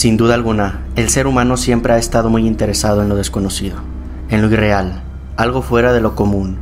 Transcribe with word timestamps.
Sin 0.00 0.16
duda 0.16 0.32
alguna, 0.32 0.80
el 0.96 1.10
ser 1.10 1.26
humano 1.26 1.58
siempre 1.58 1.92
ha 1.92 1.98
estado 1.98 2.30
muy 2.30 2.46
interesado 2.46 3.02
en 3.02 3.10
lo 3.10 3.16
desconocido, 3.16 3.76
en 4.30 4.40
lo 4.40 4.48
irreal, 4.48 5.02
algo 5.36 5.60
fuera 5.60 5.92
de 5.92 6.00
lo 6.00 6.14
común. 6.14 6.56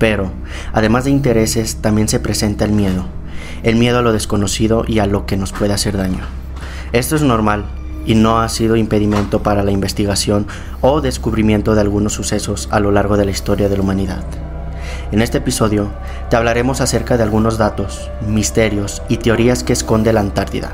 Pero, 0.00 0.32
además 0.72 1.04
de 1.04 1.12
intereses, 1.12 1.76
también 1.76 2.08
se 2.08 2.18
presenta 2.18 2.64
el 2.64 2.72
miedo, 2.72 3.04
el 3.62 3.76
miedo 3.76 4.00
a 4.00 4.02
lo 4.02 4.12
desconocido 4.12 4.82
y 4.88 4.98
a 4.98 5.06
lo 5.06 5.24
que 5.24 5.36
nos 5.36 5.52
puede 5.52 5.72
hacer 5.72 5.96
daño. 5.96 6.24
Esto 6.90 7.14
es 7.14 7.22
normal 7.22 7.64
y 8.06 8.16
no 8.16 8.40
ha 8.40 8.48
sido 8.48 8.74
impedimento 8.74 9.40
para 9.40 9.62
la 9.62 9.70
investigación 9.70 10.48
o 10.80 11.00
descubrimiento 11.00 11.76
de 11.76 11.82
algunos 11.82 12.14
sucesos 12.14 12.68
a 12.72 12.80
lo 12.80 12.90
largo 12.90 13.16
de 13.16 13.24
la 13.24 13.30
historia 13.30 13.68
de 13.68 13.76
la 13.76 13.84
humanidad. 13.84 14.24
En 15.12 15.22
este 15.22 15.38
episodio 15.38 15.92
te 16.28 16.34
hablaremos 16.34 16.80
acerca 16.80 17.16
de 17.16 17.22
algunos 17.22 17.56
datos, 17.56 18.10
misterios 18.26 19.00
y 19.08 19.18
teorías 19.18 19.62
que 19.62 19.74
esconde 19.74 20.12
la 20.12 20.22
Antártida, 20.22 20.72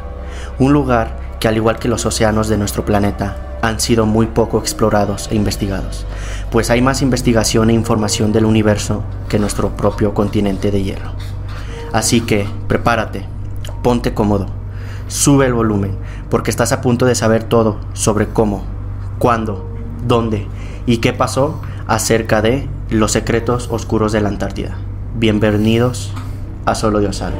un 0.59 0.73
lugar 0.73 1.26
que 1.41 1.49
al 1.49 1.57
igual 1.57 1.79
que 1.79 1.89
los 1.89 2.07
océanos 2.07 2.49
de 2.49 2.57
nuestro 2.57 2.85
planeta 2.85 3.59
han 3.63 3.81
sido 3.81 4.07
muy 4.07 4.27
poco 4.27 4.59
explorados 4.59 5.29
e 5.31 5.35
investigados, 5.35 6.07
pues 6.51 6.71
hay 6.71 6.83
más 6.83 7.03
investigación 7.03 7.71
e 7.71 7.75
información 7.75 8.33
del 8.33 8.45
universo 8.45 9.03
que 9.28 9.39
nuestro 9.39 9.77
propio 9.77 10.15
continente 10.15 10.70
de 10.70 10.83
hierro. 10.83 11.12
Así 11.93 12.20
que 12.20 12.47
prepárate, 12.69 13.25
ponte 13.83 14.15
cómodo, 14.15 14.47
sube 15.09 15.47
el 15.47 15.55
volumen, 15.55 15.97
porque 16.31 16.51
estás 16.51 16.73
a 16.73 16.81
punto 16.81 17.06
de 17.06 17.15
saber 17.15 17.45
todo 17.45 17.78
sobre 17.93 18.28
cómo, 18.28 18.65
cuándo, 19.19 19.67
dónde 20.06 20.47
y 20.87 20.98
qué 20.98 21.12
pasó 21.12 21.61
acerca 21.87 22.43
de 22.43 22.69
los 22.91 23.12
secretos 23.12 23.69
oscuros 23.71 24.12
de 24.12 24.21
la 24.21 24.28
Antártida. 24.28 24.77
Bienvenidos 25.15 26.12
a 26.67 26.75
Solo 26.75 27.00
Dios 27.00 27.17
sabe. 27.17 27.37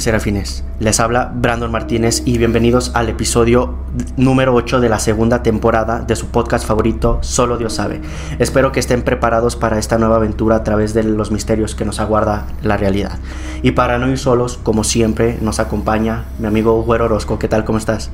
Serafines. 0.00 0.64
Les 0.80 1.00
habla 1.00 1.32
Brandon 1.34 1.70
Martínez 1.70 2.22
y 2.24 2.38
bienvenidos 2.38 2.92
al 2.94 3.08
episodio 3.08 3.74
número 4.16 4.54
8 4.54 4.80
de 4.80 4.88
la 4.88 4.98
segunda 4.98 5.42
temporada 5.42 6.00
de 6.00 6.16
su 6.16 6.26
podcast 6.28 6.66
favorito, 6.66 7.18
Solo 7.22 7.56
Dios 7.56 7.74
sabe. 7.74 8.00
Espero 8.38 8.72
que 8.72 8.80
estén 8.80 9.02
preparados 9.02 9.56
para 9.56 9.78
esta 9.78 9.98
nueva 9.98 10.16
aventura 10.16 10.56
a 10.56 10.64
través 10.64 10.94
de 10.94 11.02
los 11.02 11.30
misterios 11.30 11.74
que 11.74 11.84
nos 11.84 12.00
aguarda 12.00 12.46
la 12.62 12.76
realidad. 12.76 13.18
Y 13.62 13.72
para 13.72 13.98
no 13.98 14.08
ir 14.08 14.18
solos, 14.18 14.58
como 14.62 14.84
siempre, 14.84 15.38
nos 15.40 15.60
acompaña 15.60 16.24
mi 16.38 16.46
amigo 16.46 16.82
Güero 16.82 17.06
Orozco. 17.06 17.38
¿Qué 17.38 17.48
tal? 17.48 17.64
¿Cómo 17.64 17.78
estás? 17.78 18.10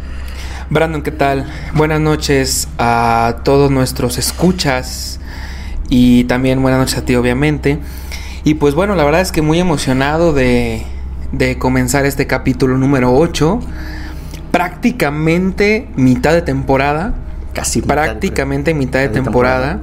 Brandon, 0.70 1.02
¿qué 1.02 1.10
tal? 1.10 1.46
Buenas 1.74 2.00
noches 2.00 2.68
a 2.78 3.36
todos 3.44 3.70
nuestros 3.70 4.18
escuchas 4.18 5.20
y 5.88 6.24
también 6.24 6.62
buenas 6.62 6.80
noches 6.80 6.98
a 6.98 7.04
ti, 7.04 7.14
obviamente. 7.14 7.78
Y 8.44 8.54
pues 8.54 8.74
bueno, 8.74 8.94
la 8.94 9.04
verdad 9.04 9.20
es 9.20 9.32
que 9.32 9.42
muy 9.42 9.58
emocionado 9.58 10.32
de 10.32 10.84
de 11.38 11.58
comenzar 11.58 12.06
este 12.06 12.26
capítulo 12.26 12.78
número 12.78 13.14
8. 13.14 13.60
Prácticamente 14.50 15.88
mitad 15.96 16.32
de 16.32 16.42
temporada. 16.42 17.14
Casi 17.52 17.82
prácticamente 17.82 18.74
mitad 18.74 19.00
de, 19.00 19.08
temporada. 19.08 19.80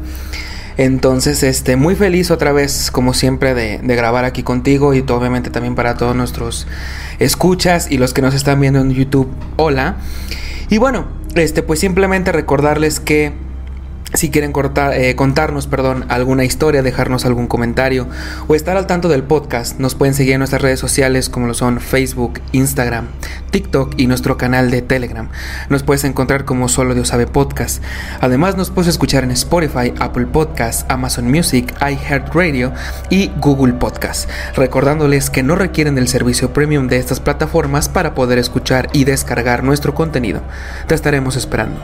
Entonces, 0.78 1.44
este, 1.44 1.76
muy 1.76 1.96
feliz 1.96 2.32
otra 2.32 2.52
vez, 2.52 2.92
como 2.92 3.14
siempre, 3.14 3.54
de, 3.54 3.78
de, 3.78 3.96
grabar 3.96 4.26
aquí 4.26 4.44
contigo 4.44 4.94
y 4.94 5.00
obviamente 5.08 5.50
también 5.50 5.76
para 5.76 5.96
todos 5.96 6.16
nuestros 6.16 6.68
escuchas 7.20 7.92
y 7.92 7.98
los 7.98 8.14
que 8.14 8.22
nos 8.22 8.34
están 8.34 8.60
viendo 8.60 8.80
en 8.80 8.92
YouTube. 8.92 9.30
Hola. 9.58 9.96
Y 10.70 10.78
bueno, 10.78 11.06
este, 11.36 11.64
pues 11.64 11.80
simplemente 11.80 12.32
recordarles 12.32 13.00
que 13.00 13.34
si 14.14 14.30
quieren 14.30 14.54
eh, 14.94 15.16
contarnos 15.16 15.68
perdón, 15.68 16.06
alguna 16.10 16.44
historia, 16.44 16.82
dejarnos 16.82 17.26
algún 17.26 17.48
comentario 17.48 18.08
o 18.48 18.56
estar 18.56 18.76
al 18.76 18.88
tanto 18.88 19.08
del 19.08 19.24
podcast, 19.24 19.80
nos 19.80 19.96
pueden 19.96 20.14
seguir 20.14 20.34
en 20.34 20.40
nuestras 20.40 20.62
redes 20.62 20.80
sociales 20.80 21.30
como 21.30 21.48
lo 21.48 21.54
son 21.54 21.80
Facebook, 21.80 22.42
Instagram, 22.52 23.08
TikTok 23.52 23.94
y 23.98 24.08
nuestro 24.08 24.38
canal 24.38 24.70
de 24.70 24.82
Telegram. 24.82 25.30
Nos 25.70 25.84
puedes 25.84 26.04
encontrar 26.04 26.46
como 26.46 26.68
Solo 26.68 26.94
Dios 26.94 27.10
Sabe 27.10 27.28
Podcast. 27.28 27.82
Además 28.20 28.58
nos 28.58 28.70
puedes 28.70 28.90
escuchar 28.90 29.24
en 29.24 29.32
Spotify, 29.32 29.94
Apple 30.00 30.26
Podcast, 30.26 30.90
Amazon 30.92 31.30
Music, 31.30 31.74
iHeartRadio 31.82 32.74
y 33.10 33.32
Google 33.38 33.74
Podcast. 33.74 34.30
Recordándoles 34.56 35.30
que 35.30 35.44
no 35.44 35.56
requieren 35.56 35.96
del 35.96 36.08
servicio 36.08 36.54
premium 36.54 36.88
de 36.88 36.98
estas 36.98 37.20
plataformas 37.20 37.90
para 37.90 38.14
poder 38.14 38.40
escuchar 38.40 38.90
y 38.94 39.06
descargar 39.06 39.64
nuestro 39.64 39.96
contenido. 39.96 40.42
Te 40.88 40.96
estaremos 40.96 41.36
esperando. 41.36 41.80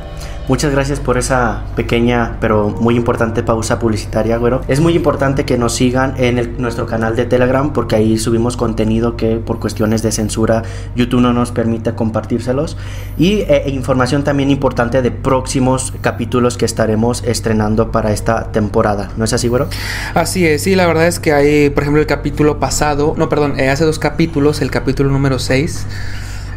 Muchas 0.47 0.71
gracias 0.71 1.01
por 1.01 1.17
esa 1.17 1.63
pequeña 1.75 2.37
pero 2.39 2.69
muy 2.69 2.95
importante 2.95 3.43
pausa 3.43 3.79
publicitaria, 3.79 4.37
güero. 4.37 4.61
Es 4.69 4.79
muy 4.79 4.95
importante 4.95 5.43
que 5.43 5.57
nos 5.57 5.75
sigan 5.75 6.13
en 6.17 6.55
nuestro 6.57 6.85
canal 6.85 7.17
de 7.17 7.25
Telegram 7.25 7.73
porque 7.73 7.97
ahí 7.97 8.17
subimos 8.17 8.55
contenido 8.55 9.17
que 9.17 9.35
por 9.37 9.59
cuestiones 9.59 10.03
de 10.03 10.13
censura 10.13 10.63
YouTube 10.95 11.19
no 11.19 11.33
nos 11.33 11.51
permite 11.51 11.93
compartírselos. 11.95 12.77
Y 13.17 13.39
eh, 13.41 13.63
e 13.65 13.71
información 13.71 14.23
también 14.23 14.49
importante 14.49 15.01
de 15.01 15.11
próximos 15.11 15.93
capítulos 15.99 16.57
que 16.57 16.63
estaremos 16.63 17.25
estrenando 17.25 17.91
para 17.91 18.13
esta 18.13 18.49
temporada. 18.53 19.09
¿No 19.17 19.25
es 19.25 19.33
así, 19.33 19.49
güero? 19.49 19.67
Así 20.13 20.47
es, 20.47 20.63
sí, 20.63 20.75
la 20.75 20.87
verdad 20.87 21.07
es 21.07 21.19
que 21.19 21.33
hay, 21.33 21.69
por 21.71 21.83
ejemplo, 21.83 21.99
el 21.99 22.07
capítulo 22.07 22.57
pasado, 22.57 23.15
no, 23.17 23.27
perdón, 23.27 23.59
eh, 23.59 23.69
hace 23.69 23.83
dos 23.83 23.99
capítulos, 23.99 24.61
el 24.61 24.71
capítulo 24.71 25.09
número 25.11 25.39
6 25.39 25.85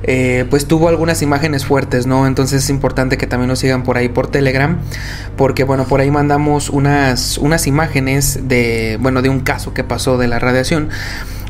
eh, 0.03 0.47
pues 0.51 0.67
tuvo 0.67 0.89
algunas 0.89 1.23
imágenes 1.23 1.65
fuertes, 1.65 2.07
¿no? 2.07 2.27
Entonces 2.27 2.65
es 2.65 2.71
importante 2.71 3.19
que 3.19 3.27
también 3.27 3.49
nos 3.49 3.59
sigan 3.59 3.83
por 3.83 3.97
ahí 3.97 4.09
por 4.09 4.29
Telegram, 4.29 4.79
porque 5.37 5.65
bueno, 5.65 5.85
por 5.85 6.01
ahí 6.01 6.11
mandamos 6.11 6.71
unas, 6.71 7.39
unas 7.39 7.67
imágenes 7.67 8.49
de, 8.49 8.99
bueno, 9.01 9.23
de 9.23 9.29
un 9.29 9.41
caso 9.41 9.75
que 9.75 9.85
pasó 9.85 10.19
de 10.19 10.29
la 10.29 10.39
radiación. 10.39 10.89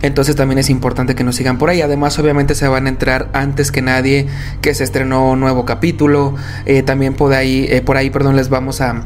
Entonces 0.03 0.35
también 0.35 0.59
es 0.59 0.71
importante 0.71 1.15
que 1.15 1.25
nos 1.25 1.37
sigan 1.37 1.59
por 1.59 1.69
ahí. 1.69 1.83
Además, 1.83 2.19
obviamente 2.19 2.55
se 2.55 2.67
van 2.69 2.87
a 2.87 2.89
entrar 2.89 3.29
antes 3.33 3.71
que 3.71 3.83
nadie 3.83 4.27
que 4.63 4.75
se 4.75 4.85
estrenó 4.85 5.31
un 5.31 5.41
nuevo 5.41 5.65
capítulo. 5.65 6.35
Eh, 6.65 6.83
también 6.83 7.15
por 7.15 7.35
ahí, 7.35 7.67
eh, 7.69 7.83
por 7.83 7.97
ahí, 7.97 8.11
perdón, 8.11 8.37
les 8.37 8.49
vamos 8.49 8.81
a 8.81 9.05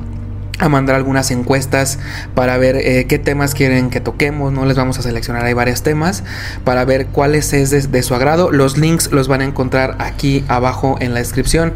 a 0.59 0.69
mandar 0.69 0.97
algunas 0.97 1.31
encuestas 1.31 1.99
para 2.35 2.57
ver 2.59 2.77
eh, 2.77 3.07
qué 3.09 3.19
temas 3.19 3.55
quieren 3.55 3.91
que 3.91 4.01
toquemos, 4.01 4.53
no 4.53 4.65
les 4.65 4.77
vamos 4.77 4.99
a 4.99 5.03
seleccionar, 5.03 5.45
hay 5.45 5.53
varios 5.53 5.83
temas 5.83 6.23
para 6.65 6.85
ver 6.85 7.07
cuáles 7.07 7.53
es 7.53 7.91
de, 7.91 8.03
su 8.03 8.15
agrado. 8.15 8.51
Los 8.53 8.77
links 8.77 9.11
los 9.11 9.29
van 9.29 9.41
a 9.41 9.45
encontrar 9.45 9.97
aquí 9.99 10.45
abajo 10.49 10.97
en 11.01 11.13
la 11.15 11.21
descripción 11.21 11.73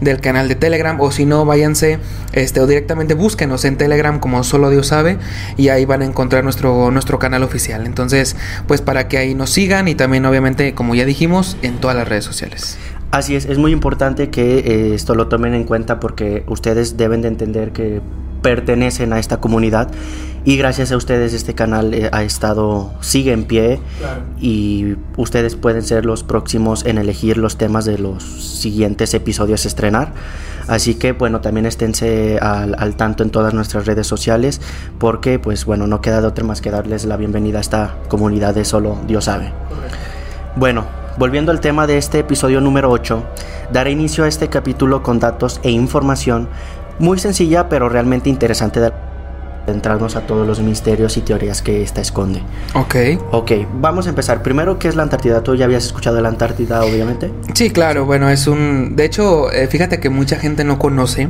del 0.00 0.20
canal 0.20 0.48
de 0.48 0.54
Telegram 0.54 1.00
o 1.00 1.10
si 1.10 1.24
no 1.24 1.44
váyanse 1.44 1.98
este 2.32 2.60
o 2.60 2.66
directamente 2.66 3.14
búsquenos 3.14 3.64
en 3.64 3.76
Telegram 3.76 4.20
como 4.20 4.44
solo 4.44 4.70
Dios 4.70 4.88
sabe 4.88 5.18
y 5.56 5.70
ahí 5.70 5.84
van 5.86 6.02
a 6.02 6.04
encontrar 6.04 6.44
nuestro 6.44 6.90
nuestro 6.90 7.18
canal 7.18 7.42
oficial. 7.42 7.86
Entonces, 7.86 8.36
pues 8.66 8.80
para 8.80 9.08
que 9.08 9.18
ahí 9.18 9.34
nos 9.34 9.50
sigan 9.50 9.88
y 9.88 9.94
también 9.94 10.24
obviamente 10.26 10.74
como 10.74 10.94
ya 10.94 11.04
dijimos 11.04 11.56
en 11.62 11.78
todas 11.78 11.96
las 11.96 12.06
redes 12.08 12.24
sociales. 12.24 12.78
Así 13.10 13.34
es, 13.34 13.46
es 13.46 13.56
muy 13.56 13.72
importante 13.72 14.28
que 14.28 14.58
eh, 14.58 14.94
esto 14.94 15.14
lo 15.14 15.28
tomen 15.28 15.54
en 15.54 15.64
cuenta 15.64 15.98
porque 15.98 16.44
ustedes 16.46 16.96
deben 16.96 17.22
de 17.22 17.28
entender 17.28 17.72
que 17.72 18.02
pertenecen 18.42 19.12
a 19.12 19.18
esta 19.18 19.38
comunidad 19.38 19.90
y 20.44 20.56
gracias 20.56 20.92
a 20.92 20.96
ustedes 20.96 21.32
este 21.32 21.54
canal 21.54 21.92
eh, 21.94 22.08
ha 22.12 22.22
estado 22.22 22.92
sigue 23.00 23.32
en 23.32 23.44
pie 23.44 23.80
y 24.40 24.94
ustedes 25.16 25.56
pueden 25.56 25.82
ser 25.82 26.04
los 26.04 26.22
próximos 26.22 26.84
en 26.86 26.98
elegir 26.98 27.38
los 27.38 27.56
temas 27.56 27.84
de 27.84 27.98
los 27.98 28.22
siguientes 28.22 29.14
episodios 29.14 29.64
a 29.64 29.68
estrenar. 29.68 30.12
Así 30.68 30.94
que 30.94 31.12
bueno 31.12 31.40
también 31.40 31.66
esténse 31.66 32.38
al, 32.38 32.94
tanto 32.96 33.22
en 33.22 33.30
todas 33.30 33.54
nuestras 33.54 33.86
redes 33.86 34.06
sociales 34.06 34.60
porque 34.98 35.38
pues 35.38 35.64
bueno 35.64 35.86
no 35.86 36.00
queda 36.00 36.20
de 36.20 36.26
otra 36.26 36.44
más 36.44 36.60
que 36.60 36.70
darles 36.70 37.06
la 37.06 37.16
bienvenida 37.16 37.58
a 37.58 37.62
esta 37.62 37.96
comunidad 38.08 38.54
de 38.54 38.64
solo 38.64 38.98
Dios 39.06 39.24
sabe. 39.24 39.50
Bueno 40.56 40.97
volviendo 41.18 41.50
al 41.50 41.60
tema 41.60 41.86
de 41.86 41.98
este 41.98 42.20
episodio 42.20 42.60
número 42.60 42.90
8 42.90 43.24
daré 43.72 43.90
inicio 43.90 44.24
a 44.24 44.28
este 44.28 44.48
capítulo 44.48 45.02
con 45.02 45.18
datos 45.18 45.60
e 45.64 45.70
información 45.70 46.48
muy 46.98 47.18
sencilla 47.18 47.68
pero 47.68 47.88
realmente 47.88 48.30
interesante 48.30 48.80
de 48.80 48.92
entrarnos 49.66 50.16
a 50.16 50.22
todos 50.22 50.46
los 50.46 50.60
misterios 50.60 51.16
y 51.16 51.20
teorías 51.20 51.60
que 51.60 51.82
esta 51.82 52.00
esconde. 52.00 52.40
Ok. 52.74 52.96
Ok, 53.32 53.52
vamos 53.74 54.06
a 54.06 54.10
empezar. 54.10 54.42
Primero, 54.42 54.78
¿qué 54.78 54.88
es 54.88 54.96
la 54.96 55.02
Antártida? 55.02 55.42
¿Tú 55.42 55.54
ya 55.54 55.66
habías 55.66 55.84
escuchado 55.84 56.16
de 56.16 56.22
la 56.22 56.30
Antártida, 56.30 56.82
obviamente? 56.82 57.30
Sí, 57.54 57.70
claro. 57.70 58.06
Bueno, 58.06 58.30
es 58.30 58.46
un... 58.46 58.96
De 58.96 59.04
hecho, 59.04 59.52
eh, 59.52 59.66
fíjate 59.66 60.00
que 60.00 60.08
mucha 60.08 60.36
gente 60.36 60.64
no 60.64 60.78
conoce, 60.78 61.28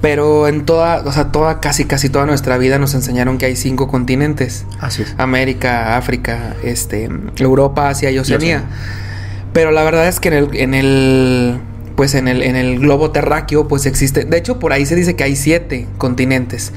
pero 0.00 0.48
en 0.48 0.64
toda, 0.64 1.02
o 1.04 1.12
sea, 1.12 1.30
toda, 1.30 1.60
casi, 1.60 1.84
casi 1.84 2.08
toda 2.08 2.26
nuestra 2.26 2.56
vida 2.58 2.78
nos 2.78 2.94
enseñaron 2.94 3.38
que 3.38 3.46
hay 3.46 3.56
cinco 3.56 3.88
continentes. 3.88 4.64
Así 4.80 5.02
es. 5.02 5.14
América, 5.18 5.96
África, 5.96 6.54
este, 6.62 7.10
Europa, 7.36 7.88
Asia 7.88 8.10
y 8.10 8.18
Oceanía. 8.18 8.64
Pero 9.52 9.72
la 9.72 9.82
verdad 9.82 10.08
es 10.08 10.20
que 10.20 10.28
en 10.28 10.34
el... 10.34 10.48
En 10.54 10.74
el 10.74 11.60
pues 11.96 12.14
en 12.14 12.28
el, 12.28 12.42
en 12.42 12.56
el 12.56 12.78
globo 12.78 13.10
terráqueo 13.10 13.68
pues 13.68 13.84
existe, 13.84 14.24
de 14.24 14.38
hecho 14.38 14.58
por 14.58 14.72
ahí 14.72 14.86
se 14.86 14.96
dice 14.96 15.16
que 15.16 15.24
hay 15.24 15.36
siete 15.36 15.86
continentes, 15.98 16.72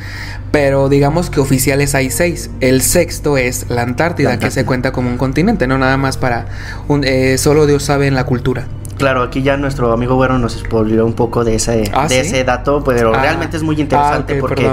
pero 0.52 0.90
digamos 0.90 1.30
que 1.30 1.40
oficiales 1.40 1.96
hay 1.96 2.10
seis. 2.10 2.50
El 2.60 2.82
sexto 2.82 3.38
es 3.38 3.68
la 3.70 3.84
Antártida, 3.84 4.38
que 4.38 4.52
se 4.52 4.66
cuenta 4.66 4.92
como 4.92 5.10
un 5.10 5.18
continente, 5.18 5.66
no 5.66 5.78
nada 5.78 5.96
más 5.96 6.18
para 6.18 6.48
un, 6.90 7.06
eh, 7.06 7.38
solo 7.38 7.68
Dios 7.68 7.84
sabe 7.84 8.08
en 8.08 8.16
la 8.16 8.26
cultura. 8.26 8.68
Claro, 8.98 9.22
aquí 9.24 9.42
ya 9.42 9.58
nuestro 9.58 9.92
amigo 9.92 10.16
Güero 10.16 10.38
nos 10.40 10.54
spoileó 10.54 11.06
un 11.06 11.14
poco 11.14 11.44
de 11.44 11.56
ese, 11.56 11.90
Ah, 11.94 12.08
de 12.08 12.16
¿sí? 12.24 12.28
ese 12.28 12.44
dato, 12.44 12.84
pero 12.84 13.14
Ah. 13.14 13.22
realmente 13.22 13.58
es 13.58 13.64
muy 13.64 13.80
interesante 13.80 14.34
Ah, 14.34 14.36
ok, 14.38 14.40
porque 14.42 14.70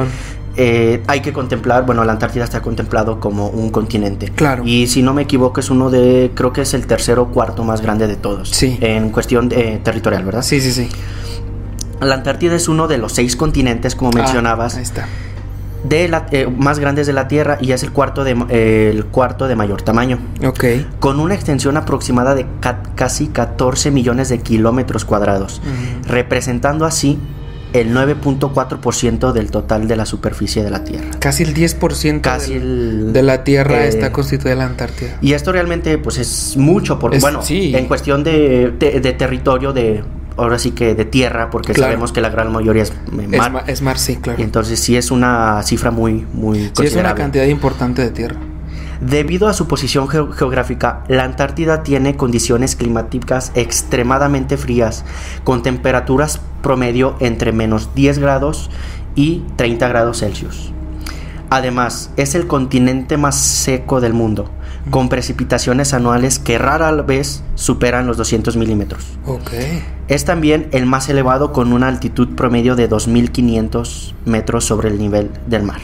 eh, 0.57 1.03
hay 1.07 1.21
que 1.21 1.33
contemplar, 1.33 1.87
bueno, 1.87 2.05
la 2.05 2.13
Antártida 2.13 2.45
está 2.45 2.61
contemplado 2.61 3.19
como 3.21 3.49
un 3.49 3.71
continente. 3.71 4.31
Claro. 4.35 4.63
Y 4.67 4.89
si 4.89 5.03
no 5.03 5.15
me 5.15 5.23
equivoco 5.23 5.61
es 5.61 5.71
uno 5.71 5.91
de, 5.91 6.33
creo 6.35 6.53
que 6.53 6.63
es 6.63 6.75
el 6.75 6.87
tercero 6.87 7.23
o 7.23 7.29
cuarto 7.29 7.65
más 7.65 7.81
grande 7.81 8.07
de 8.07 8.17
todos. 8.17 8.51
Sí. 8.51 8.77
En 8.81 9.11
cuestión 9.11 9.49
eh, 9.53 9.81
territorial, 9.83 10.25
¿verdad? 10.25 10.43
Sí, 10.43 10.61
sí, 10.61 10.73
sí. 10.73 10.89
La 12.01 12.15
Antártida 12.15 12.55
es 12.57 12.67
uno 12.69 12.89
de 12.89 12.99
los 12.99 13.13
seis 13.13 13.37
continentes, 13.37 13.95
como 13.95 14.11
mencionabas, 14.13 14.75
Ah, 14.75 14.79
ahí 14.79 14.83
está. 14.83 15.07
De 15.85 16.09
la, 16.09 16.27
eh, 16.31 16.47
más 16.47 16.79
grandes 16.79 17.07
de 17.07 17.13
la 17.13 17.27
Tierra 17.29 17.57
y 17.61 17.73
es 17.73 17.83
el 17.83 17.91
cuarto 17.93 18.23
de, 18.25 18.37
eh, 18.51 18.91
el 18.95 19.07
cuarto 19.07 19.49
de 19.49 19.57
mayor 19.57 19.83
tamaño. 19.83 20.19
Ok. 20.47 20.65
Con 20.99 21.21
una 21.21 21.35
extensión 21.35 21.77
aproximada 21.77 22.35
de 22.35 22.47
ca- 22.61 22.83
casi 22.95 23.29
14 23.29 23.91
millones 23.91 24.29
de 24.29 24.39
kilómetros 24.41 25.05
cuadrados, 25.05 25.63
representando 26.07 26.85
así 26.85 27.19
el 27.73 27.95
9.4% 27.95 29.33
del 29.33 29.51
total 29.51 29.87
de 29.87 29.97
la 29.97 30.05
superficie 30.05 30.65
de 30.65 30.71
la 30.71 30.83
Tierra. 30.85 31.07
Casi 31.21 31.45
el 31.45 31.55
10% 31.55 32.21
Casi 32.23 32.55
del- 32.55 32.63
el- 32.63 33.13
de 33.13 33.23
la 33.23 33.45
Tierra 33.45 33.85
eh, 33.85 33.89
está 33.89 34.13
constituida 34.13 34.55
la 34.57 34.67
Antártida. 34.67 35.17
Y 35.21 35.33
esto 35.35 35.53
realmente 35.53 35.97
pues 35.99 36.19
es 36.19 36.57
mucho, 36.57 36.99
porque 36.99 37.19
Es- 37.19 37.23
bueno, 37.23 37.43
sí. 37.43 37.73
en 37.75 37.87
cuestión 37.87 38.25
de, 38.25 38.73
de- 38.79 39.01
de 39.01 39.13
territorio, 39.13 39.73
de 39.73 40.03
ahora 40.37 40.59
sí 40.59 40.71
que 40.73 40.95
de 40.95 41.05
tierra, 41.05 41.51
porque 41.51 41.73
Claro. 41.73 41.93
sabemos 41.93 42.13
que 42.13 42.21
la 42.21 42.29
gran 42.31 42.53
mayoría 42.53 42.83
es 42.83 42.91
eh, 42.91 43.29
Es, 43.33 43.39
mar. 43.39 43.53
ma- 43.53 43.65
es 43.67 43.83
mar, 43.83 43.99
sí, 43.99 44.17
claro. 44.17 44.41
Y 44.41 44.43
entonces 44.45 44.79
sí 44.81 44.97
es 44.97 45.11
una 45.11 45.63
cifra 45.63 45.91
muy, 45.91 46.27
muy 46.33 46.57
Sí, 46.59 46.63
es 46.65 46.69
una 46.71 46.75
considerable. 46.75 47.23
cantidad 47.23 47.45
importante 47.47 48.03
de 48.03 48.11
tierra. 48.11 48.37
Debido 49.01 49.49
a 49.49 49.55
su 49.55 49.67
posición 49.67 50.09
geo- 50.09 50.31
geográfica, 50.31 51.05
la 51.09 51.25
Antártida 51.25 51.83
tiene 51.83 52.17
condiciones 52.17 52.77
climáticas 52.77 53.51
extremadamente 53.55 54.57
frías, 54.59 55.05
con 55.43 55.63
temperaturas 55.63 56.41
promedio 56.63 57.17
entre 57.21 57.53
menos 57.53 57.95
10 57.95 58.19
grados 58.19 58.71
y 59.15 59.43
30 59.57 59.89
grados 59.89 60.19
Celsius. 60.21 60.73
Además, 61.49 62.11
es 62.17 62.35
el 62.35 62.47
continente 62.47 63.17
más 63.17 63.37
seco 63.37 64.01
del 64.01 64.13
mundo, 64.13 64.51
con 64.91 65.09
precipitaciones 65.09 65.95
anuales 65.95 66.39
que 66.39 66.59
rara 66.59 66.91
vez 67.03 67.43
superan 67.55 68.07
los 68.07 68.17
200 68.17 68.57
milímetros. 68.57 69.07
Es 70.09 70.25
también 70.25 70.69
el 70.73 70.87
más 70.87 71.09
elevado 71.09 71.53
con 71.53 71.73
una 71.73 71.89
altitud 71.89 72.35
promedio 72.35 72.77
de 72.77 72.91
2.500 72.91 74.15
metros 74.25 74.65
sobre 74.65 74.89
el 74.89 74.99
nivel 74.99 75.31
del 75.47 75.63
mar. 75.63 75.81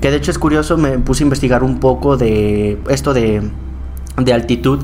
Que 0.00 0.10
de 0.10 0.16
hecho 0.16 0.30
es 0.30 0.38
curioso, 0.38 0.76
me 0.76 0.98
puse 0.98 1.22
a 1.22 1.26
investigar 1.26 1.62
un 1.62 1.78
poco 1.78 2.16
de 2.16 2.78
esto 2.88 3.14
de, 3.14 3.42
de 4.16 4.32
altitud 4.32 4.80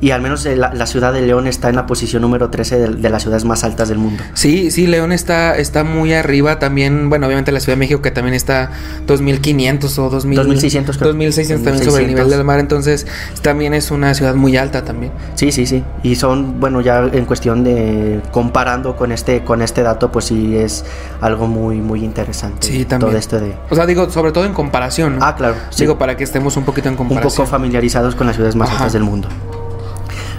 y 0.00 0.12
al 0.12 0.22
menos 0.22 0.46
eh, 0.46 0.54
la, 0.56 0.72
la 0.72 0.86
ciudad 0.86 1.12
de 1.12 1.22
León 1.22 1.46
está 1.46 1.68
en 1.68 1.76
la 1.76 1.86
posición 1.86 2.22
número 2.22 2.50
13 2.50 2.78
de, 2.78 2.88
de 2.88 3.10
las 3.10 3.22
ciudades 3.22 3.44
más 3.44 3.64
altas 3.64 3.88
del 3.88 3.98
mundo. 3.98 4.22
Sí, 4.34 4.70
sí, 4.70 4.86
León 4.86 5.10
está, 5.12 5.56
está 5.56 5.82
muy 5.82 6.12
arriba 6.14 6.58
también. 6.58 7.08
Bueno, 7.08 7.26
obviamente 7.26 7.50
la 7.50 7.60
Ciudad 7.60 7.76
de 7.76 7.80
México 7.80 8.00
que 8.00 8.10
también 8.10 8.34
está 8.34 8.70
2500 9.06 9.98
o 9.98 10.10
2000, 10.10 10.36
2600 10.36 10.98
creo. 10.98 11.08
2600 11.12 11.64
también 11.64 11.84
sobre 11.84 12.04
el 12.04 12.10
2600. 12.10 12.14
nivel 12.26 12.30
del 12.30 12.44
mar. 12.44 12.60
Entonces 12.60 13.06
también 13.42 13.74
es 13.74 13.90
una 13.90 14.14
ciudad 14.14 14.34
muy 14.34 14.56
alta 14.56 14.84
también. 14.84 15.12
Sí, 15.34 15.50
sí, 15.52 15.66
sí. 15.66 15.82
Y 16.02 16.14
son, 16.16 16.60
bueno, 16.60 16.80
ya 16.80 17.00
en 17.12 17.24
cuestión 17.24 17.64
de 17.64 18.20
comparando 18.30 18.96
con 18.96 19.10
este, 19.12 19.42
con 19.42 19.62
este 19.62 19.82
dato, 19.82 20.12
pues 20.12 20.26
sí 20.26 20.56
es 20.56 20.84
algo 21.20 21.46
muy, 21.48 21.78
muy 21.78 22.04
interesante. 22.04 22.66
Sí, 22.66 22.84
también. 22.84 23.10
Todo 23.10 23.18
esto 23.18 23.40
de... 23.40 23.56
O 23.70 23.74
sea, 23.74 23.86
digo, 23.86 24.08
sobre 24.10 24.32
todo 24.32 24.44
en 24.44 24.52
comparación, 24.54 25.18
¿no? 25.18 25.24
Ah, 25.24 25.34
claro. 25.34 25.56
sí. 25.70 25.82
Digo, 25.82 25.98
para 25.98 26.16
que 26.16 26.24
estemos 26.24 26.56
un 26.56 26.64
poquito 26.64 26.88
en 26.88 26.92
un 26.92 26.98
comparación. 26.98 27.32
poco 27.34 27.46
familiarizados 27.50 28.14
con 28.14 28.26
las 28.26 28.36
ciudades 28.36 28.54
más 28.54 28.68
Ajá. 28.68 28.78
altas 28.78 28.92
del 28.92 29.02
mundo. 29.02 29.28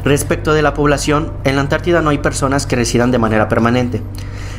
Respecto 0.03 0.53
de 0.53 0.61
la 0.61 0.73
población, 0.73 1.31
en 1.43 1.55
la 1.55 1.61
Antártida 1.61 2.01
no 2.01 2.09
hay 2.09 2.19
personas 2.19 2.65
que 2.65 2.75
residan 2.75 3.11
de 3.11 3.17
manera 3.17 3.49
permanente. 3.49 4.01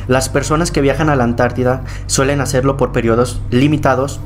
Las 0.07 0.29
personas 0.29 0.71
que 0.71 0.81
viajan 0.81 1.09
a 1.09 1.15
la 1.15 1.23
Antártida 1.23 1.83
suelen 2.07 2.41
hacerlo 2.41 2.77
por 2.77 2.91
periodos 2.91 3.41
limitados, 3.49 4.19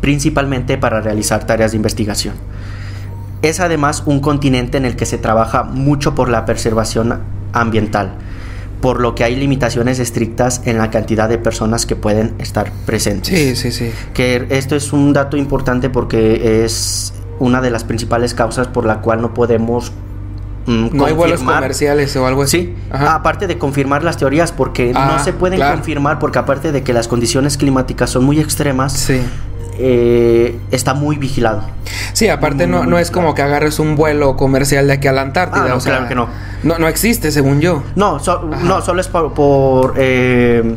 principalmente 0.00 0.78
para 0.78 1.00
realizar 1.00 1.46
tareas 1.46 1.72
de 1.72 1.76
investigación. 1.76 2.34
Es 3.42 3.60
además 3.60 4.04
un 4.06 4.20
continente 4.20 4.78
en 4.78 4.84
el 4.84 4.96
que 4.96 5.06
se 5.06 5.18
trabaja 5.18 5.64
mucho 5.64 6.14
por 6.14 6.28
la 6.28 6.44
preservación 6.44 7.20
ambiental, 7.52 8.14
por 8.80 9.00
lo 9.00 9.14
que 9.14 9.24
hay 9.24 9.36
limitaciones 9.36 9.98
estrictas 9.98 10.62
en 10.64 10.78
la 10.78 10.90
cantidad 10.90 11.28
de 11.28 11.38
personas 11.38 11.86
que 11.86 11.94
pueden 11.94 12.34
estar 12.38 12.72
presentes 12.86 13.36
Sí, 13.36 13.54
sí, 13.56 13.70
sí. 13.70 13.92
que 14.14 14.46
esto 14.50 14.74
es 14.76 14.92
un 14.92 15.12
dato 15.12 15.36
importante 15.36 15.90
porque 15.90 16.64
es 16.64 17.12
una 17.38 17.60
de 17.60 17.70
las 17.70 17.84
principales 17.84 18.34
causas 18.34 18.68
por 18.68 18.86
la 18.86 19.00
cual 19.00 19.20
no 19.20 19.34
podemos 19.34 19.92
mm, 20.66 20.88
No 20.92 21.06
hay 21.06 21.12
vuelos 21.14 21.40
comerciales 21.42 22.14
o 22.16 22.26
algo 22.26 22.42
así. 22.42 22.58
Sí, 22.58 22.74
Ajá. 22.90 23.14
aparte 23.16 23.46
de 23.46 23.58
confirmar 23.58 24.02
las 24.04 24.16
teorías, 24.16 24.52
porque 24.52 24.92
Ah, 24.94 25.14
no 25.18 25.24
se 25.24 25.32
pueden 25.32 25.58
claro. 25.58 25.74
confirmar, 25.76 26.18
porque 26.18 26.38
aparte 26.38 26.72
de 26.72 26.82
que 26.82 26.92
las 26.92 27.08
condiciones 27.08 27.56
climáticas 27.56 28.10
son 28.10 28.24
muy 28.24 28.38
extremas, 28.40 28.92
Sí. 28.92 29.20
eh, 29.78 30.58
está 30.70 30.94
muy 30.94 31.16
vigilado. 31.16 31.62
Sí, 32.12 32.28
aparte 32.28 32.66
no, 32.66 32.84
no 32.84 32.98
es 32.98 33.10
como 33.10 33.34
que 33.34 33.42
agarres 33.42 33.78
un 33.78 33.96
vuelo 33.96 34.36
comercial 34.36 34.86
de 34.86 34.92
aquí 34.94 35.08
a 35.08 35.12
la 35.12 35.22
Antártida. 35.22 35.64
Ah, 35.64 35.68
no, 35.70 35.76
o 35.76 35.80
sea, 35.80 35.92
claro 35.94 36.08
que 36.08 36.14
no. 36.14 36.28
no. 36.62 36.78
No 36.78 36.88
existe, 36.88 37.32
según 37.32 37.60
yo. 37.60 37.82
No, 37.96 38.18
so- 38.20 38.42
no 38.64 38.82
solo 38.82 39.00
es 39.00 39.08
por, 39.08 39.32
por, 39.32 39.94
eh, 39.96 40.76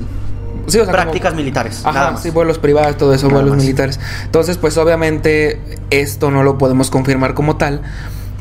Sí, 0.68 0.80
o 0.80 0.86
sea, 0.86 0.92
prácticas 0.94 1.32
como- 1.34 1.42
militares. 1.42 1.84
nada 1.86 2.02
Ajá, 2.02 2.12
más. 2.14 2.24
sí, 2.24 2.32
vuelos 2.32 2.58
privados, 2.58 2.98
todo 2.98 3.14
eso, 3.14 3.28
Nada 3.28 3.36
vuelos 3.42 3.58
más. 3.58 3.64
militares. 3.66 4.00
Entonces, 4.24 4.58
pues 4.58 4.78
obviamente 4.78 5.62
esto 5.92 6.32
no 6.32 6.42
lo 6.44 6.58
podemos 6.58 6.90
confirmar 6.90 7.34
como 7.36 7.58
tal. 7.58 7.82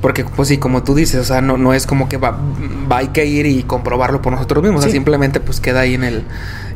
Porque, 0.05 0.23
pues 0.27 0.49
sí, 0.49 0.59
como 0.59 0.83
tú 0.83 0.95
dices, 0.95 1.19
o 1.19 1.25
sea, 1.25 1.41
no, 1.41 1.57
no 1.57 1.73
es 1.73 1.87
como 1.87 2.11
que 2.11 2.19
va, 2.19 2.37
va 2.93 2.99
hay 2.99 3.09
que 3.09 3.25
ir 3.25 3.47
y 3.47 3.63
comprobarlo 3.63 4.21
por 4.21 4.35
nosotros 4.35 4.63
mismos. 4.63 4.81
O 4.81 4.83
sea, 4.83 4.93
simplemente 4.93 5.41
pues 5.41 5.61
queda 5.61 5.81
ahí 5.81 5.95
en 5.95 6.05
el, 6.05 6.25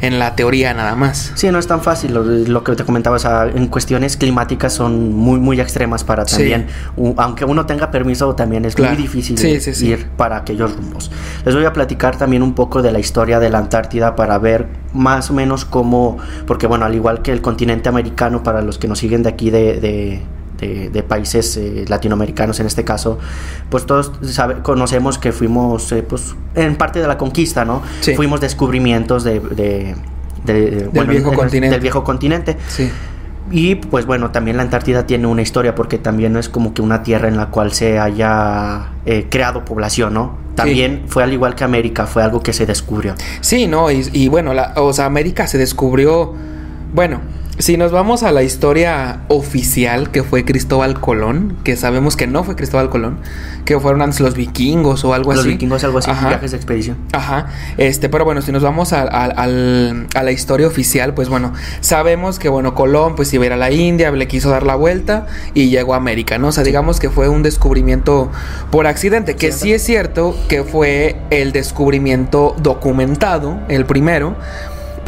en 0.01 0.19
la 0.19 0.35
teoría 0.35 0.73
nada 0.73 0.95
más. 0.97 1.33
Sí, 1.35 1.51
no 1.51 1.59
es 1.59 1.67
tan 1.67 1.83
fácil. 1.83 2.15
Lo, 2.15 2.23
lo 2.23 2.65
que 2.65 2.75
te 2.75 2.85
comentaba, 2.85 3.17
o 3.17 3.19
sea, 3.19 3.45
en 3.55 3.67
cuestiones 3.67 4.17
climáticas 4.17 4.73
son 4.73 5.13
muy, 5.13 5.39
muy 5.39 5.61
extremas 5.61 6.05
para 6.05 6.25
Sí. 6.25 6.37
también, 6.37 6.69
u- 6.97 7.13
aunque 7.19 7.45
uno 7.45 7.67
tenga 7.67 7.91
permiso, 7.91 8.35
también 8.35 8.65
es 8.65 8.75
Claro. 8.75 8.95
muy 8.95 9.03
difícil 9.03 9.37
Sí, 9.37 9.61
sí, 9.61 9.75
sí. 9.75 9.89
ir 9.89 10.07
para 10.17 10.39
aquellos 10.39 10.75
rumbos. 10.75 11.11
Les 11.45 11.55
voy 11.55 11.67
a 11.67 11.75
platicar 11.75 12.17
también 12.17 12.43
un 12.43 12.55
poco 12.55 12.81
de 12.81 12.93
la 12.93 12.99
historia 12.99 13.39
de 13.41 13.51
la 13.51 13.59
Antártida 13.59 14.17
para 14.17 14.39
ver 14.39 14.69
más 14.95 15.31
o 15.31 15.35
menos 15.35 15.67
cómo, 15.67 16.17
porque 16.47 16.67
bueno, 16.67 16.87
al 16.87 16.95
igual 16.95 17.21
que 17.21 17.31
el 17.31 17.43
continente 17.43 17.91
americano, 17.91 18.43
para 18.43 18.63
los 18.63 18.79
que 18.79 18.89
nos 18.89 18.99
siguen 18.99 19.23
de 19.23 19.29
aquí 19.29 19.51
de... 19.51 19.81
de 19.81 20.23
de, 20.59 20.91
de 20.91 21.03
países 21.03 21.57
eh, 21.57 21.85
latinoamericanos 21.89 22.59
en 22.61 22.67
este 22.67 22.85
caso, 22.85 23.19
pues 23.71 23.87
todos 23.87 24.13
sabe- 24.23 24.63
conocemos 24.63 25.19
que 25.19 25.33
fuimos 25.33 25.91
eh, 25.93 26.03
pues 26.03 26.35
en 26.55 26.77
parte 26.77 27.01
de 27.01 27.07
la 27.09 27.17
conquista, 27.19 27.65
¿no? 27.65 27.83
Sí. 28.01 28.15
Fuimos 28.15 28.41
descubrimientos 28.41 29.25
de, 29.25 29.41
de- 29.41 29.95
de- 30.45 30.89
bueno, 30.93 31.11
viejo 31.13 31.29
en- 31.29 31.33
en- 31.35 31.39
continente. 31.39 31.71
del 31.75 31.81
viejo 31.81 32.05
continente. 32.05 32.57
Sí. 32.69 32.91
Y 33.51 33.77
pues 33.77 34.05
bueno, 34.05 34.31
también 34.31 34.59
la 34.59 34.63
Antártida 34.63 35.07
tiene 35.07 35.27
una 35.27 35.41
historia 35.41 35.75
porque 35.75 35.97
también 35.97 36.35
no 36.35 36.39
es 36.39 36.51
como 36.51 36.75
que 36.75 36.83
una 36.83 37.03
tierra 37.03 37.29
en 37.29 37.39
la 37.39 37.47
cual 37.47 37.73
se 37.73 37.99
haya 37.99 38.89
eh, 39.07 39.27
creado 39.31 39.65
población, 39.65 40.13
¿no? 40.13 40.37
También 40.55 41.05
fue 41.07 41.23
al 41.23 41.33
igual 41.33 41.55
que 41.55 41.65
América, 41.65 42.07
fue 42.07 42.23
algo 42.23 42.43
que 42.43 42.53
se 42.53 42.67
descubrió. 42.67 43.15
Sí, 43.41 43.67
no, 43.67 43.91
y, 43.91 44.07
y 44.13 44.29
bueno, 44.29 44.53
la, 44.53 44.75
o 44.77 44.93
sea, 44.93 45.07
América 45.07 45.47
se 45.47 45.57
descubrió. 45.57 46.35
Bueno, 46.93 47.21
si 47.59 47.77
nos 47.77 47.91
vamos 47.91 48.23
a 48.23 48.31
la 48.31 48.45
historia 48.45 49.23
oficial 49.27 50.11
que 50.13 50.23
fue 50.23 50.45
Cristóbal 50.45 51.01
Colón, 51.01 51.57
que 51.65 51.77
sabemos 51.77 52.17
que 52.17 52.29
no 52.29 52.45
fue 52.45 52.55
Cristóbal 52.55 52.89
Colón, 52.89 53.19
que 53.65 53.79
fueron 53.81 54.01
antes 54.01 54.21
los 54.21 54.35
vikingos 54.35 55.05
o 55.05 55.13
algo 55.13 55.33
Los 55.33 55.41
así. 55.41 55.49
vikingos, 55.51 55.83
algo 55.83 55.99
así, 55.99 56.11
Ajá. 56.11 56.29
viajes 56.29 56.53
de 56.53 56.57
expedición. 56.57 56.97
Ajá, 57.13 57.49
este, 57.77 58.09
pero 58.09 58.25
bueno, 58.25 58.43
si 58.43 58.53
nos 58.53 58.63
vamos 58.63 58.93
a, 58.93 59.03
a 59.03 59.47
la 59.49 60.31
historia 60.33 60.69
oficial, 60.69 61.15
pues 61.15 61.29
bueno, 61.29 61.53
sabemos 61.81 62.39
que 62.39 62.49
bueno, 62.49 62.75
Colón 62.77 63.17
pues 63.17 63.33
iba 63.35 63.43
a 63.43 63.47
ir 63.47 63.53
a 63.53 63.57
la 63.57 63.73
India, 63.73 64.11
le 64.13 64.29
quiso 64.29 64.51
dar 64.51 64.63
la 64.63 64.77
vuelta 64.77 65.27
y 65.53 65.69
llegó 65.69 65.95
a 65.95 65.97
América, 65.97 66.39
¿no? 66.39 66.49
O 66.49 66.53
sea, 66.53 66.63
digamos 66.65 67.01
que 67.01 67.11
fue 67.11 67.29
un 67.29 67.43
descubrimiento 67.43 68.31
por 68.71 68.87
accidente, 68.87 69.35
que 69.35 69.51
sí 69.51 69.73
es 69.73 69.83
cierto 69.83 70.37
que 70.49 70.63
fue 70.63 71.17
el 71.31 71.51
descubrimiento 71.53 72.55
documentado, 72.63 73.59
el 73.69 73.85
primero, 73.85 74.37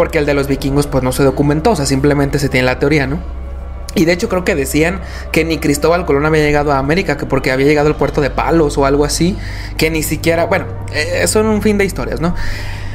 porque 0.01 0.17
el 0.17 0.25
de 0.25 0.33
los 0.33 0.47
vikingos 0.47 0.87
pues 0.87 1.05
no 1.05 1.13
se 1.13 1.23
documentó, 1.23 1.73
o 1.73 1.77
sea, 1.77 1.85
simplemente 1.85 2.39
se 2.39 2.49
tiene 2.49 2.65
la 2.65 2.79
teoría, 2.79 3.07
¿no? 3.07 3.19
Y 3.95 4.07
de 4.07 4.15
hecho 4.15 4.31
creo 4.31 4.47
que 4.47 4.55
decían 4.55 5.03
que 5.31 5.45
ni 5.45 5.59
Cristóbal 5.59 6.07
Colón 6.07 6.25
había 6.25 6.43
llegado 6.43 6.73
a 6.73 6.79
América, 6.79 7.19
que 7.19 7.27
porque 7.27 7.53
había 7.53 7.67
llegado 7.67 7.89
al 7.89 7.97
puerto 7.97 8.23
de 8.23 8.31
Palos 8.31 8.79
o 8.79 8.87
algo 8.87 9.05
así, 9.05 9.37
que 9.77 9.91
ni 9.91 10.03
siquiera, 10.03 10.47
bueno, 10.47 10.65
eh, 10.95 11.27
son 11.27 11.45
un 11.45 11.61
fin 11.61 11.77
de 11.77 11.85
historias, 11.85 12.19
¿no? 12.19 12.35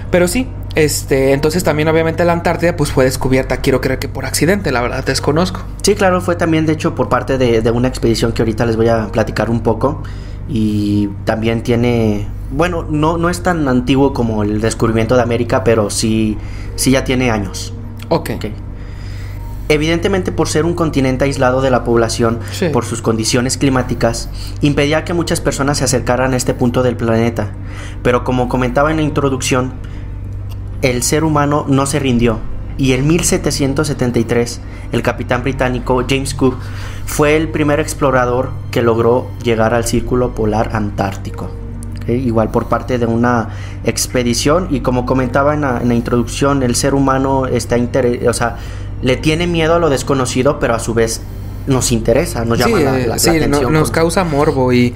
Pero 0.09 0.27
sí, 0.27 0.47
este, 0.73 1.33
entonces 1.33 1.63
también 1.63 1.87
obviamente 1.89 2.25
la 2.25 2.33
Antártida 2.33 2.75
pues 2.75 2.91
fue 2.91 3.03
descubierta, 3.03 3.57
quiero 3.57 3.81
creer 3.81 3.99
que 3.99 4.09
por 4.09 4.25
accidente, 4.25 4.71
la 4.71 4.81
verdad 4.81 5.05
desconozco. 5.05 5.61
Sí, 5.83 5.93
claro, 5.93 6.21
fue 6.21 6.35
también 6.35 6.65
de 6.65 6.73
hecho 6.73 6.95
por 6.95 7.07
parte 7.07 7.37
de, 7.37 7.61
de 7.61 7.69
una 7.69 7.87
expedición 7.87 8.31
que 8.31 8.41
ahorita 8.41 8.65
les 8.65 8.77
voy 8.77 8.87
a 8.87 9.09
platicar 9.09 9.51
un 9.51 9.61
poco. 9.61 10.01
Y 10.47 11.09
también 11.23 11.63
tiene, 11.63 12.27
bueno, 12.55 12.85
no, 12.89 13.17
no 13.17 13.29
es 13.29 13.43
tan 13.43 13.67
antiguo 13.67 14.13
como 14.13 14.43
el 14.43 14.61
descubrimiento 14.61 15.15
de 15.17 15.21
América, 15.21 15.63
pero 15.63 15.89
sí, 15.89 16.37
sí 16.75 16.91
ya 16.91 17.03
tiene 17.03 17.29
años. 17.29 17.73
Ok. 18.09 18.31
Ok. 18.35 18.45
Evidentemente 19.67 20.31
por 20.31 20.47
ser 20.47 20.63
un 20.63 20.73
continente 20.73 21.25
aislado 21.25 21.59
de 21.59 21.71
la 21.71 21.83
población, 21.83 22.39
por 22.71 22.85
sus 22.85 23.01
condiciones 23.01 23.57
climáticas, 23.57 24.29
impedía 24.61 25.03
que 25.03 25.13
muchas 25.13 25.41
personas 25.41 25.79
se 25.79 25.83
acercaran 25.83 26.33
a 26.33 26.37
este 26.37 26.53
punto 26.53 26.83
del 26.83 26.95
planeta. 26.95 27.49
Pero 28.03 28.23
como 28.23 28.47
comentaba 28.47 28.91
en 28.91 28.97
la 28.97 29.03
introducción, 29.03 29.73
el 30.81 31.01
ser 31.03 31.23
humano 31.23 31.65
no 31.67 31.87
se 31.87 31.99
rindió 31.99 32.39
y 32.77 32.93
en 32.93 33.07
1773 33.07 34.61
el 34.91 35.01
capitán 35.01 35.43
británico 35.43 36.03
James 36.07 36.35
Cook 36.35 36.57
fue 37.05 37.35
el 37.35 37.49
primer 37.49 37.79
explorador 37.79 38.51
que 38.69 38.81
logró 38.81 39.27
llegar 39.43 39.73
al 39.73 39.85
círculo 39.85 40.35
polar 40.35 40.75
antártico. 40.75 41.64
Igual 42.07 42.49
por 42.49 42.67
parte 42.67 42.97
de 42.97 43.05
una 43.05 43.49
expedición 43.83 44.67
y 44.71 44.81
como 44.81 45.05
comentaba 45.05 45.53
en 45.53 45.61
la, 45.61 45.95
introducción, 45.95 46.63
el 46.63 46.75
ser 46.75 46.93
humano 46.93 47.45
está 47.47 47.77
o 48.27 48.33
sea, 48.33 48.57
le 49.01 49.17
tiene 49.17 49.47
miedo 49.47 49.75
a 49.75 49.79
lo 49.79 49.89
desconocido, 49.89 50.59
pero 50.59 50.75
a 50.75 50.79
su 50.79 50.93
vez 50.93 51.21
nos 51.67 51.91
interesa, 51.91 52.45
nos 52.45 52.59
llama 52.59 52.79
la, 52.79 52.97
la, 52.97 53.15
atención. 53.15 53.73
nos 53.73 53.91
causa 53.91 54.23
morbo 54.23 54.71
y 54.71 54.93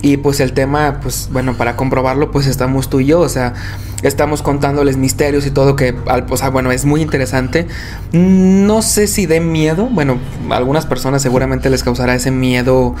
y 0.00 0.16
pues 0.16 0.38
el 0.40 0.52
tema, 0.52 1.00
pues 1.02 1.28
bueno, 1.32 1.54
para 1.56 1.74
comprobarlo, 1.74 2.30
pues 2.30 2.46
estamos 2.46 2.88
tú 2.88 3.00
y 3.00 3.06
yo, 3.06 3.20
o 3.20 3.28
sea, 3.28 3.54
estamos 4.02 4.42
contándoles 4.42 4.96
misterios 4.96 5.44
y 5.46 5.50
todo 5.50 5.74
que, 5.74 5.94
o 6.30 6.36
sea, 6.36 6.50
bueno, 6.50 6.70
es 6.70 6.84
muy 6.84 7.02
interesante. 7.02 7.66
No 8.12 8.80
sé 8.82 9.08
si 9.08 9.26
de 9.26 9.40
miedo, 9.40 9.88
bueno, 9.90 10.18
a 10.50 10.56
algunas 10.56 10.86
personas 10.86 11.20
seguramente 11.20 11.68
les 11.68 11.82
causará 11.82 12.14
ese 12.14 12.30
miedo. 12.30 12.94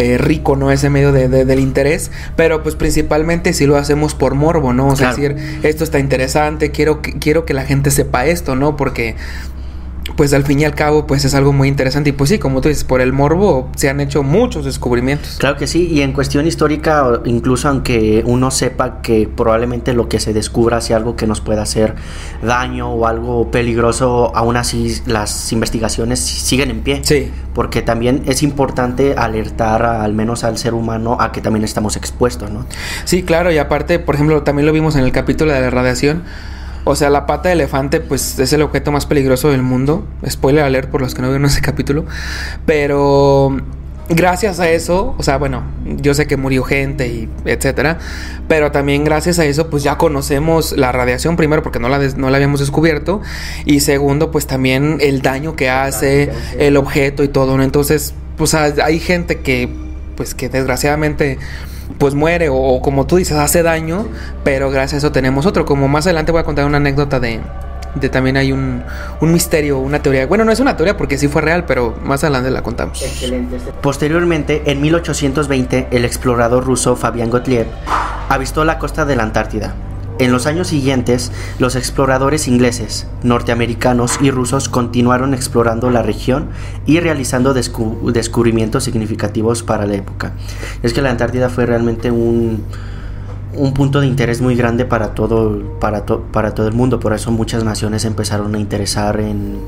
Eh, 0.00 0.16
rico, 0.16 0.54
¿no? 0.54 0.70
Ese 0.70 0.90
medio 0.90 1.10
de, 1.10 1.26
del 1.28 1.58
interés, 1.58 2.12
pero 2.36 2.62
pues 2.62 2.76
principalmente 2.76 3.52
si 3.52 3.66
lo 3.66 3.76
hacemos 3.76 4.14
por 4.14 4.36
morbo, 4.36 4.72
¿no? 4.72 4.86
O 4.86 4.94
sea, 4.94 5.08
decir, 5.08 5.34
esto 5.64 5.82
está 5.82 5.98
interesante, 5.98 6.70
quiero 6.70 7.02
quiero 7.02 7.44
que 7.44 7.52
la 7.52 7.64
gente 7.64 7.90
sepa 7.90 8.24
esto, 8.26 8.54
¿no? 8.54 8.76
Porque 8.76 9.16
pues 10.18 10.34
al 10.34 10.42
fin 10.42 10.58
y 10.58 10.64
al 10.64 10.74
cabo 10.74 11.06
pues 11.06 11.24
es 11.24 11.36
algo 11.36 11.52
muy 11.52 11.68
interesante 11.68 12.10
y 12.10 12.12
pues 12.12 12.30
sí, 12.30 12.40
como 12.40 12.60
tú 12.60 12.68
dices, 12.68 12.82
por 12.82 13.00
el 13.00 13.12
morbo 13.12 13.70
se 13.76 13.88
han 13.88 14.00
hecho 14.00 14.24
muchos 14.24 14.64
descubrimientos. 14.64 15.36
Claro 15.38 15.56
que 15.56 15.68
sí, 15.68 15.86
y 15.86 16.02
en 16.02 16.12
cuestión 16.12 16.44
histórica, 16.44 17.20
incluso 17.24 17.68
aunque 17.68 18.24
uno 18.26 18.50
sepa 18.50 19.00
que 19.00 19.28
probablemente 19.28 19.92
lo 19.92 20.08
que 20.08 20.18
se 20.18 20.32
descubra 20.32 20.80
sea 20.80 20.96
algo 20.96 21.14
que 21.14 21.28
nos 21.28 21.40
pueda 21.40 21.62
hacer 21.62 21.94
daño 22.42 22.90
o 22.90 23.06
algo 23.06 23.52
peligroso, 23.52 24.32
aún 24.34 24.56
así 24.56 25.00
las 25.06 25.52
investigaciones 25.52 26.18
siguen 26.18 26.72
en 26.72 26.80
pie. 26.80 27.00
Sí. 27.04 27.30
Porque 27.54 27.82
también 27.82 28.24
es 28.26 28.42
importante 28.42 29.14
alertar 29.16 29.84
al 29.84 30.14
menos 30.14 30.42
al 30.42 30.58
ser 30.58 30.74
humano 30.74 31.18
a 31.20 31.30
que 31.30 31.40
también 31.40 31.62
estamos 31.62 31.96
expuestos, 31.96 32.50
¿no? 32.50 32.66
Sí, 33.04 33.22
claro, 33.22 33.52
y 33.52 33.58
aparte, 33.58 34.00
por 34.00 34.16
ejemplo, 34.16 34.42
también 34.42 34.66
lo 34.66 34.72
vimos 34.72 34.96
en 34.96 35.04
el 35.04 35.12
capítulo 35.12 35.52
de 35.52 35.60
la 35.60 35.70
radiación 35.70 36.24
o 36.88 36.96
sea, 36.96 37.10
la 37.10 37.26
pata 37.26 37.50
de 37.50 37.54
elefante, 37.54 38.00
pues 38.00 38.38
es 38.38 38.52
el 38.54 38.62
objeto 38.62 38.90
más 38.92 39.04
peligroso 39.04 39.50
del 39.50 39.62
mundo. 39.62 40.06
Spoiler 40.26 40.64
alert 40.64 40.90
por 40.90 41.02
los 41.02 41.14
que 41.14 41.20
no 41.20 41.28
vieron 41.28 41.44
ese 41.44 41.60
capítulo. 41.60 42.06
Pero 42.64 43.56
gracias 44.08 44.58
a 44.58 44.70
eso, 44.70 45.14
o 45.18 45.22
sea, 45.22 45.36
bueno, 45.36 45.64
yo 45.84 46.14
sé 46.14 46.26
que 46.26 46.38
murió 46.38 46.64
gente 46.64 47.06
y 47.08 47.28
etcétera, 47.44 47.98
pero 48.48 48.72
también 48.72 49.04
gracias 49.04 49.38
a 49.38 49.44
eso, 49.44 49.68
pues 49.68 49.82
ya 49.82 49.98
conocemos 49.98 50.72
la 50.72 50.90
radiación 50.92 51.36
primero 51.36 51.62
porque 51.62 51.78
no 51.78 51.90
la, 51.90 51.98
no 51.98 52.30
la 52.30 52.36
habíamos 52.36 52.60
descubierto 52.60 53.20
y 53.66 53.80
segundo, 53.80 54.30
pues 54.30 54.46
también 54.46 54.96
el 55.00 55.20
daño 55.20 55.56
que 55.56 55.68
hace 55.68 56.32
el 56.58 56.78
objeto 56.78 57.22
y 57.22 57.28
todo, 57.28 57.58
¿no? 57.58 57.62
Entonces, 57.62 58.14
pues 58.38 58.54
hay 58.54 58.98
gente 58.98 59.40
que, 59.40 59.68
pues 60.16 60.34
que 60.34 60.48
desgraciadamente 60.48 61.38
pues 61.98 62.14
muere 62.14 62.48
o, 62.50 62.80
como 62.80 63.06
tú 63.06 63.16
dices, 63.16 63.36
hace 63.36 63.62
daño, 63.62 64.06
pero 64.44 64.70
gracias 64.70 64.94
a 64.94 64.96
eso 64.98 65.12
tenemos 65.12 65.46
otro. 65.46 65.64
Como 65.64 65.88
más 65.88 66.06
adelante 66.06 66.32
voy 66.32 66.40
a 66.40 66.44
contar 66.44 66.64
una 66.64 66.78
anécdota 66.78 67.20
de, 67.20 67.40
de 67.94 68.08
también 68.08 68.36
hay 68.36 68.52
un, 68.52 68.82
un, 69.20 69.32
misterio, 69.32 69.78
una 69.78 70.00
teoría. 70.00 70.26
Bueno, 70.26 70.44
no 70.44 70.52
es 70.52 70.60
una 70.60 70.76
teoría 70.76 70.96
porque 70.96 71.18
sí 71.18 71.28
fue 71.28 71.42
real, 71.42 71.64
pero 71.66 71.96
más 72.04 72.24
adelante 72.24 72.50
la 72.50 72.62
contamos. 72.62 73.04
Posteriormente, 73.82 74.62
en 74.66 74.80
1820, 74.80 75.88
el 75.90 76.04
explorador 76.04 76.64
ruso 76.64 76.96
Fabián 76.96 77.30
Gottlieb 77.30 77.66
avistó 78.28 78.64
la 78.64 78.78
costa 78.78 79.04
de 79.04 79.16
la 79.16 79.24
Antártida. 79.24 79.74
En 80.18 80.32
los 80.32 80.46
años 80.46 80.66
siguientes, 80.66 81.30
los 81.60 81.76
exploradores 81.76 82.48
ingleses, 82.48 83.06
norteamericanos 83.22 84.18
y 84.20 84.32
rusos 84.32 84.68
continuaron 84.68 85.32
explorando 85.32 85.90
la 85.90 86.02
región 86.02 86.48
y 86.86 86.98
realizando 86.98 87.54
descubrimientos 87.54 88.82
significativos 88.82 89.62
para 89.62 89.86
la 89.86 89.94
época. 89.94 90.32
Es 90.82 90.92
que 90.92 91.02
la 91.02 91.10
Antártida 91.10 91.48
fue 91.48 91.66
realmente 91.66 92.10
un, 92.10 92.64
un 93.54 93.74
punto 93.74 94.00
de 94.00 94.08
interés 94.08 94.40
muy 94.40 94.56
grande 94.56 94.84
para 94.84 95.14
todo, 95.14 95.78
para, 95.78 96.04
para 96.04 96.52
todo 96.52 96.66
el 96.66 96.74
mundo, 96.74 96.98
por 96.98 97.12
eso 97.12 97.30
muchas 97.30 97.62
naciones 97.62 98.04
empezaron 98.04 98.54
a 98.56 98.58
interesar 98.58 99.20
en, 99.20 99.58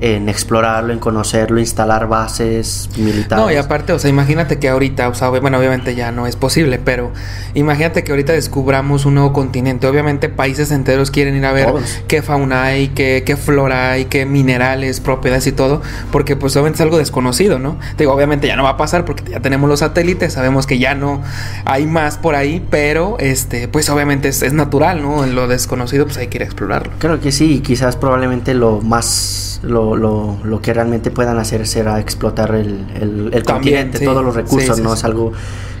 en 0.00 0.28
explorarlo, 0.28 0.92
en 0.92 0.98
conocerlo, 0.98 1.60
instalar 1.60 2.08
bases 2.08 2.88
militares. 2.96 3.44
No, 3.44 3.52
y 3.52 3.56
aparte, 3.56 3.92
o 3.92 3.98
sea, 3.98 4.10
imagínate 4.10 4.58
que 4.58 4.68
ahorita, 4.68 5.08
o 5.08 5.14
sea, 5.14 5.28
bueno, 5.28 5.58
obviamente 5.58 5.94
ya 5.94 6.10
no 6.10 6.26
es 6.26 6.36
posible, 6.36 6.78
pero 6.82 7.12
imagínate 7.54 8.02
que 8.02 8.12
ahorita 8.12 8.32
descubramos 8.32 9.04
un 9.04 9.14
nuevo 9.14 9.32
continente. 9.32 9.86
Obviamente 9.86 10.28
países 10.28 10.70
enteros 10.70 11.10
quieren 11.10 11.36
ir 11.36 11.44
a 11.44 11.52
ver 11.52 11.68
qué 12.08 12.22
fauna 12.22 12.64
hay, 12.64 12.88
qué, 12.88 13.22
qué, 13.26 13.36
flora 13.36 13.92
hay, 13.92 14.06
qué 14.06 14.24
minerales, 14.26 15.00
propiedades 15.00 15.46
y 15.46 15.52
todo, 15.52 15.82
porque 16.10 16.36
pues 16.36 16.56
obviamente 16.56 16.76
es 16.76 16.80
algo 16.82 16.98
desconocido, 16.98 17.58
¿no? 17.58 17.78
digo, 17.98 18.12
obviamente 18.12 18.46
ya 18.46 18.56
no 18.56 18.62
va 18.62 18.70
a 18.70 18.76
pasar 18.76 19.04
porque 19.04 19.30
ya 19.30 19.40
tenemos 19.40 19.68
los 19.68 19.80
satélites, 19.80 20.32
sabemos 20.32 20.66
que 20.66 20.78
ya 20.78 20.94
no 20.94 21.22
hay 21.64 21.86
más 21.86 22.16
por 22.16 22.34
ahí, 22.34 22.64
pero 22.70 23.16
este, 23.18 23.68
pues 23.68 23.90
obviamente 23.90 24.28
es, 24.28 24.42
es 24.42 24.52
natural, 24.52 25.02
¿no? 25.02 25.24
En 25.24 25.34
lo 25.34 25.48
desconocido 25.48 26.06
pues 26.06 26.16
hay 26.16 26.28
que 26.28 26.38
ir 26.38 26.42
a 26.42 26.46
explorarlo. 26.46 26.92
Creo 26.98 27.20
que 27.20 27.32
sí, 27.32 27.56
y 27.56 27.60
quizás 27.60 27.96
probablemente 27.96 28.54
lo 28.54 28.80
más 28.80 29.49
lo, 29.62 29.96
lo, 29.96 30.38
lo, 30.42 30.60
que 30.60 30.72
realmente 30.72 31.10
puedan 31.10 31.38
hacer 31.38 31.66
será 31.66 32.00
explotar 32.00 32.54
el, 32.54 33.30
el, 33.32 33.42
continente, 33.44 34.04
todos 34.04 34.24
los 34.24 34.34
recursos, 34.34 34.80
no 34.80 34.94
es 34.94 35.04
algo 35.04 35.32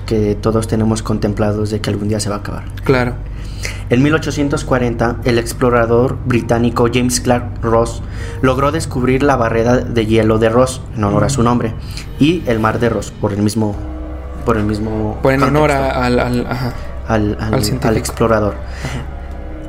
que 0.06 0.34
todos 0.34 0.66
tenemos 0.68 1.02
contemplados 1.02 1.70
de 1.70 1.80
que 1.80 1.90
algún 1.90 2.08
día 2.08 2.20
se 2.20 2.28
va 2.28 2.36
a 2.36 2.38
acabar. 2.40 2.64
Claro. 2.84 3.14
En 3.90 4.02
1840, 4.02 5.18
el 5.24 5.38
explorador 5.38 6.16
británico 6.24 6.88
James 6.92 7.20
Clark 7.20 7.62
Ross 7.62 8.02
logró 8.40 8.72
descubrir 8.72 9.22
la 9.22 9.36
barrera 9.36 9.78
de 9.78 10.06
hielo 10.06 10.38
de 10.38 10.48
Ross, 10.48 10.80
en 10.96 11.04
honor 11.04 11.24
a 11.24 11.28
su 11.28 11.42
nombre, 11.42 11.74
y 12.18 12.42
el 12.46 12.60
mar 12.60 12.78
de 12.78 12.88
Ross, 12.88 13.12
por 13.20 13.32
el 13.32 13.42
mismo. 13.42 13.74
Por 14.46 14.56
el 14.56 14.64
mismo. 14.64 15.18
Por 15.22 15.32
en 15.32 15.42
honor 15.42 15.70
al, 15.70 16.18
al, 16.18 16.46
al, 17.08 17.36
al, 17.82 17.96
explorador. 17.96 18.54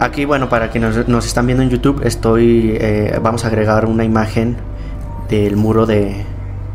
Aquí, 0.02 0.26
bueno, 0.26 0.50
para 0.50 0.72
quienes 0.72 1.08
nos, 1.08 1.28
están 1.28 1.46
viendo 1.46 1.62
en 1.62 1.70
YouTube, 1.70 2.02
estoy, 2.04 2.76
eh, 2.82 3.20
vamos 3.22 3.46
a 3.46 3.50
agregar 3.50 3.86
una 3.86 4.04
imagen 4.04 4.58
del 5.30 5.56
muro 5.56 5.86
de, 5.86 6.26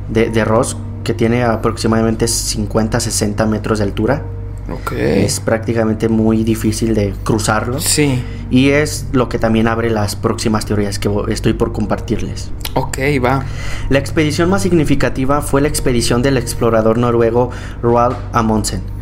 de, 0.09 0.45
Ross 0.45 0.77
que 1.03 1.13
tiene 1.13 1.43
aproximadamente 1.43 2.27
50-60 2.27 3.45
metros 3.49 3.79
de 3.79 3.85
altura. 3.85 4.23
Ok. 4.71 4.93
Es 4.93 5.41
prácticamente 5.41 6.09
muy 6.09 6.45
difícil 6.45 6.95
de 6.95 7.15
cruzarlo. 7.25 7.81
Sí. 7.81 8.23
Y 8.49 8.69
es 8.69 9.09
lo 9.11 9.29
que 9.29 9.41
también 9.41 9.67
abre 9.67 9.91
las 9.91 10.15
próximas 10.15 10.65
teorías 10.65 11.01
que 11.01 11.11
estoy 11.27 11.55
por 11.55 11.73
compartirles. 11.73 12.53
Ok, 12.75 12.99
va. 13.25 13.45
La 13.91 13.99
expedición 13.99 14.51
más 14.51 14.63
significativa 14.63 15.43
fue 15.43 15.61
la 15.61 15.67
expedición 15.67 16.23
del 16.23 16.37
explorador 16.37 16.97
noruego 16.97 17.51
Roald 17.83 18.19
Amundsen 18.33 18.96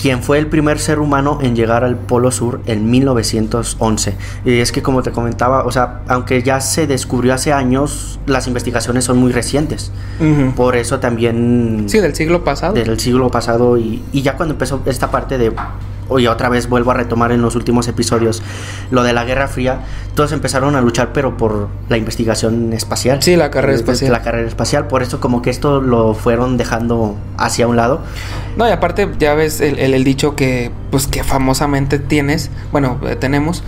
quien 0.00 0.22
fue 0.22 0.38
el 0.38 0.46
primer 0.46 0.78
ser 0.78 1.00
humano 1.00 1.38
en 1.42 1.56
llegar 1.56 1.84
al 1.84 1.96
Polo 1.96 2.30
Sur 2.30 2.60
en 2.66 2.90
1911. 2.90 4.16
Y 4.44 4.60
es 4.60 4.72
que 4.72 4.80
como 4.80 5.02
te 5.02 5.10
comentaba, 5.10 5.64
o 5.64 5.72
sea, 5.72 6.02
aunque 6.08 6.42
ya 6.42 6.60
se 6.60 6.86
descubrió 6.86 7.34
hace 7.34 7.52
años, 7.52 8.18
las 8.26 8.46
investigaciones 8.46 9.04
son 9.04 9.18
muy 9.18 9.32
recientes. 9.32 9.92
Por 10.56 10.76
eso 10.76 11.00
también... 11.00 11.84
Sí, 11.88 11.98
del 11.98 12.14
siglo 12.14 12.44
pasado. 12.44 12.74
Del 12.74 12.98
siglo 12.98 13.28
pasado 13.30 13.76
y, 13.76 14.02
y 14.12 14.22
ya 14.22 14.36
cuando 14.36 14.54
empezó 14.54 14.80
esta 14.86 15.10
parte 15.10 15.36
de 15.36 15.52
oye, 16.08 16.28
otra 16.28 16.48
vez 16.48 16.68
vuelvo 16.68 16.90
a 16.90 16.94
retomar 16.94 17.32
en 17.32 17.42
los 17.42 17.54
últimos 17.54 17.88
episodios 17.88 18.42
lo 18.90 19.02
de 19.02 19.12
la 19.12 19.24
Guerra 19.24 19.48
Fría, 19.48 19.80
todos 20.14 20.32
empezaron 20.32 20.74
a 20.76 20.80
luchar, 20.80 21.12
pero 21.12 21.36
por 21.36 21.68
la 21.88 21.96
investigación 21.96 22.72
espacial. 22.72 23.22
Sí, 23.22 23.36
la 23.36 23.50
carrera 23.50 23.74
espacial. 23.74 24.12
La 24.12 24.22
carrera 24.22 24.48
espacial, 24.48 24.86
por 24.88 25.02
eso 25.02 25.20
como 25.20 25.42
que 25.42 25.50
esto 25.50 25.80
lo 25.80 26.14
fueron 26.14 26.56
dejando 26.56 27.16
hacia 27.36 27.68
un 27.68 27.76
lado. 27.76 28.00
No, 28.56 28.68
y 28.68 28.72
aparte 28.72 29.08
ya 29.18 29.34
ves 29.34 29.60
el, 29.60 29.78
el, 29.78 30.04
dicho 30.04 30.34
que, 30.34 30.70
pues, 30.90 31.06
que 31.06 31.22
famosamente 31.22 31.98
tienes, 31.98 32.50
bueno, 32.72 33.00
eh, 33.06 33.16
tenemos, 33.16 33.62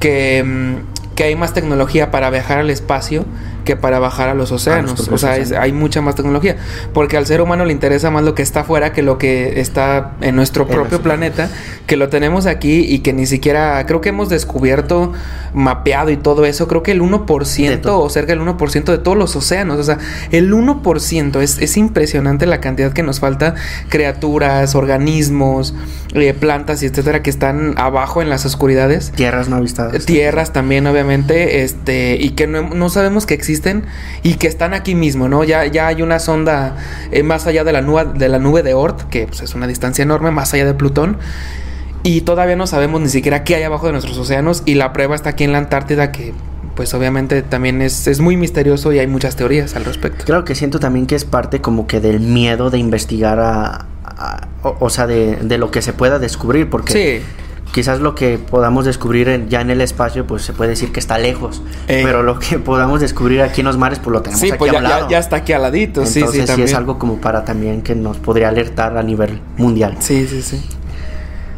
que, 0.00 0.42
mm, 0.44 1.14
que 1.14 1.24
hay 1.24 1.36
más 1.36 1.54
tecnología 1.54 2.10
para 2.10 2.28
viajar 2.30 2.58
al 2.58 2.70
espacio 2.70 3.24
que 3.64 3.76
para 3.76 3.98
bajar 3.98 4.28
a 4.28 4.34
los 4.34 4.52
océanos. 4.52 5.08
o 5.08 5.18
sea, 5.18 5.32
hay 5.32 5.72
mucha 5.72 6.00
más 6.00 6.14
tecnología. 6.14 6.56
Porque 6.92 7.16
al 7.16 7.26
ser 7.26 7.40
humano 7.40 7.64
le 7.64 7.72
interesa 7.72 8.10
más 8.10 8.24
lo 8.24 8.34
que 8.34 8.42
está 8.42 8.60
afuera 8.60 8.92
que 8.92 9.02
lo 9.02 9.18
que 9.18 9.60
está 9.60 10.12
en 10.20 10.36
nuestro 10.36 10.66
propio 10.66 11.00
planeta, 11.02 11.50
que 11.86 11.96
lo 11.96 12.08
tenemos 12.08 12.46
aquí 12.46 12.80
y 12.80 13.00
que 13.00 13.12
ni 13.12 13.26
siquiera, 13.26 13.84
creo 13.86 14.00
que 14.00 14.10
hemos 14.10 14.28
descubierto, 14.28 15.12
mapeado 15.52 16.10
y 16.10 16.16
todo 16.16 16.44
eso, 16.44 16.68
creo 16.68 16.82
que 16.82 16.92
el 16.92 17.00
1% 17.00 17.86
o 17.86 18.08
cerca 18.10 18.32
del 18.32 18.42
1% 18.42 18.84
de 18.84 18.98
todos 18.98 19.16
los 19.16 19.36
océanos. 19.36 19.78
O 19.78 19.84
sea, 19.84 19.98
el 20.30 20.52
1% 20.52 21.40
es, 21.40 21.58
es 21.58 21.76
impresionante 21.76 22.46
la 22.46 22.60
cantidad 22.60 22.92
que 22.92 23.02
nos 23.02 23.20
falta, 23.20 23.54
criaturas, 23.88 24.74
organismos, 24.74 25.74
eh, 26.14 26.32
plantas 26.32 26.82
y 26.82 26.86
etcétera 26.86 27.22
que 27.22 27.30
están 27.30 27.74
abajo 27.76 28.22
en 28.22 28.28
las 28.28 28.46
oscuridades. 28.46 29.12
Tierras 29.12 29.48
no 29.48 29.56
avistadas. 29.56 30.06
Tierras 30.06 30.52
también, 30.52 30.86
obviamente, 30.86 31.62
este, 31.64 32.16
y 32.20 32.30
que 32.30 32.46
no, 32.46 32.62
no 32.70 32.88
sabemos 32.88 33.26
que 33.26 33.34
existen 33.34 33.53
y 34.22 34.34
que 34.34 34.46
están 34.46 34.74
aquí 34.74 34.94
mismo, 34.94 35.28
¿no? 35.28 35.44
Ya, 35.44 35.66
ya 35.66 35.86
hay 35.88 36.02
una 36.02 36.18
sonda 36.18 36.76
eh, 37.12 37.22
más 37.22 37.46
allá 37.46 37.64
de 37.64 37.72
la 37.72 37.80
nube 37.82 38.04
de 38.14 38.28
la 38.28 38.38
nube 38.38 38.62
de 38.62 38.74
Oort, 38.74 39.02
que 39.08 39.26
pues, 39.26 39.40
es 39.42 39.54
una 39.54 39.66
distancia 39.66 40.02
enorme, 40.02 40.30
más 40.30 40.52
allá 40.54 40.64
de 40.64 40.74
Plutón. 40.74 41.18
Y 42.02 42.20
todavía 42.22 42.54
no 42.56 42.66
sabemos 42.66 43.00
ni 43.00 43.08
siquiera 43.08 43.44
qué 43.44 43.54
hay 43.54 43.62
abajo 43.62 43.86
de 43.86 43.92
nuestros 43.92 44.18
océanos. 44.18 44.62
Y 44.66 44.74
la 44.74 44.92
prueba 44.92 45.14
está 45.14 45.30
aquí 45.30 45.44
en 45.44 45.52
la 45.52 45.58
Antártida, 45.58 46.12
que 46.12 46.34
pues 46.74 46.92
obviamente 46.92 47.40
también 47.42 47.80
es, 47.80 48.06
es 48.08 48.20
muy 48.20 48.36
misterioso 48.36 48.92
y 48.92 48.98
hay 48.98 49.06
muchas 49.06 49.36
teorías 49.36 49.74
al 49.76 49.84
respecto. 49.84 50.24
Claro 50.24 50.44
que 50.44 50.54
siento 50.54 50.80
también 50.80 51.06
que 51.06 51.14
es 51.14 51.24
parte 51.24 51.60
como 51.60 51.86
que 51.86 52.00
del 52.00 52.20
miedo 52.20 52.68
de 52.70 52.78
investigar 52.78 53.38
a, 53.38 53.86
a- 54.04 54.48
o, 54.62 54.76
o 54.80 54.90
sea, 54.90 55.06
de, 55.06 55.36
de 55.36 55.56
lo 55.56 55.70
que 55.70 55.80
se 55.82 55.92
pueda 55.92 56.18
descubrir, 56.18 56.68
porque 56.68 56.92
Sí. 56.92 57.24
Quizás 57.74 57.98
lo 58.00 58.14
que 58.14 58.38
podamos 58.38 58.84
descubrir 58.84 59.28
en- 59.28 59.48
ya 59.48 59.60
en 59.60 59.68
el 59.68 59.80
espacio, 59.80 60.26
pues 60.28 60.42
se 60.42 60.52
puede 60.52 60.70
decir 60.70 60.92
que 60.92 61.00
está 61.00 61.18
lejos, 61.18 61.60
Eh. 61.88 62.02
pero 62.04 62.22
lo 62.22 62.38
que 62.38 62.58
podamos 62.70 63.00
descubrir 63.00 63.42
aquí 63.42 63.62
en 63.62 63.66
los 63.66 63.76
mares, 63.76 63.98
pues 63.98 64.12
lo 64.12 64.22
tenemos 64.22 64.40
Sí, 64.40 64.48
aquí 64.50 64.58
pues 64.58 64.70
a 64.70 64.74
ya, 64.74 64.80
ya- 64.82 64.88
lado. 64.88 65.08
ya 65.10 65.18
está 65.18 65.36
aquí 65.36 65.52
al 65.52 65.62
ladito. 65.62 66.00
Entonces 66.00 66.22
sí, 66.22 66.32
sí, 66.32 66.40
sí, 66.42 66.46
también. 66.46 66.68
es 66.68 66.74
algo 66.74 66.98
como 67.00 67.16
para 67.20 67.44
también 67.44 67.82
que 67.82 67.96
nos 67.96 68.18
podría 68.18 68.48
alertar 68.48 68.96
a 68.96 69.02
nivel 69.02 69.40
mundial. 69.56 69.96
Sí, 69.98 70.24
sí, 70.28 70.40
sí. 70.40 70.64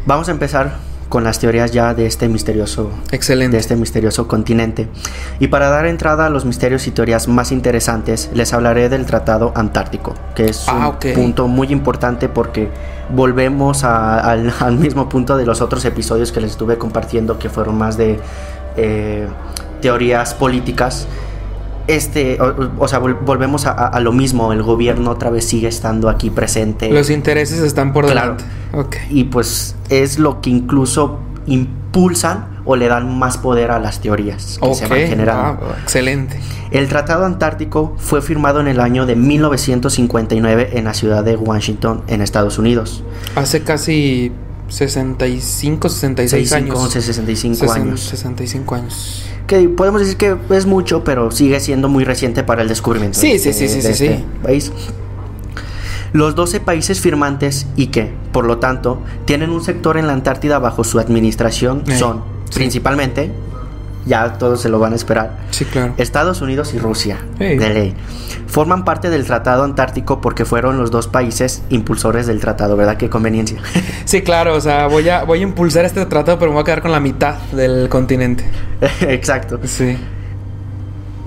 Vamos 0.06 0.28
a 0.28 0.30
empezar 0.32 0.78
con 1.08 1.22
las 1.24 1.38
teorías 1.38 1.70
ya 1.72 1.94
de 1.94 2.06
este 2.06 2.28
misterioso 2.28 2.90
Excelente. 3.12 3.56
de 3.56 3.60
este 3.60 3.76
misterioso 3.76 4.26
continente. 4.26 4.88
Y 5.38 5.46
para 5.48 5.68
dar 5.70 5.86
entrada 5.86 6.26
a 6.26 6.30
los 6.30 6.44
misterios 6.44 6.86
y 6.86 6.90
teorías 6.90 7.28
más 7.28 7.52
interesantes, 7.52 8.28
les 8.34 8.52
hablaré 8.52 8.88
del 8.88 9.06
Tratado 9.06 9.52
Antártico, 9.54 10.14
que 10.34 10.46
es 10.46 10.66
un 10.68 10.74
Ah, 10.82 10.88
ok. 10.88 11.06
punto 11.14 11.46
muy 11.48 11.68
importante 11.68 12.28
porque 12.28 12.68
volvemos 13.10 13.84
a- 13.84 14.18
al, 14.18 14.52
al 14.60 14.76
mismo 14.76 15.08
punto 15.08 15.36
de 15.36 15.46
los 15.46 15.60
otros 15.60 15.84
episodios 15.84 16.32
que 16.32 16.40
les 16.40 16.50
estuve 16.52 16.76
compartiendo, 16.76 17.38
que 17.38 17.48
fueron 17.50 17.78
más 17.78 17.96
de 17.96 18.18
eh, 18.76 19.26
teorías 19.80 20.34
políticas. 20.34 21.06
Este, 21.88 22.40
o, 22.40 22.70
o 22.78 22.88
sea, 22.88 23.00
vol- 23.00 23.18
volvemos 23.24 23.66
a, 23.66 23.98
lo 24.00 24.12
mismo, 24.12 24.52
el 24.52 24.62
gobierno 24.62 25.10
otra 25.12 25.30
vez 25.30 25.44
sigue 25.46 25.68
estando 25.68 26.08
aquí 26.08 26.30
presente. 26.30 26.90
Los 26.90 27.10
intereses 27.10 27.60
están 27.60 27.92
por 27.92 28.06
Claro. 28.06 28.36
delante. 28.72 28.98
Y 29.10 29.24
pues 29.24 29.76
es 29.88 30.18
lo 30.18 30.40
que 30.40 30.50
incluso 30.50 31.20
impulsan 31.46 32.56
o 32.64 32.74
le 32.76 32.88
dan 32.88 33.16
más 33.18 33.38
poder 33.38 33.70
a 33.70 33.78
las 33.78 34.00
teorías 34.00 34.58
que 34.60 34.74
se 34.74 34.86
van 34.88 34.98
generando. 35.00 35.74
excelente. 35.82 36.40
El 36.72 36.88
Tratado 36.88 37.24
Antártico 37.24 37.94
fue 37.96 38.20
firmado 38.20 38.58
en 38.60 38.66
el 38.66 38.80
año 38.80 39.06
de 39.06 39.14
1959 39.14 40.70
en 40.74 40.84
la 40.84 40.94
ciudad 40.94 41.22
de 41.24 41.36
Washington, 41.36 42.02
en 42.08 42.20
Estados 42.22 42.58
Unidos. 42.58 43.04
Hace 43.36 43.62
casi 43.62 44.32
65, 44.68 45.88
66 45.88 46.48
65, 46.48 46.78
años. 46.78 46.92
65 46.92 47.56
Sesen- 47.66 47.80
años. 47.82 48.00
65 48.00 48.74
años. 48.74 49.22
Que 49.46 49.68
podemos 49.68 50.00
decir 50.00 50.16
que 50.16 50.36
es 50.50 50.66
mucho, 50.66 51.04
pero 51.04 51.30
sigue 51.30 51.60
siendo 51.60 51.88
muy 51.88 52.04
reciente 52.04 52.42
para 52.42 52.62
el 52.62 52.68
descubrimiento 52.68 53.18
Sí, 53.18 53.32
de 53.34 53.38
sí, 53.38 53.48
este- 53.50 53.68
sí, 53.68 53.74
sí, 53.80 53.86
de 53.88 53.94
sí, 53.94 54.04
este 54.06 54.16
sí. 54.18 54.24
país. 54.42 54.72
Los 56.12 56.34
12 56.34 56.60
países 56.60 57.00
firmantes 57.00 57.66
y 57.76 57.88
que, 57.88 58.10
por 58.32 58.44
lo 58.46 58.58
tanto, 58.58 59.02
tienen 59.24 59.50
un 59.50 59.62
sector 59.62 59.98
en 59.98 60.06
la 60.06 60.14
Antártida 60.14 60.58
bajo 60.58 60.82
su 60.84 60.98
administración 60.98 61.82
Eh, 61.86 61.96
son 61.98 62.22
sí. 62.48 62.54
principalmente, 62.54 63.30
ya 64.06 64.34
todos 64.38 64.60
se 64.62 64.68
lo 64.68 64.78
van 64.78 64.92
a 64.92 64.96
esperar, 64.96 65.36
Sí, 65.50 65.64
claro. 65.64 65.94
Estados 65.98 66.40
Unidos 66.40 66.72
y 66.74 66.78
Rusia, 66.78 67.18
Hey. 67.38 67.58
de 67.58 67.70
ley. 67.70 67.94
Forman 68.46 68.84
parte 68.84 69.10
del 69.10 69.24
Tratado 69.26 69.64
Antártico 69.64 70.20
porque 70.20 70.44
fueron 70.44 70.78
los 70.78 70.90
dos 70.90 71.08
países 71.08 71.62
impulsores 71.68 72.26
del 72.26 72.40
tratado, 72.40 72.76
¿verdad? 72.76 72.96
Qué 72.96 73.10
conveniencia. 73.10 73.58
Sí, 74.06 74.22
claro, 74.22 74.54
o 74.54 74.60
sea, 74.60 74.86
voy 74.86 75.08
a, 75.08 75.24
voy 75.24 75.40
a 75.40 75.42
impulsar 75.42 75.84
este 75.84 76.06
tratado, 76.06 76.38
pero 76.38 76.52
me 76.52 76.54
voy 76.54 76.62
a 76.62 76.64
quedar 76.64 76.80
con 76.82 76.92
la 76.92 77.00
mitad 77.00 77.34
del 77.52 77.88
continente. 77.88 78.44
Exacto. 79.00 79.58
Sí. 79.64 79.96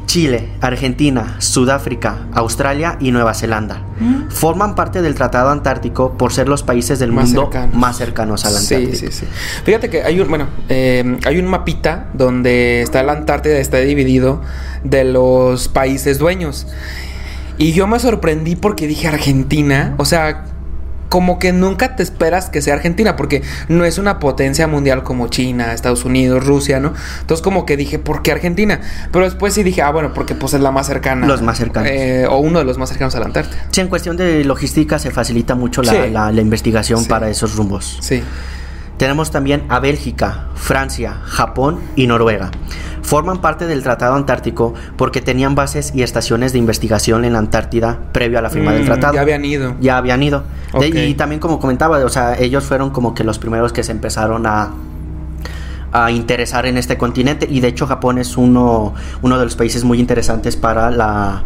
Chile, 0.10 0.50
Argentina, 0.60 1.36
Sudáfrica, 1.38 2.18
Australia 2.34 2.98
y 3.00 3.12
Nueva 3.12 3.36
Zelanda 3.36 3.84
forman 4.30 4.74
parte 4.74 5.04
del 5.04 5.14
Tratado 5.14 5.52
Antártico 5.52 6.18
por 6.18 6.34
ser 6.34 6.50
los 6.50 6.64
países 6.64 6.98
del 6.98 7.12
Mm. 7.12 7.16
Más 7.16 7.26
mundo 7.28 7.42
cercanos. 7.44 7.76
más 7.76 7.98
cercanos 7.98 8.46
a 8.46 8.50
la 8.50 8.60
Sí, 8.60 8.74
Antártida. 8.74 9.12
sí, 9.12 9.20
sí. 9.20 9.26
Fíjate 9.66 9.90
que 9.92 10.02
hay 10.02 10.20
un, 10.20 10.28
bueno, 10.30 10.48
eh, 10.68 11.20
hay 11.26 11.38
un 11.38 11.46
mapita 11.46 12.08
donde 12.16 12.82
está 12.82 13.04
la 13.04 13.12
Antártida, 13.14 13.60
está 13.60 13.78
dividido 13.78 14.42
de 14.84 15.04
los 15.04 15.68
países 15.68 16.18
dueños. 16.18 16.66
Y 17.60 17.74
yo 17.74 17.86
me 17.86 18.00
sorprendí 18.00 18.56
porque 18.56 18.88
dije 18.88 19.08
Argentina, 19.10 19.94
o 19.98 20.06
sea, 20.06 20.46
como 21.10 21.40
que 21.40 21.52
nunca 21.54 21.96
te 21.96 22.04
esperas 22.04 22.50
que 22.50 22.62
sea 22.62 22.76
Argentina, 22.76 23.16
porque 23.16 23.42
no 23.68 23.84
es 23.84 23.98
una 23.98 24.20
potencia 24.20 24.68
mundial 24.68 25.04
como 25.04 25.28
China, 25.28 25.74
Estados 25.74 26.06
Unidos, 26.06 26.46
Rusia, 26.46 26.80
¿no? 26.80 26.94
Entonces 27.22 27.44
como 27.44 27.66
que 27.66 27.76
dije, 27.78 28.00
¿por 28.00 28.22
qué 28.22 28.32
Argentina? 28.32 28.80
Pero 29.12 29.26
después 29.26 29.54
sí 29.54 29.64
dije, 29.64 29.82
ah, 29.82 29.92
bueno, 29.92 30.14
porque 30.14 30.36
pues 30.36 30.54
es 30.54 30.62
la 30.62 30.72
más 30.72 30.88
cercana. 30.88 31.28
Los 31.28 31.42
más 31.42 31.58
cercanos. 31.58 31.90
Eh, 31.92 32.26
o 32.30 32.38
uno 32.38 32.60
de 32.60 32.66
los 32.66 32.78
más 32.78 32.90
cercanos 32.90 33.16
a 33.16 33.20
la 33.20 33.26
Antártida. 33.26 33.58
Sí, 33.72 33.82
en 33.82 33.88
cuestión 33.88 34.16
de 34.18 34.44
logística 34.46 35.00
se 35.00 35.12
facilita 35.12 35.56
mucho 35.56 35.82
la, 35.82 35.92
Sí. 35.92 35.98
la- 36.12 36.32
la 36.32 36.42
investigación 36.42 37.02
Sí. 37.02 37.10
para 37.10 37.30
esos 37.30 37.56
rumbos. 37.56 37.98
Sí. 38.02 38.24
Tenemos 39.00 39.32
también 39.32 39.64
a 39.70 39.80
Bélgica, 39.80 40.46
Francia, 40.56 41.16
Japón 41.24 41.80
y 41.96 42.06
Noruega. 42.06 42.52
Forman 43.02 43.40
parte 43.42 43.66
del 43.66 43.82
Tratado 43.82 44.14
Antártico 44.14 44.74
porque 44.98 45.22
tenían 45.22 45.56
bases 45.56 45.94
y 45.96 46.04
estaciones 46.04 46.52
de 46.54 46.60
investigación 46.60 47.26
en 47.26 47.34
la 47.34 47.40
Antártida 47.40 47.98
previo 48.12 48.38
a 48.38 48.42
la 48.44 48.50
firma 48.52 48.74
del 48.74 48.84
Mm, 48.84 48.86
tratado. 48.86 49.14
Ya 49.16 49.22
habían 49.22 49.46
ido. 49.46 49.76
ya 49.80 49.98
habían 49.98 50.22
ido. 50.22 50.44
De- 50.78 50.90
y 51.08 51.16
también 51.16 51.40
como 51.40 51.60
comentaba, 51.60 51.98
o 52.06 52.10
sea, 52.10 52.38
ellos 52.38 52.66
fueron 52.66 52.92
como 52.92 53.16
que 53.16 53.24
los 53.24 53.40
primeros 53.40 53.74
que 53.74 53.82
se 53.84 53.92
empezaron 53.94 54.46
a 54.46 54.70
a 55.92 56.12
interesar 56.12 56.68
en 56.68 56.78
este 56.78 57.00
continente 57.00 57.48
y 57.50 57.62
de 57.62 57.68
hecho 57.70 57.88
Japón 57.88 58.20
es 58.20 58.38
uno, 58.38 58.94
uno 59.24 59.40
de 59.40 59.46
los 59.46 59.56
países 59.56 59.84
muy 59.84 60.00
interesantes 60.00 60.56
para 60.56 60.92
la, 60.92 61.42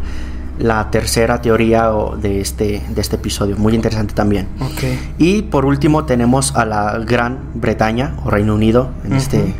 la 0.60 0.92
tercera 0.92 1.42
teoría 1.42 1.90
de, 2.22 2.40
este, 2.42 2.84
de 2.90 3.02
este 3.02 3.16
episodio, 3.16 3.58
muy 3.58 3.74
interesante 3.74 4.14
también. 4.14 4.48
Ok. 4.60 4.84
Y 5.18 5.42
por 5.44 5.66
último 5.66 6.06
tenemos 6.06 6.56
a 6.56 6.66
la 6.66 7.00
Gran 7.00 7.40
Bretaña 7.56 8.16
o 8.24 8.30
Reino 8.30 8.54
Unido 8.56 8.90
en, 9.06 9.14
este, 9.14 9.54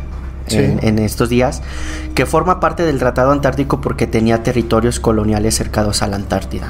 Sí. 0.46 0.58
en, 0.58 0.78
en 0.82 0.98
estos 0.98 1.28
días, 1.30 1.62
que 2.14 2.26
forma 2.26 2.60
parte 2.60 2.82
del 2.84 2.98
Tratado 2.98 3.32
Antártico 3.32 3.80
porque 3.80 4.06
tenía 4.06 4.42
territorios 4.42 5.00
coloniales 5.00 5.54
cercados 5.56 6.02
a 6.02 6.06
la 6.06 6.16
Antártida. 6.16 6.68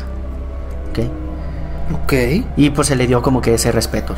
¿Ok? 0.91 1.01
Ok. 2.05 2.13
Y 2.57 2.71
pues 2.71 2.87
se 2.89 2.97
le 2.97 3.07
dio 3.07 3.21
como 3.21 3.41
que 3.41 3.53
ese 3.55 3.73
respeto. 3.73 4.15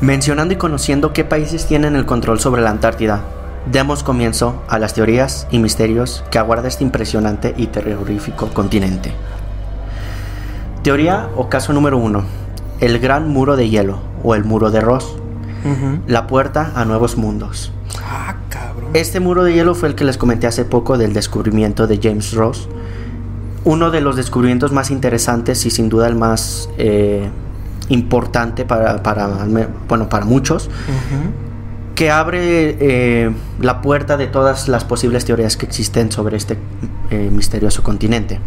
Mencionando 0.00 0.54
y 0.54 0.58
conociendo 0.58 1.12
qué 1.12 1.24
países 1.24 1.66
tienen 1.66 1.96
el 1.96 2.06
control 2.06 2.40
sobre 2.40 2.62
la 2.62 2.70
Antártida, 2.70 3.22
demos 3.70 4.02
comienzo 4.02 4.62
a 4.68 4.78
las 4.78 4.94
teorías 4.94 5.46
y 5.50 5.58
misterios 5.58 6.22
que 6.30 6.38
aguarda 6.38 6.68
este 6.68 6.84
impresionante 6.84 7.54
y 7.56 7.66
terrorífico 7.68 8.48
continente. 8.48 9.12
Teoría 10.82 11.28
o 11.36 11.48
caso 11.50 11.72
número 11.72 11.98
uno. 11.98 12.24
El 12.80 12.98
gran 12.98 13.28
muro 13.28 13.56
de 13.56 13.68
hielo 13.68 13.98
o 14.22 14.34
el 14.34 14.44
muro 14.44 14.70
de 14.70 14.80
Ross. 14.80 15.16
La 16.06 16.26
puerta 16.26 16.72
a 16.74 16.86
nuevos 16.86 17.18
mundos. 17.18 17.70
Ah, 18.02 18.36
cabrón. 18.48 18.90
Este 18.94 19.20
muro 19.20 19.44
de 19.44 19.52
hielo 19.52 19.74
fue 19.74 19.90
el 19.90 19.94
que 19.94 20.04
les 20.04 20.16
comenté 20.16 20.46
hace 20.46 20.64
poco 20.64 20.96
del 20.96 21.12
descubrimiento 21.12 21.86
de 21.86 22.00
James 22.02 22.32
Ross. 22.32 22.66
Uno 23.64 23.90
de 23.90 24.00
los 24.00 24.16
descubrimientos 24.16 24.72
más 24.72 24.90
interesantes 24.90 25.66
y 25.66 25.70
sin 25.70 25.90
duda 25.90 26.08
el 26.08 26.14
más 26.14 26.70
eh, 26.78 27.28
importante 27.90 28.64
para, 28.64 29.02
para, 29.02 29.28
bueno, 29.86 30.08
para 30.08 30.24
muchos, 30.24 30.70
que 31.94 32.10
abre 32.10 32.76
eh, 32.80 33.30
la 33.60 33.82
puerta 33.82 34.16
de 34.16 34.28
todas 34.28 34.68
las 34.68 34.84
posibles 34.84 35.26
teorías 35.26 35.58
que 35.58 35.66
existen 35.66 36.10
sobre 36.10 36.38
este 36.38 36.56
eh, 37.10 37.28
misterioso 37.30 37.82
continente. 37.82 38.40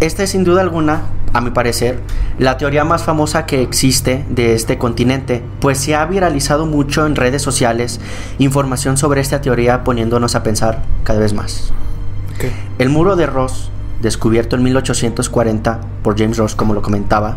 Esta 0.00 0.22
es 0.22 0.30
sin 0.30 0.44
duda 0.44 0.62
alguna, 0.62 1.02
a 1.34 1.42
mi 1.42 1.50
parecer, 1.50 2.00
la 2.38 2.56
teoría 2.56 2.84
más 2.84 3.02
famosa 3.02 3.44
que 3.44 3.60
existe 3.60 4.24
de 4.30 4.54
este 4.54 4.78
continente, 4.78 5.42
pues 5.60 5.76
se 5.76 5.94
ha 5.94 6.06
viralizado 6.06 6.64
mucho 6.64 7.04
en 7.04 7.16
redes 7.16 7.42
sociales 7.42 8.00
información 8.38 8.96
sobre 8.96 9.20
esta 9.20 9.42
teoría 9.42 9.84
poniéndonos 9.84 10.34
a 10.34 10.42
pensar 10.42 10.82
cada 11.04 11.20
vez 11.20 11.34
más. 11.34 11.74
El 12.78 12.88
muro 12.88 13.14
de 13.14 13.26
Ross, 13.26 13.70
descubierto 14.00 14.56
en 14.56 14.62
1840 14.62 15.80
por 16.02 16.18
James 16.18 16.38
Ross, 16.38 16.54
como 16.54 16.72
lo 16.72 16.80
comentaba, 16.80 17.36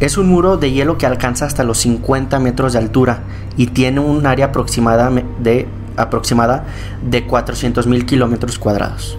es 0.00 0.18
un 0.18 0.26
muro 0.26 0.56
de 0.56 0.72
hielo 0.72 0.98
que 0.98 1.06
alcanza 1.06 1.46
hasta 1.46 1.62
los 1.62 1.78
50 1.78 2.40
metros 2.40 2.72
de 2.72 2.80
altura 2.80 3.20
y 3.56 3.68
tiene 3.68 4.00
un 4.00 4.26
área 4.26 4.46
aproximada 4.46 5.12
de, 5.38 5.68
aproximada 5.96 6.64
de 7.08 7.24
400 7.24 7.86
mil 7.86 8.04
kilómetros 8.04 8.58
cuadrados. 8.58 9.16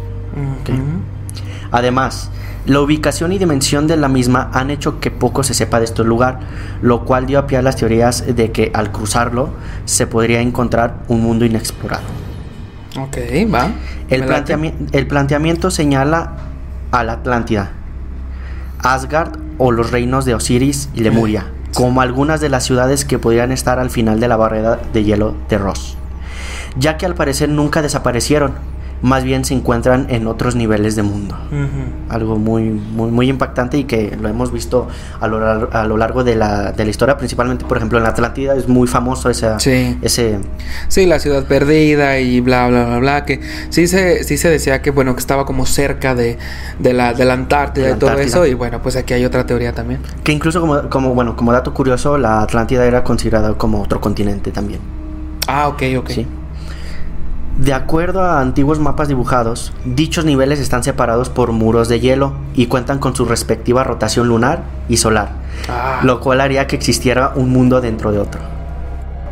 Además, 1.72 2.32
la 2.66 2.82
ubicación 2.82 3.32
y 3.32 3.38
dimensión 3.40 3.88
de 3.88 3.98
la 3.98 4.08
misma 4.10 4.50
han 4.54 4.70
hecho 4.70 5.00
que 5.00 5.12
poco 5.12 5.44
se 5.44 5.54
sepa 5.54 5.80
de 5.80 5.86
este 5.86 6.04
lugar, 6.04 6.40
lo 6.82 7.06
cual 7.06 7.26
dio 7.26 7.40
a 7.40 7.48
pie 7.48 7.58
a 7.58 7.62
las 7.62 7.76
teorías 7.78 8.36
de 8.36 8.52
que 8.52 8.72
al 8.74 8.92
cruzarlo 8.92 9.50
se 9.86 10.08
podría 10.08 10.42
encontrar 10.42 10.98
un 11.08 11.22
mundo 11.22 11.46
inexplorado. 11.46 12.04
Ok, 13.00 13.18
va. 13.54 13.72
El, 14.10 14.24
planteami- 14.26 14.74
el 14.92 15.08
planteamiento 15.08 15.72
señala 15.72 16.34
a 16.92 17.04
la 17.04 17.14
Atlántida, 17.14 17.72
Asgard 18.80 19.38
o 19.58 19.72
los 19.72 19.92
reinos 19.92 20.26
de 20.26 20.36
Osiris 20.36 20.90
y 20.94 21.02
Lemuria, 21.02 21.46
como 21.74 22.02
algunas 22.02 22.42
de 22.42 22.50
las 22.50 22.64
ciudades 22.64 23.06
que 23.06 23.20
podrían 23.20 23.52
estar 23.52 23.78
al 23.80 23.90
final 23.90 24.20
de 24.20 24.28
la 24.28 24.38
barrera 24.38 24.80
de 24.94 25.04
hielo 25.04 25.36
de 25.50 25.58
Ross, 25.58 25.98
ya 26.78 26.98
que 26.98 27.06
al 27.06 27.14
parecer 27.16 27.50
nunca 27.50 27.82
desaparecieron, 27.82 28.54
más 29.02 29.24
bien 29.24 29.46
se 29.46 29.54
encuentran 29.54 30.08
en 30.10 30.28
otros 30.28 30.56
niveles 30.56 30.96
de 30.96 31.04
mundo. 31.04 31.38
Algo 32.10 32.38
muy, 32.38 32.64
muy, 32.64 33.12
muy 33.12 33.30
impactante 33.30 33.78
y 33.78 33.86
que 33.86 34.18
lo 34.20 34.28
hemos 34.28 34.52
visto 34.52 34.88
a 35.20 35.28
lo, 35.28 35.70
a 35.72 35.86
lo 35.86 35.98
largo 35.98 36.24
de 36.24 36.36
la, 36.36 36.72
de 36.72 36.84
la, 36.84 36.90
historia, 36.90 37.18
principalmente, 37.18 37.66
por 37.66 37.78
ejemplo, 37.78 37.98
en 37.98 38.04
la 38.04 38.10
Atlántida 38.10 38.56
es 38.56 38.68
muy 38.68 38.88
famoso 38.88 39.30
ese... 39.30 39.50
ese... 40.02 40.40
Sí, 40.88 41.06
la 41.06 41.20
ciudad 41.20 41.46
perdida 41.46 42.20
y 42.20 42.42
bla, 42.42 42.68
bla, 42.68 42.86
bla, 42.86 43.00
bla, 43.00 43.26
que 43.26 43.40
sí 43.70 43.88
se, 43.88 44.24
sí 44.24 44.38
se 44.38 44.50
decía 44.50 44.82
que, 44.82 44.92
bueno, 44.92 45.14
que 45.14 45.20
estaba 45.20 45.46
como 45.46 45.66
cerca 45.66 46.16
de, 46.16 46.38
de, 46.80 46.94
la, 46.94 47.14
de 47.14 47.26
la 47.26 47.34
Antártida 47.34 47.92
y 47.92 47.94
todo 47.96 48.18
eso, 48.20 48.46
y 48.46 48.54
bueno, 48.54 48.82
pues 48.82 48.96
aquí 48.96 49.14
hay 49.14 49.26
otra 49.26 49.46
teoría 49.46 49.74
también. 49.74 50.02
Que 50.24 50.32
incluso 50.32 50.62
como, 50.62 50.90
como, 50.90 51.14
bueno, 51.14 51.36
como 51.36 51.54
dato 51.54 51.74
curioso, 51.74 52.18
la 52.18 52.42
Atlántida 52.42 52.86
era 52.86 53.04
considerada 53.04 53.54
como 53.54 53.82
otro 53.82 54.02
continente 54.02 54.52
también. 54.52 54.82
Ah, 55.48 55.68
ok, 55.68 55.84
ok. 55.98 56.10
Sí. 56.10 56.28
De 57.60 57.74
acuerdo 57.74 58.22
a 58.22 58.40
antiguos 58.40 58.80
mapas 58.80 59.10
dibujados, 59.10 59.74
dichos 59.84 60.24
niveles 60.24 60.62
están 60.62 60.82
separados 60.82 61.30
por 61.30 61.52
muros 61.52 61.90
de 61.90 62.00
hielo 62.00 62.32
y 62.56 62.68
cuentan 62.68 63.00
con 63.00 63.18
su 63.18 63.26
respectiva 63.26 63.84
rotación 63.84 64.30
lunar 64.30 64.64
y 64.88 64.96
solar, 64.96 65.32
ah. 65.68 66.00
lo 66.04 66.22
cual 66.22 66.40
haría 66.40 66.68
que 66.68 66.78
existiera 66.78 67.34
un 67.36 67.50
mundo 67.50 67.82
dentro 67.82 68.14
de 68.14 68.20
otro. 68.20 68.40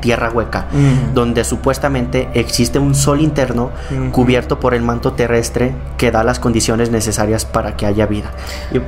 Tierra 0.02 0.30
hueca, 0.30 0.66
mm. 0.74 1.13
donde 1.13 1.46
supuestamente 1.46 2.28
existe 2.34 2.80
un 2.80 2.96
sol 2.96 3.22
interno 3.22 3.72
mm. 3.90 4.10
cubierto 4.10 4.60
por 4.60 4.74
el 4.74 4.82
manto 4.82 5.13
terrestre 5.13 5.74
que 5.98 6.12
da 6.12 6.26
las 6.26 6.40
condiciones 6.40 6.92
necesarias 6.92 7.46
para 7.46 7.78
que 7.78 7.86
haya 7.86 8.08
vida. 8.08 8.32
Y, 8.74 8.82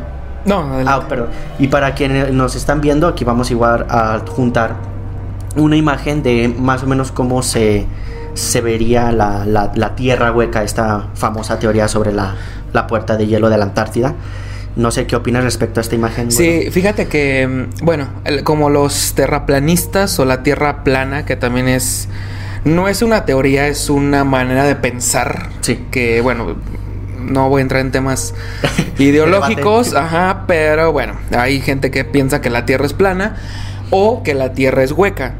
no, 0.50 0.70
ah, 0.86 1.06
perdón. 1.08 1.30
Y 1.60 1.70
para 1.70 1.94
quienes 1.94 2.34
nos 2.34 2.58
están 2.58 2.82
viendo, 2.82 3.08
aquí 3.08 3.24
vamos 3.24 3.52
igual 3.52 3.86
a 3.90 4.20
juntar 4.28 4.76
una 5.56 5.78
imagen 5.78 6.24
de 6.24 6.54
más 6.60 6.84
o 6.84 6.88
menos 6.88 7.14
cómo 7.14 7.42
se 7.42 7.88
se 8.40 8.62
vería 8.62 9.12
la, 9.12 9.46
la, 9.46 9.96
tierra 9.96 10.32
hueca, 10.32 10.64
esta 10.64 11.08
famosa 11.14 11.60
teoría 11.60 11.88
sobre 11.88 12.12
la, 12.12 12.36
la, 12.74 12.88
puerta 12.88 13.18
de 13.18 13.28
hielo 13.28 13.50
de 13.50 13.58
la 13.58 13.66
Antártida. 13.66 14.16
No 14.76 14.92
sé 14.92 15.08
qué 15.08 15.16
opinas 15.16 15.44
respecto 15.44 15.80
a 15.80 15.82
esta 15.82 15.96
imagen. 15.96 16.32
Sí, 16.32 16.70
fíjate 16.72 17.08
que, 17.08 17.48
mm, 17.48 17.86
bueno, 17.86 18.08
como 18.44 18.70
los 18.70 19.14
terraplanistas 19.14 20.18
o 20.20 20.26
la 20.26 20.42
tierra 20.42 20.84
plana, 20.84 21.26
que 21.26 21.36
también 21.36 21.68
es, 21.68 22.08
no 22.64 22.88
es 22.88 23.02
una 23.02 23.26
teoría, 23.26 23.68
es 23.68 23.90
una 23.90 24.24
manera 24.24 24.64
de 24.64 24.76
pensar. 24.76 25.50
Sí. 25.62 25.86
Que, 25.92 26.22
bueno, 26.22 26.56
no 27.20 27.50
voy 27.50 27.60
a 27.60 27.64
entrar 27.64 27.82
en 27.82 27.92
temas 27.92 28.34
ideológicos, 28.98 29.96
ajá, 29.96 30.46
pero 30.48 30.92
bueno, 30.92 31.16
hay 31.38 31.62
gente 31.62 31.92
que 31.92 32.06
piensa 32.06 32.42
que 32.42 32.50
la 32.50 32.66
tierra 32.66 32.86
es 32.86 32.94
plana 32.94 33.36
o 33.90 34.24
que 34.24 34.34
la 34.34 34.54
tierra 34.54 34.84
es 34.84 34.92
hueca. 34.92 35.36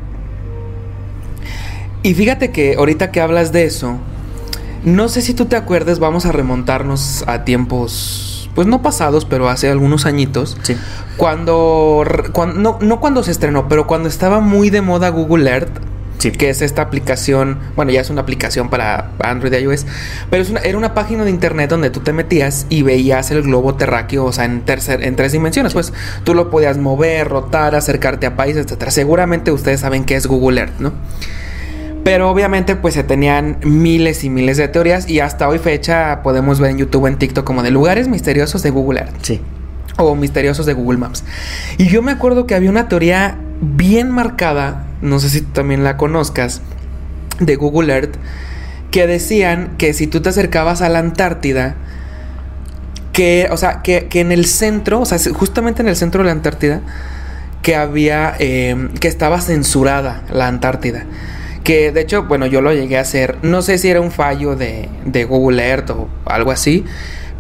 Y 2.02 2.14
fíjate 2.14 2.52
que 2.52 2.76
ahorita 2.76 3.12
que 3.12 3.20
hablas 3.20 3.52
de 3.52 3.66
eso, 3.66 3.98
no 4.84 5.10
sé 5.10 5.22
si 5.22 5.34
tú 5.34 5.46
te 5.46 5.58
acuerdas, 5.58 6.00
vamos 6.00 6.26
a 6.26 6.32
remontarnos 6.32 7.26
a 7.28 7.44
tiempos, 7.44 8.50
pues 8.56 8.68
no 8.68 8.82
pasados, 8.82 9.26
pero 9.26 9.50
hace 9.50 9.70
algunos 9.70 10.06
añitos. 10.06 10.58
Sí. 10.62 10.78
Cuando, 11.18 12.06
no, 12.56 12.80
no 12.80 13.00
cuando 13.02 13.24
se 13.24 13.32
estrenó, 13.32 13.68
pero 13.68 13.86
cuando 13.88 14.08
estaba 14.08 14.40
muy 14.40 14.70
de 14.70 14.82
moda 14.82 15.10
Google 15.10 15.50
Earth. 15.50 15.80
Sí. 16.20 16.32
Que 16.32 16.50
es 16.50 16.62
esta 16.62 16.82
aplicación, 16.82 17.60
bueno, 17.78 17.94
ya 17.94 18.02
es 18.02 18.10
una 18.10 18.20
aplicación 18.22 18.70
para 18.70 19.12
Android 19.20 19.54
y 19.54 19.58
iOS, 19.60 19.86
pero 20.30 20.44
es 20.44 20.50
una, 20.50 20.60
era 20.60 20.78
una 20.78 20.94
página 20.94 21.24
de 21.24 21.30
internet 21.30 21.70
donde 21.70 21.92
tú 21.92 22.02
te 22.02 22.12
metías 22.12 22.66
y 22.68 22.82
veías 22.82 23.32
el 23.32 23.44
globo 23.44 23.76
terráqueo, 23.76 24.26
o 24.26 24.34
sea, 24.34 24.44
en, 24.44 24.64
tercer, 24.64 25.02
en 25.02 25.16
tres 25.16 25.32
dimensiones. 25.32 25.72
Pues 25.72 25.94
tú 26.26 26.34
lo 26.34 26.50
podías 26.50 26.78
mover, 26.78 27.30
rotar, 27.30 27.74
acercarte 27.74 28.26
a 28.26 28.36
países, 28.36 28.66
etcétera. 28.66 28.92
Seguramente 28.92 29.54
ustedes 29.54 29.80
saben 29.80 30.04
qué 30.04 30.16
es 30.16 30.28
Google 30.28 30.60
Earth, 30.60 30.80
¿no? 30.80 30.92
Pero 32.10 32.32
obviamente 32.32 32.76
pues 32.76 32.96
se 32.96 33.04
tenían 33.04 33.60
miles 33.62 34.24
y 34.24 34.32
miles 34.32 34.58
de 34.58 34.68
teorías 34.68 35.08
y 35.08 35.20
hasta 35.20 35.48
hoy 35.48 35.60
fecha 35.60 36.24
podemos 36.24 36.60
ver 36.60 36.72
en 36.72 36.80
YouTube, 36.80 37.06
en 37.06 37.20
TikTok 37.20 37.46
como 37.46 37.62
de 37.62 37.70
lugares 37.70 38.08
misteriosos 38.08 38.64
de 38.64 38.72
Google 38.72 39.02
Earth. 39.02 39.14
Sí. 39.22 39.42
O 39.96 40.16
misteriosos 40.16 40.66
de 40.66 40.74
Google 40.74 40.98
Maps. 40.98 41.24
Y 41.78 41.86
yo 41.86 42.02
me 42.02 42.12
acuerdo 42.12 42.48
que 42.48 42.56
había 42.56 42.72
una 42.72 42.88
teoría 42.88 43.38
bien 43.62 44.10
marcada, 44.10 44.88
no 45.04 45.20
sé 45.20 45.30
si 45.30 45.42
también 45.42 45.84
la 45.84 45.98
conozcas, 45.98 46.64
de 47.40 47.56
Google 47.58 47.94
Earth, 47.94 48.16
que 48.90 49.06
decían 49.06 49.76
que 49.78 49.94
si 49.94 50.08
tú 50.08 50.20
te 50.20 50.30
acercabas 50.30 50.82
a 50.82 50.90
la 50.90 50.98
Antártida, 50.98 51.76
que, 53.14 53.50
o 53.52 53.58
sea, 53.58 53.84
que, 53.84 54.08
en 54.12 54.32
el 54.32 54.48
centro, 54.48 55.00
o 55.00 55.06
sea, 55.06 55.20
justamente 55.32 55.84
en 55.84 55.88
el 55.88 55.96
centro 55.96 56.24
de 56.24 56.26
la 56.26 56.32
Antártida, 56.32 56.82
que 57.62 57.76
había, 57.76 58.34
eh, 58.40 58.90
que 59.00 59.08
estaba 59.08 59.40
censurada 59.42 60.24
la 60.32 60.48
Antártida. 60.48 61.06
Que 61.70 61.92
de 61.92 62.02
hecho, 62.02 62.24
bueno, 62.24 62.48
yo 62.48 62.62
lo 62.62 62.74
llegué 62.74 62.98
a 62.98 63.02
hacer. 63.02 63.38
No 63.44 63.62
sé 63.62 63.78
si 63.78 63.90
era 63.90 64.02
un 64.02 64.10
fallo 64.10 64.56
de, 64.56 64.90
de 65.06 65.24
Google 65.26 65.64
Earth 65.64 65.92
o 65.92 66.10
algo 66.26 66.50
así. 66.50 66.84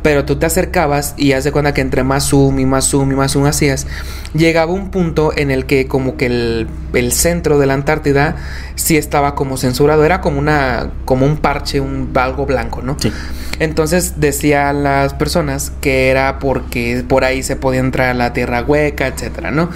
Pero 0.04 0.24
tú 0.24 0.36
te 0.36 0.46
acercabas 0.46 1.16
y 1.18 1.32
haz 1.32 1.46
de 1.46 1.52
cuenta 1.52 1.74
que 1.74 1.82
entre 1.82 2.04
más 2.04 2.26
zoom 2.26 2.60
y 2.60 2.66
más 2.68 2.86
zoom 2.86 3.12
y 3.12 3.16
más 3.16 3.32
zoom 3.32 3.48
hacías, 3.48 3.88
llegaba 4.36 4.72
un 4.72 4.92
punto 4.92 5.34
en 5.36 5.50
el 5.50 5.66
que 5.66 5.88
como 5.88 6.16
que 6.16 6.28
el, 6.28 6.68
el 6.94 7.12
centro 7.12 7.58
de 7.58 7.66
la 7.66 7.74
Antártida 7.74 8.36
sí 8.76 8.98
estaba 8.98 9.34
como 9.34 9.58
censurado. 9.58 10.06
Era 10.06 10.22
como 10.22 10.38
una, 10.38 10.92
como 11.06 11.26
un 11.26 11.38
parche, 11.38 11.80
un 11.80 12.12
algo 12.14 12.46
blanco, 12.46 12.84
¿no? 12.84 12.98
Sí. 13.00 13.12
Entonces 13.58 14.20
decían 14.20 14.84
las 14.84 15.16
personas 15.16 15.72
que 15.82 16.10
era 16.10 16.38
porque 16.38 17.04
por 17.08 17.24
ahí 17.24 17.42
se 17.42 17.56
podía 17.56 17.80
entrar 17.80 18.10
a 18.10 18.14
la 18.14 18.32
tierra 18.32 18.62
hueca, 18.62 19.08
etcétera, 19.08 19.50
¿no? 19.50 19.72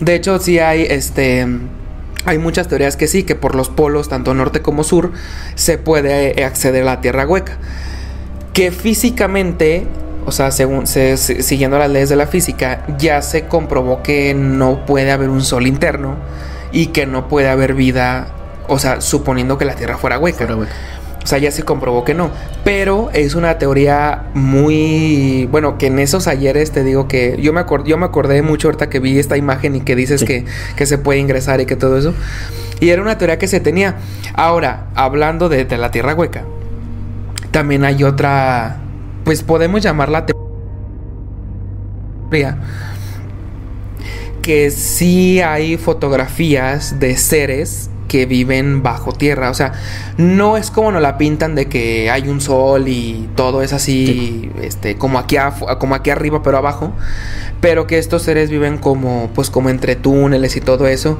De 0.00 0.16
hecho, 0.16 0.40
sí 0.40 0.58
hay 0.58 0.88
este 0.90 1.46
hay 2.24 2.38
muchas 2.38 2.68
teorías 2.68 2.96
que 2.96 3.08
sí, 3.08 3.24
que 3.24 3.34
por 3.34 3.54
los 3.54 3.68
polos, 3.68 4.08
tanto 4.08 4.34
norte 4.34 4.62
como 4.62 4.84
sur, 4.84 5.12
se 5.54 5.78
puede 5.78 6.40
eh, 6.40 6.44
acceder 6.44 6.82
a 6.82 6.86
la 6.86 7.00
Tierra 7.00 7.26
hueca. 7.26 7.58
Que 8.52 8.70
físicamente, 8.70 9.86
o 10.26 10.32
sea, 10.32 10.50
según, 10.50 10.86
siguiendo 10.86 11.78
las 11.78 11.90
leyes 11.90 12.08
de 12.08 12.16
la 12.16 12.26
física, 12.26 12.84
ya 12.98 13.22
se 13.22 13.46
comprobó 13.46 14.02
que 14.02 14.34
no 14.34 14.86
puede 14.86 15.10
haber 15.10 15.30
un 15.30 15.42
sol 15.42 15.66
interno 15.66 16.16
y 16.70 16.86
que 16.86 17.06
no 17.06 17.28
puede 17.28 17.48
haber 17.48 17.74
vida, 17.74 18.28
o 18.68 18.78
sea, 18.78 19.00
suponiendo 19.00 19.58
que 19.58 19.64
la 19.64 19.74
Tierra 19.74 19.96
fuera 19.96 20.18
hueca. 20.18 20.38
Fuera 20.38 20.56
hueca. 20.56 20.72
O 21.22 21.26
sea, 21.26 21.38
ya 21.38 21.50
se 21.50 21.62
comprobó 21.62 22.04
que 22.04 22.14
no. 22.14 22.30
Pero 22.64 23.10
es 23.12 23.34
una 23.34 23.58
teoría 23.58 24.24
muy. 24.34 25.48
Bueno, 25.50 25.78
que 25.78 25.86
en 25.86 25.98
esos 25.98 26.26
ayeres 26.26 26.72
te 26.72 26.84
digo 26.84 27.08
que. 27.08 27.38
Yo 27.40 27.52
me, 27.52 27.64
yo 27.84 27.98
me 27.98 28.06
acordé 28.06 28.42
mucho 28.42 28.68
ahorita 28.68 28.88
que 28.88 28.98
vi 28.98 29.18
esta 29.18 29.36
imagen 29.36 29.76
y 29.76 29.80
que 29.80 29.94
dices 29.94 30.24
que, 30.24 30.44
que, 30.76 30.86
se 30.86 30.98
puede 30.98 31.20
ingresar 31.20 31.60
y 31.60 31.66
que 31.66 31.76
todo 31.76 31.98
eso. 31.98 32.14
Y 32.80 32.90
era 32.90 33.02
una 33.02 33.18
teoría 33.18 33.38
que 33.38 33.46
se 33.46 33.60
tenía. 33.60 33.96
Ahora, 34.34 34.88
hablando 34.94 35.48
de, 35.48 35.64
de 35.64 35.78
la 35.78 35.90
tierra 35.90 36.14
hueca, 36.14 36.44
también 37.50 37.84
hay 37.84 38.02
otra. 38.02 38.78
Pues 39.24 39.42
podemos 39.42 39.82
llamarla 39.82 40.26
teoría. 42.30 42.58
Que 44.42 44.72
sí 44.72 45.40
hay 45.40 45.76
fotografías 45.76 46.98
de 46.98 47.16
seres 47.16 47.91
que 48.12 48.26
viven 48.26 48.82
bajo 48.82 49.12
tierra. 49.12 49.48
O 49.48 49.54
sea, 49.54 49.72
no 50.18 50.58
es 50.58 50.70
como 50.70 50.92
nos 50.92 51.00
la 51.00 51.16
pintan 51.16 51.54
de 51.54 51.66
que 51.66 52.10
hay 52.10 52.28
un 52.28 52.42
sol 52.42 52.86
y 52.86 53.26
todo 53.36 53.62
es 53.62 53.72
así, 53.72 54.50
este, 54.60 54.98
como 54.98 55.18
aquí, 55.18 55.36
como 55.78 55.94
aquí 55.94 56.10
arriba, 56.10 56.42
pero 56.42 56.58
abajo. 56.58 56.92
Pero 57.62 57.86
que 57.86 57.96
estos 57.96 58.20
seres 58.22 58.50
viven 58.50 58.76
como, 58.76 59.30
pues, 59.34 59.48
como 59.48 59.70
entre 59.70 59.96
túneles 59.96 60.56
y 60.56 60.60
todo 60.60 60.88
eso 60.88 61.18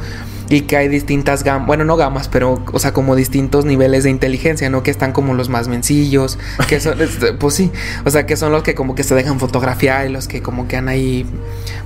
y 0.52 0.60
que 0.62 0.76
hay 0.76 0.88
distintas 0.88 1.44
gamas, 1.44 1.66
bueno, 1.66 1.86
no 1.86 1.96
gamas, 1.96 2.28
pero, 2.28 2.62
o 2.72 2.78
sea, 2.78 2.92
como 2.92 3.16
distintos 3.16 3.64
niveles 3.64 4.04
de 4.04 4.10
inteligencia, 4.10 4.68
¿no? 4.68 4.82
Que 4.82 4.90
están 4.90 5.12
como 5.12 5.32
los 5.32 5.48
más 5.48 5.66
mencillos, 5.66 6.38
que 6.68 6.78
son, 6.78 7.00
este, 7.00 7.32
pues 7.32 7.54
sí, 7.54 7.70
o 8.04 8.10
sea, 8.10 8.26
que 8.26 8.36
son 8.36 8.52
los 8.52 8.62
que 8.62 8.74
como 8.74 8.94
que 8.94 9.02
se 9.02 9.14
dejan 9.14 9.40
fotografiar 9.40 10.06
y 10.06 10.10
los 10.10 10.28
que 10.28 10.42
como 10.42 10.68
que 10.68 10.76
han 10.76 10.90
ahí, 10.90 11.24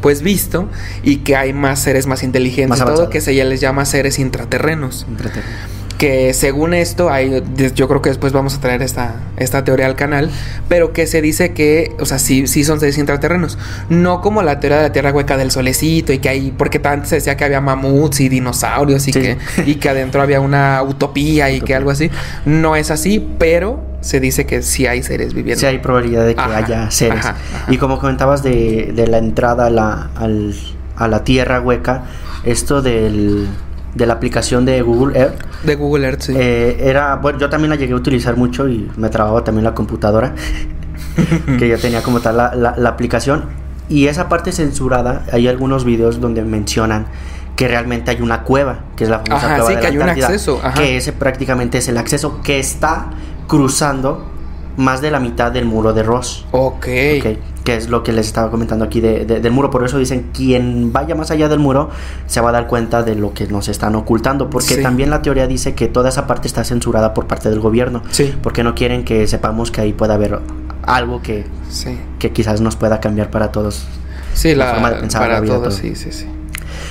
pues 0.00 0.22
visto, 0.22 0.68
y 1.04 1.18
que 1.18 1.36
hay 1.36 1.52
más 1.52 1.78
seres 1.78 2.08
más 2.08 2.24
inteligentes, 2.24 2.80
todo 2.80 3.08
que 3.08 3.20
se 3.20 3.36
ya 3.36 3.44
les 3.44 3.60
llama 3.60 3.84
seres 3.84 4.18
intraterrenos. 4.18 5.06
Intraterrenos 5.08 5.75
que 5.98 6.34
según 6.34 6.74
esto, 6.74 7.10
hay, 7.10 7.42
yo 7.74 7.88
creo 7.88 8.02
que 8.02 8.10
después 8.10 8.32
vamos 8.32 8.54
a 8.54 8.60
traer 8.60 8.82
esta, 8.82 9.16
esta 9.36 9.64
teoría 9.64 9.86
al 9.86 9.96
canal, 9.96 10.30
pero 10.68 10.92
que 10.92 11.06
se 11.06 11.22
dice 11.22 11.52
que, 11.52 11.94
o 11.98 12.06
sea, 12.06 12.18
sí, 12.18 12.46
sí 12.46 12.64
son 12.64 12.80
seres 12.80 12.98
intraterrenos, 12.98 13.58
no 13.88 14.20
como 14.20 14.42
la 14.42 14.60
teoría 14.60 14.78
de 14.78 14.82
la 14.84 14.92
tierra 14.92 15.12
hueca 15.12 15.36
del 15.36 15.50
solecito 15.50 16.12
y 16.12 16.18
que 16.18 16.28
hay, 16.28 16.50
porque 16.56 16.80
antes 16.84 17.08
se 17.08 17.16
decía 17.16 17.36
que 17.36 17.44
había 17.44 17.60
mamuts 17.60 18.20
y 18.20 18.28
dinosaurios 18.28 19.08
y, 19.08 19.12
que, 19.12 19.38
y 19.64 19.76
que 19.76 19.88
adentro 19.88 20.22
había 20.22 20.40
una 20.40 20.82
utopía 20.82 21.50
y 21.50 21.60
que 21.60 21.74
algo 21.74 21.90
así, 21.90 22.10
no 22.44 22.76
es 22.76 22.90
así, 22.90 23.26
pero 23.38 23.82
se 24.00 24.20
dice 24.20 24.46
que 24.46 24.62
sí 24.62 24.86
hay 24.86 25.02
seres 25.02 25.34
viviendo. 25.34 25.60
Sí 25.60 25.66
hay 25.66 25.78
probabilidad 25.78 26.26
de 26.26 26.34
que 26.34 26.42
haya 26.42 26.90
seres. 26.90 27.26
Y 27.68 27.78
como 27.78 27.98
comentabas 27.98 28.42
de, 28.42 28.92
de 28.94 29.06
la 29.06 29.18
entrada 29.18 29.66
a 29.66 29.70
la, 29.70 30.10
al, 30.14 30.54
a 30.96 31.08
la 31.08 31.24
tierra 31.24 31.60
hueca, 31.60 32.04
esto 32.44 32.82
del 32.82 33.48
de 33.96 34.06
la 34.06 34.14
aplicación 34.14 34.64
de 34.64 34.82
Google 34.82 35.18
Earth. 35.18 35.42
De 35.64 35.74
Google 35.74 36.06
Earth, 36.06 36.20
sí. 36.22 36.34
Eh, 36.36 36.76
era, 36.80 37.16
bueno, 37.16 37.38
yo 37.38 37.48
también 37.48 37.70
la 37.70 37.76
llegué 37.76 37.94
a 37.94 37.96
utilizar 37.96 38.36
mucho 38.36 38.68
y 38.68 38.90
me 38.96 39.08
trababa 39.08 39.42
también 39.42 39.64
la 39.64 39.74
computadora, 39.74 40.34
que 41.58 41.68
yo 41.68 41.78
tenía 41.78 42.02
como 42.02 42.20
tal 42.20 42.36
la, 42.36 42.74
la, 42.76 42.88
aplicación. 42.88 43.46
y 43.88 44.06
esa 44.08 44.28
parte 44.28 44.52
censurada, 44.52 45.24
hay 45.32 45.48
algunos 45.48 45.84
videos 45.84 46.20
donde 46.20 46.42
mencionan 46.42 47.06
que 47.56 47.68
realmente 47.68 48.10
hay 48.10 48.20
una 48.20 48.42
cueva, 48.42 48.80
que 48.96 49.04
es 49.04 49.10
la 49.10 49.20
famosa 49.20 49.46
Ajá, 49.46 49.56
cueva 49.56 49.68
sí, 49.70 49.74
de 49.76 49.80
que 49.80 49.86
la 49.86 49.88
hay 49.88 49.98
un 49.98 50.22
acceso, 50.24 50.60
ajá. 50.62 50.74
que 50.74 50.98
ese 50.98 51.12
prácticamente 51.14 51.78
es 51.78 51.88
el 51.88 51.96
acceso 51.96 52.42
que 52.42 52.58
está 52.58 53.06
cruzando 53.46 54.26
más 54.76 55.00
de 55.00 55.10
la 55.10 55.20
mitad 55.20 55.50
del 55.50 55.64
muro 55.64 55.94
de 55.94 56.02
Ross. 56.02 56.44
Ok. 56.50 56.86
Ok, 57.18 57.38
que 57.66 57.74
es 57.76 57.88
lo 57.90 58.02
que 58.04 58.12
les 58.12 58.26
estaba 58.28 58.48
comentando 58.50 58.84
aquí 58.84 59.00
de- 59.00 59.26
de- 59.26 59.40
del 59.40 59.50
muro. 59.52 59.70
Por 59.70 59.84
eso 59.84 59.98
dicen, 59.98 60.30
quien 60.32 60.92
vaya 60.92 61.14
más 61.16 61.30
allá 61.32 61.48
del 61.48 61.58
muro 61.58 61.90
se 62.26 62.40
va 62.40 62.50
a 62.50 62.52
dar 62.52 62.68
cuenta 62.68 63.02
de 63.02 63.16
lo 63.16 63.34
que 63.34 63.48
nos 63.48 63.68
están 63.68 63.96
ocultando. 63.96 64.48
Porque 64.48 64.76
Sí. 64.76 64.82
también 64.82 65.10
la 65.10 65.20
teoría 65.20 65.48
dice 65.48 65.74
que 65.74 65.88
toda 65.88 66.08
esa 66.08 66.28
parte 66.28 66.46
está 66.46 66.62
censurada 66.62 67.12
por 67.12 67.26
parte 67.26 67.50
del 67.50 67.58
gobierno. 67.58 68.02
Sí. 68.12 68.32
Porque 68.40 68.62
no 68.62 68.74
quieren 68.76 69.04
que 69.04 69.26
sepamos 69.26 69.72
que 69.72 69.80
ahí 69.80 69.92
pueda 69.92 70.14
haber 70.14 70.38
algo 70.84 71.20
que, 71.22 71.44
Sí. 71.68 71.98
que 72.20 72.30
quizás 72.32 72.60
nos 72.60 72.76
pueda 72.76 73.00
cambiar 73.00 73.30
para 73.32 73.50
todos. 73.50 73.84
Sí, 74.32 74.54
La 74.54 74.66
la, 74.66 74.72
forma 74.74 74.90
de 74.92 75.00
pensar, 75.00 75.22
la 75.22 75.26
para 75.26 75.40
vida, 75.40 75.54
todos, 75.56 75.68
todo. 75.74 75.76
sí, 75.82 75.96
sí, 75.96 76.12
sí. 76.12 76.26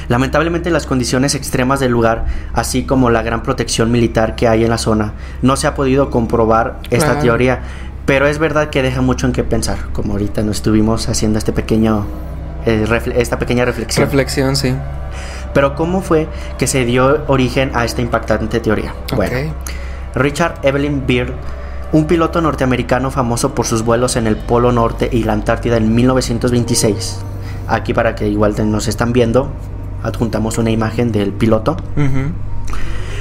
Lamentablemente 0.10 0.70
las 0.72 0.86
condiciones 0.86 1.36
extremas 1.36 1.80
del 1.80 1.92
lugar, 1.92 2.26
así 2.54 2.84
como 2.84 3.10
la 3.10 3.22
gran 3.24 3.44
protección 3.44 3.92
militar 3.92 4.36
que 4.36 4.48
hay 4.48 4.64
en 4.64 4.70
la 4.70 4.78
zona, 4.78 5.14
no 5.42 5.56
se 5.56 5.68
ha 5.68 5.74
podido 5.76 6.10
comprobar 6.10 6.80
esta 6.90 7.06
Claro. 7.12 7.22
teoría, 7.22 7.62
pero 8.06 8.28
es 8.28 8.40
verdad 8.40 8.70
que 8.70 8.82
deja 8.82 9.02
mucho 9.02 9.26
en 9.26 9.34
qué 9.34 9.44
pensar, 9.44 9.78
como 9.94 10.14
ahorita 10.14 10.44
nos 10.44 10.58
estuvimos 10.58 11.10
haciendo 11.10 11.40
este 11.40 11.52
pequeño, 11.54 12.06
eh, 12.66 12.86
esta 13.16 13.40
pequeña 13.40 13.66
reflexión. 13.66 14.06
Reflexión, 14.06 14.56
sí. 14.56 14.76
pero 15.54 15.76
¿cómo 15.76 16.02
fue 16.02 16.28
que 16.58 16.68
se 16.68 16.86
dio 16.86 17.24
origen 17.28 17.72
a 17.74 17.86
esta 17.86 18.02
impactante 18.02 18.60
teoría? 18.60 18.94
Bueno. 19.16 19.54
Richard 20.14 20.60
Evelyn 20.64 21.06
Beard, 21.06 21.34
un 21.92 22.06
piloto 22.06 22.42
norteamericano 22.42 23.12
famoso 23.12 23.54
por 23.54 23.66
sus 23.66 23.84
vuelos 23.84 24.16
en 24.16 24.28
el 24.28 24.38
Polo 24.38 24.72
Norte 24.72 25.10
y 25.12 25.24
la 25.24 25.34
Antártida 25.34 25.78
en 25.78 25.94
1926. 25.94 27.20
Aquí 27.68 27.94
para 27.94 28.16
que 28.16 28.28
igual 28.28 28.56
nos 28.72 28.88
están 28.88 29.12
viendo, 29.12 29.52
adjuntamos 30.04 30.58
una 30.58 30.72
imagen 30.72 31.12
del 31.12 31.34
piloto. 31.34 31.76
Ujú. 31.98 32.32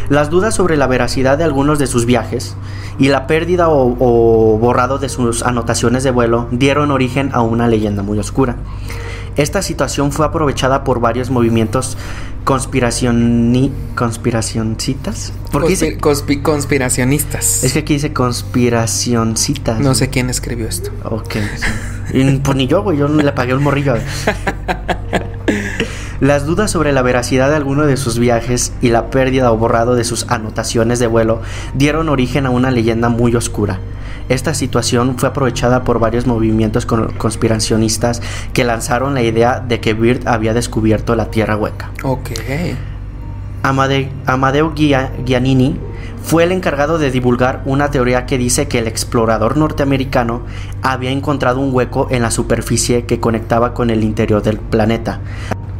Las 0.09 0.31
dudas 0.31 0.55
sobre 0.55 0.77
la 0.77 0.87
veracidad 0.87 1.39
de 1.39 1.45
algunos 1.45 1.79
de 1.79 1.87
sus 1.87 2.05
viajes 2.07 2.57
y 2.99 3.09
la 3.09 3.27
pérdida 3.27 3.69
o, 3.69 3.97
o 3.99 4.59
borrado 4.59 4.99
de 4.99 5.09
sus 5.09 5.43
anotaciones 5.43 6.05
de 6.05 6.11
vuelo 6.11 6.47
dieron 6.51 6.91
origen 6.91 7.31
a 7.33 7.41
una 7.43 7.67
leyenda 7.69 8.03
muy 8.03 8.19
oscura. 8.19 8.57
Esta 9.37 9.63
situación 9.63 10.13
fue 10.13 10.27
aprovechada 10.27 10.85
por 10.85 11.01
varios 11.01 11.29
movimientos 11.31 11.97
conspiracioni 12.45 13.73
conspiracioncitas. 13.97 15.33
¿Por 15.51 15.63
qué 15.63 15.71
dice? 15.71 15.99
Conspi- 15.99 16.41
conspi- 16.41 16.43
conspiracionistas. 16.43 17.65
Es 17.65 17.73
que 17.73 17.81
aquí 17.81 17.95
dice 17.95 18.13
conspiracioncitas. 18.13 19.81
No 19.81 19.95
sé 19.95 20.11
quién 20.11 20.31
escribió 20.31 20.69
esto. 20.69 20.91
Ok. 21.05 21.35
sí. 22.13 22.41
Pues 22.45 22.57
ni 22.57 22.67
yo, 22.69 22.83
güey, 22.83 22.99
yo 22.99 23.09
le 23.09 23.33
pagué 23.33 23.55
un 23.55 23.63
morrillo. 23.63 23.95
Las 26.21 26.47
dudas 26.47 26.71
sobre 26.71 26.93
la 26.93 27.03
veracidad 27.03 27.51
de 27.51 27.57
alguno 27.57 27.85
de 27.87 27.97
sus 27.97 28.19
viajes 28.19 28.73
y 28.81 28.91
la 28.91 29.11
pérdida 29.11 29.51
o 29.53 29.57
borrado 29.59 29.95
de 29.95 30.05
sus 30.05 30.27
anotaciones 30.31 30.99
de 30.99 31.07
vuelo 31.07 31.41
dieron 31.75 32.09
origen 32.09 32.47
a 32.47 32.51
una 32.51 32.71
leyenda 32.71 33.09
muy 33.09 33.35
oscura. 33.35 33.81
Esta 34.29 34.55
situación 34.55 35.19
fue 35.19 35.29
aprovechada 35.29 35.85
por 35.85 35.99
varios 35.99 36.27
movimientos 36.27 36.87
con- 36.87 37.13
conspiracionistas 37.19 38.23
que 38.55 38.65
lanzaron 38.65 39.13
la 39.15 39.23
idea 39.23 39.61
de 39.61 39.81
que 39.81 39.93
Byrd 39.93 40.27
había 40.27 40.55
descubierto 40.55 41.15
la 41.15 41.31
Tierra 41.31 41.57
hueca. 41.57 41.91
Ok. 42.05 42.31
Amade- 43.63 44.09
Amadeo 44.27 44.73
Gia- 44.75 45.11
Giannini 45.27 45.79
fue 46.23 46.45
el 46.45 46.53
encargado 46.53 46.97
de 46.99 47.11
divulgar 47.11 47.63
una 47.67 47.91
teoría 47.91 48.25
que 48.25 48.39
dice 48.39 48.67
que 48.69 48.79
el 48.79 48.87
explorador 48.87 49.57
norteamericano 49.59 50.43
había 50.83 51.11
encontrado 51.11 51.61
un 51.61 51.75
hueco 51.75 52.09
en 52.11 52.23
la 52.23 52.31
superficie 52.31 53.05
que 53.05 53.21
conectaba 53.21 53.75
con 53.75 53.91
el 53.91 54.03
interior 54.05 54.43
del 54.43 54.59
planeta. 54.59 55.21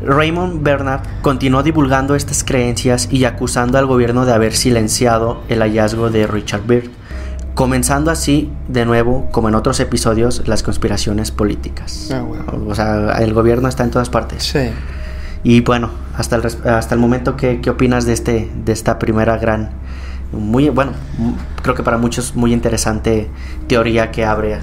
Raymond 0.05 0.63
Bernard 0.63 1.01
continuó 1.23 1.63
divulgando 1.63 2.15
estas 2.15 2.45
creencias 2.45 3.09
y 3.11 3.25
acusando 3.25 3.79
al 3.79 3.87
gobierno 3.87 4.25
de 4.27 4.33
haber 4.33 4.55
silenciado 4.55 5.43
el 5.49 5.61
hallazgo 5.61 6.11
de 6.11 6.27
Richard 6.27 6.63
Byrd, 6.67 6.91
comenzando 7.55 8.11
así 8.11 8.51
de 8.69 8.85
nuevo, 8.85 9.29
como 9.31 9.49
en 9.49 9.55
otros 9.55 9.81
episodios, 9.81 10.47
las 10.49 10.63
conspiraciones 10.63 11.31
políticas. 11.31 12.11
Ah, 12.13 12.21
bueno. 12.23 12.45
O 12.69 12.75
sea, 12.75 13.13
el 13.21 13.33
gobierno 13.33 13.69
está 13.69 13.85
en 13.85 13.91
todas 13.91 14.11
partes. 14.11 14.43
Sí. 14.45 14.71
Y 15.45 15.61
bueno, 15.61 15.91
hasta 16.17 16.37
el, 16.37 16.45
hasta 16.47 16.95
el 16.95 17.01
momento, 17.01 17.37
¿qué, 17.37 17.61
qué 17.61 17.71
opinas 17.71 18.07
de, 18.07 18.13
este, 18.15 18.51
de 18.65 18.73
esta 18.73 18.99
primera 18.99 19.37
gran, 19.37 19.71
muy, 20.33 20.69
bueno, 20.71 20.93
creo 21.63 21.75
que 21.75 21.83
para 21.83 21.99
muchos 21.99 22.35
muy 22.35 22.53
interesante 22.53 23.29
teoría 23.69 24.11
que 24.11 24.25
abre? 24.25 24.59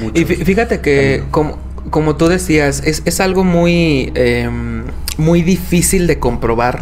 muchos 0.00 0.20
Y 0.20 0.24
fí- 0.26 0.44
fíjate 0.44 0.80
que, 0.80 1.24
como, 1.30 1.58
como 1.90 2.16
tú 2.16 2.28
decías, 2.28 2.82
es, 2.84 3.02
es 3.04 3.20
algo 3.20 3.44
muy, 3.44 4.12
em, 4.14 4.84
muy 5.16 5.42
difícil 5.42 6.06
de 6.06 6.18
comprobar. 6.18 6.80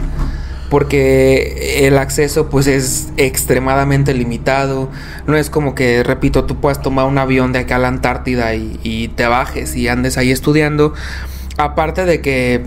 Porque 0.71 1.87
el 1.87 1.97
acceso 1.97 2.51
pues 2.51 2.67
es 2.67 3.11
extremadamente 3.17 4.13
limitado. 4.15 4.91
No 5.27 5.37
es 5.37 5.49
como 5.49 5.77
que, 5.77 6.03
repito, 6.03 6.45
tú 6.45 6.61
puedas 6.61 6.83
tomar 6.83 7.07
un 7.07 7.19
avión 7.19 7.53
de 7.53 7.61
acá 7.61 7.77
a 7.77 7.79
la 7.79 7.87
Antártida 7.87 8.53
y, 8.57 9.13
te 9.15 9.27
bajes 9.27 9.77
y 9.77 9.87
andes 9.87 10.19
ahí 10.19 10.33
estudiando. 10.33 10.93
Aparte 11.57 12.05
de 12.05 12.21
que 12.21 12.67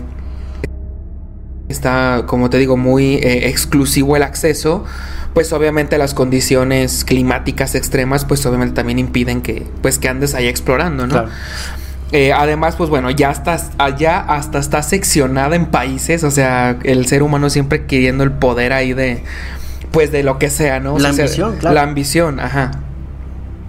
está, 1.68 2.24
como 2.26 2.48
te 2.48 2.56
digo, 2.56 2.78
muy 2.78 3.16
eh, 3.16 3.48
exclusivo 3.48 4.16
el 4.16 4.22
acceso, 4.22 4.86
pues 5.34 5.52
obviamente 5.52 5.98
las 5.98 6.14
condiciones 6.14 7.04
climáticas 7.04 7.74
extremas, 7.74 8.24
pues 8.24 8.44
obviamente 8.46 8.74
también 8.74 8.98
impiden 8.98 9.42
que, 9.42 9.66
pues 9.82 9.98
que 9.98 10.08
andes 10.08 10.34
ahí 10.34 10.48
explorando, 10.48 11.06
¿no? 11.06 11.12
Claro. 11.12 11.28
Eh, 12.12 12.32
además, 12.32 12.74
pues 12.76 12.90
bueno, 12.90 13.10
ya 13.10 13.30
estás 13.30 13.70
allá 13.78 14.18
hasta 14.18 14.58
está 14.58 14.82
seccionada 14.82 15.54
en 15.54 15.66
países, 15.66 16.24
o 16.24 16.30
sea, 16.30 16.76
el 16.82 17.06
ser 17.06 17.22
humano 17.22 17.50
siempre 17.50 17.86
queriendo 17.86 18.24
el 18.24 18.32
poder 18.32 18.72
ahí 18.72 18.94
de, 18.94 19.22
pues 19.92 20.10
de 20.10 20.24
lo 20.24 20.38
que 20.38 20.50
sea, 20.50 20.80
¿no? 20.80 20.94
O 20.94 20.98
La 20.98 21.12
sea, 21.12 21.24
ambición, 21.24 21.56
claro. 21.58 21.74
La 21.74 21.82
ambición, 21.82 22.40
ajá. 22.40 22.72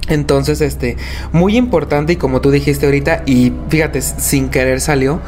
Entonces, 0.07 0.59
este, 0.61 0.97
muy 1.31 1.55
importante 1.55 2.13
y 2.13 2.15
como 2.15 2.41
tú 2.41 2.49
dijiste 2.49 2.87
ahorita, 2.87 3.23
y 3.27 3.53
fíjate, 3.69 4.01
sin 4.01 4.49
querer 4.49 4.81
salió, 4.81 5.21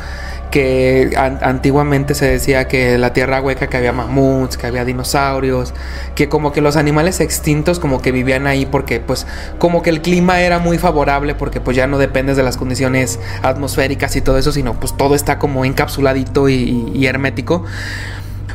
que 0.54 1.10
an- 1.18 1.39
antiguamente 1.42 2.13
se 2.13 2.28
decía 2.28 2.68
que 2.68 3.00
la 3.00 3.12
tierra 3.12 3.42
hueca, 3.42 3.66
que 3.70 3.78
había 3.78 3.92
mamuts, 3.92 4.56
que 4.56 4.68
había 4.68 4.86
dinosaurios, 4.86 5.74
que 6.13 6.30
como 6.30 6.52
que 6.52 6.62
los 6.62 6.76
animales 6.76 7.22
extintos 7.22 7.80
como 7.80 8.04
que 8.04 8.12
vivían 8.12 8.46
ahí 8.46 8.68
porque 8.68 9.00
pues 9.00 9.26
como 9.58 9.82
que 9.82 9.89
el 9.89 10.04
clima 10.04 10.42
era 10.42 10.60
muy 10.60 10.78
favorable 10.78 11.34
porque 11.34 11.60
pues 11.60 11.76
ya 11.76 11.88
no 11.88 11.98
dependes 11.98 12.38
de 12.38 12.44
las 12.44 12.58
condiciones 12.58 13.20
atmosféricas 13.42 14.16
y 14.16 14.22
todo 14.22 14.38
eso, 14.38 14.52
sino 14.52 14.80
pues 14.80 14.96
todo 14.96 15.16
está 15.16 15.39
como 15.39 15.66
encapsuladito 15.66 16.48
y 16.50 17.04
hermético. 17.08 17.66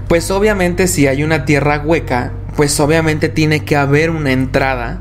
Pues 0.07 0.31
obviamente 0.31 0.87
si 0.87 1.09
hay 1.09 1.25
una 1.25 1.47
tierra 1.47 1.83
hueca, 1.85 2.31
pues 2.55 2.79
obviamente 2.79 3.29
tiene 3.29 3.65
que 3.65 3.75
haber 3.75 4.11
una 4.11 4.31
entrada 4.31 5.01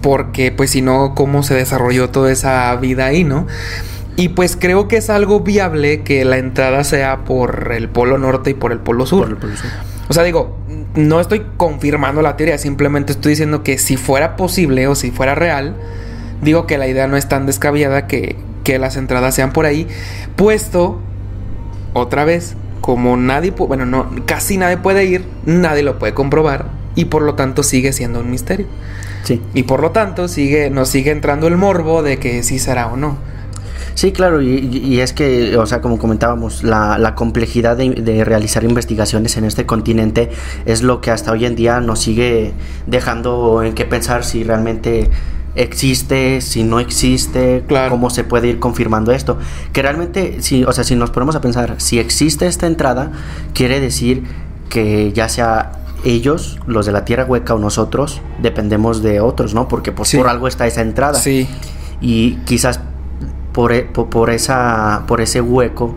porque 0.00 0.50
pues 0.50 0.70
si 0.70 0.80
no, 0.80 1.14
¿cómo 1.14 1.42
se 1.42 1.52
desarrolló 1.52 2.08
toda 2.08 2.32
esa 2.32 2.74
vida 2.76 3.04
ahí, 3.04 3.22
no? 3.22 3.46
Y 4.18 4.30
pues 4.30 4.56
creo 4.56 4.88
que 4.88 4.96
es 4.96 5.10
algo 5.10 5.40
viable 5.40 6.02
que 6.02 6.24
la 6.24 6.38
entrada 6.38 6.82
sea 6.82 7.18
por 7.24 7.70
el 7.72 7.88
polo 7.88 8.18
norte 8.18 8.50
y 8.50 8.54
por 8.54 8.72
el 8.72 8.80
polo 8.80 9.06
sur. 9.06 9.20
Por 9.20 9.28
el- 9.30 9.36
por 9.36 9.50
el 9.50 9.56
sur. 9.56 9.70
O 10.08 10.12
sea, 10.12 10.24
digo, 10.24 10.56
no 10.96 11.20
estoy 11.20 11.42
confirmando 11.56 12.20
la 12.20 12.36
teoría, 12.36 12.58
simplemente 12.58 13.12
estoy 13.12 13.30
diciendo 13.30 13.62
que 13.62 13.78
si 13.78 13.96
fuera 13.96 14.34
posible 14.36 14.88
o 14.88 14.96
si 14.96 15.12
fuera 15.12 15.36
real, 15.36 15.76
digo 16.42 16.66
que 16.66 16.78
la 16.78 16.88
idea 16.88 17.06
no 17.06 17.16
es 17.16 17.28
tan 17.28 17.46
descabellada 17.46 18.08
que, 18.08 18.34
que 18.64 18.78
las 18.80 18.96
entradas 18.96 19.34
sean 19.36 19.52
por 19.52 19.66
ahí, 19.66 19.86
puesto, 20.34 20.98
otra 21.92 22.24
vez, 22.24 22.56
como 22.80 23.16
nadie, 23.16 23.50
bueno, 23.52 23.86
no, 23.86 24.10
casi 24.26 24.56
nadie 24.56 24.78
puede 24.78 25.04
ir, 25.04 25.24
nadie 25.46 25.82
lo 25.84 25.98
puede 26.00 26.14
comprobar 26.14 26.66
y 26.96 27.04
por 27.04 27.22
lo 27.22 27.34
tanto 27.34 27.62
sigue 27.62 27.92
siendo 27.92 28.18
un 28.20 28.30
misterio. 28.30 28.66
Sí. 29.22 29.40
Y 29.54 29.64
por 29.64 29.80
lo 29.80 29.90
tanto 29.90 30.26
sigue, 30.26 30.70
nos 30.70 30.88
sigue 30.88 31.10
entrando 31.10 31.46
el 31.48 31.56
morbo 31.56 32.02
de 32.02 32.18
que 32.18 32.42
sí 32.42 32.58
será 32.58 32.86
o 32.88 32.96
no. 32.96 33.18
Sí, 33.98 34.12
claro, 34.12 34.40
y, 34.40 34.58
y- 34.84 35.00
es 35.00 35.12
que, 35.12 35.56
o 35.56 35.66
sea, 35.66 35.80
como 35.80 35.98
comentábamos, 35.98 36.62
la, 36.62 36.98
la 36.98 37.16
complejidad 37.16 37.76
de, 37.76 37.90
de 37.90 38.22
realizar 38.24 38.62
investigaciones 38.62 39.36
en 39.36 39.42
este 39.44 39.66
continente 39.66 40.30
es 40.66 40.82
lo 40.82 41.00
que 41.00 41.10
hasta 41.10 41.32
hoy 41.32 41.44
en 41.46 41.56
día 41.56 41.80
nos 41.80 41.98
sigue 41.98 42.52
dejando 42.86 43.60
en 43.64 43.74
qué 43.74 43.84
pensar 43.86 44.22
si 44.24 44.44
realmente 44.44 45.10
existe, 45.56 46.40
si 46.42 46.62
no 46.62 46.78
existe, 46.78 47.64
Claro. 47.66 47.90
cómo 47.90 48.08
se 48.10 48.22
puede 48.22 48.46
ir 48.46 48.60
confirmando 48.60 49.10
esto. 49.10 49.36
Que 49.72 49.82
realmente, 49.82 50.42
si, 50.42 50.62
o 50.62 50.70
sea, 50.70 50.84
si 50.84 50.94
nos 50.94 51.10
ponemos 51.10 51.34
a 51.34 51.40
pensar, 51.40 51.74
si 51.78 51.98
existe 51.98 52.46
esta 52.46 52.68
entrada, 52.68 53.10
quiere 53.52 53.80
decir 53.80 54.22
que 54.68 55.12
ya 55.12 55.28
sea 55.28 55.72
ellos, 56.04 56.60
los 56.68 56.86
de 56.86 56.92
la 56.92 57.04
Tierra 57.04 57.24
Hueca 57.24 57.52
o 57.54 57.58
nosotros, 57.58 58.20
dependemos 58.40 59.02
de 59.02 59.18
otros, 59.20 59.54
¿no? 59.54 59.66
Porque 59.66 59.90
pues 59.90 60.10
Sí. 60.10 60.18
por 60.18 60.28
algo 60.28 60.46
está 60.46 60.68
esa 60.68 60.82
entrada 60.82 61.14
Sí, 61.18 61.48
y 62.00 62.36
quizás 62.46 62.78
por, 63.52 63.72
e- 63.72 63.82
po- 63.82 64.08
por, 64.10 64.30
esa, 64.30 65.04
por 65.06 65.20
ese 65.20 65.40
hueco 65.40 65.96